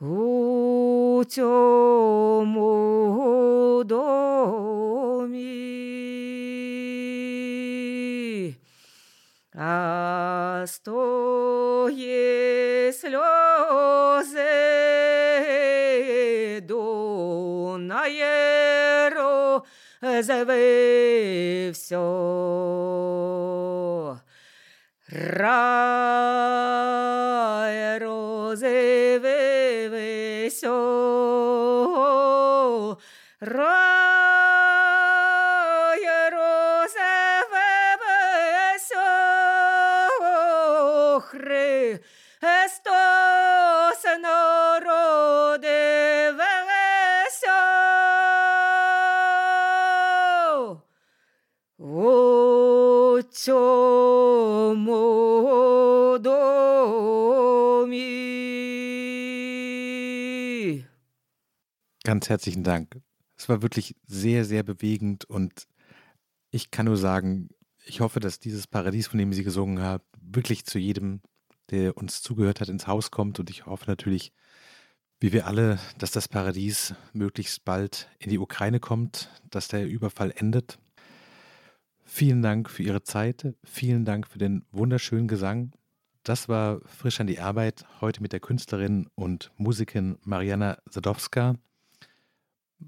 У 0.01 1.23
цьому 1.29 2.65
домі. 3.85 5.90
А 9.63 10.65
стої 10.67 12.13
сльози 12.93 14.41
Дунаєро 16.61 18.03
завився. 20.21 21.97
Рай 25.11 25.99
розивився. 27.99 29.41
Рай 33.41 33.70
У 53.30 53.30
цьому 53.30 54.98
домі. 56.20 58.00
Ganz 62.04 62.30
herzlichen 62.30 62.64
Dank. 62.64 63.02
Es 63.38 63.48
war 63.48 63.62
wirklich 63.62 63.96
sehr, 64.08 64.44
sehr 64.44 64.64
bewegend 64.64 65.26
und 65.26 65.68
ich 66.50 66.72
kann 66.72 66.88
nur 66.88 66.98
sagen, 66.98 67.50
ich 67.86 68.00
hoffe, 68.00 68.20
dass 68.20 68.40
dieses 68.40 68.66
Paradies, 68.66 69.06
von 69.06 69.20
dem 69.20 69.34
Sie 69.34 69.44
gesungen 69.44 69.82
haben, 69.82 70.04
wirklich 70.20 70.66
zu 70.66 70.80
jedem, 70.80 71.22
der 71.70 71.96
uns 71.98 72.24
zugehört 72.24 72.60
hat, 72.60 72.70
ins 72.70 72.88
Haus 72.88 73.12
kommt. 73.12 73.40
Und 73.40 73.52
ich 73.52 73.68
hoffe 73.68 73.86
natürlich, 73.88 74.34
wie 75.20 75.32
wir 75.32 75.46
alle, 75.46 75.78
dass 76.00 76.10
das 76.10 76.28
Paradies 76.28 76.96
möglichst 77.14 77.66
bald 77.66 78.10
in 78.18 78.32
die 78.32 78.40
Ukraine 78.40 78.80
kommt, 78.80 79.30
dass 79.52 79.68
der 79.68 79.88
Überfall 79.88 80.34
endet. 80.36 80.80
Vielen 82.13 82.43
Dank 82.43 82.69
für 82.69 82.83
Ihre 82.83 83.05
Zeit. 83.05 83.55
Vielen 83.63 84.05
Dank 84.05 84.27
für 84.27 84.39
den 84.39 84.65
wunderschönen 84.73 85.29
Gesang. 85.29 85.71
Das 86.25 86.49
war 86.49 86.81
frisch 86.85 87.21
an 87.21 87.29
die 87.29 87.39
Arbeit, 87.39 87.87
heute 88.01 88.21
mit 88.21 88.33
der 88.33 88.41
Künstlerin 88.41 89.09
und 89.15 89.53
Musikin 89.59 90.19
Mariana 90.25 90.79
Sadowska. 90.87 91.55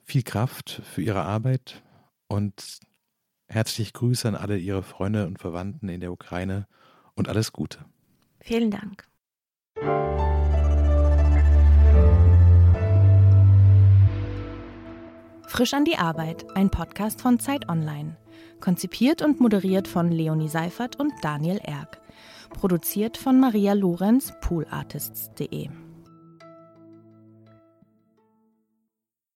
Viel 0.04 0.24
Kraft 0.24 0.82
für 0.92 1.04
Ihre 1.04 1.22
Arbeit 1.22 1.84
und 2.30 2.80
herzliche 3.48 3.92
Grüße 3.92 4.28
an 4.28 4.36
alle 4.36 4.58
Ihre 4.58 4.84
Freunde 4.84 5.28
und 5.28 5.40
Verwandten 5.40 5.90
in 5.90 6.00
der 6.00 6.14
Ukraine 6.14 6.68
und 7.16 7.28
alles 7.28 7.52
Gute. 7.52 7.80
Vielen 8.40 8.72
Dank. 8.72 9.10
Frisch 15.48 15.74
an 15.74 15.84
die 15.84 15.98
Arbeit, 15.98 16.46
ein 16.56 16.70
Podcast 16.70 17.22
von 17.22 17.40
Zeit 17.40 17.68
Online. 17.68 18.16
Konzipiert 18.62 19.22
und 19.22 19.40
moderiert 19.40 19.88
von 19.88 20.12
Leonie 20.12 20.48
Seifert 20.48 20.98
und 21.00 21.12
Daniel 21.22 21.60
Erck. 21.64 22.00
Produziert 22.52 23.18
von 23.18 23.40
Maria 23.40 23.74
Lorenz, 23.74 24.34
poolartists.de. 24.42 25.70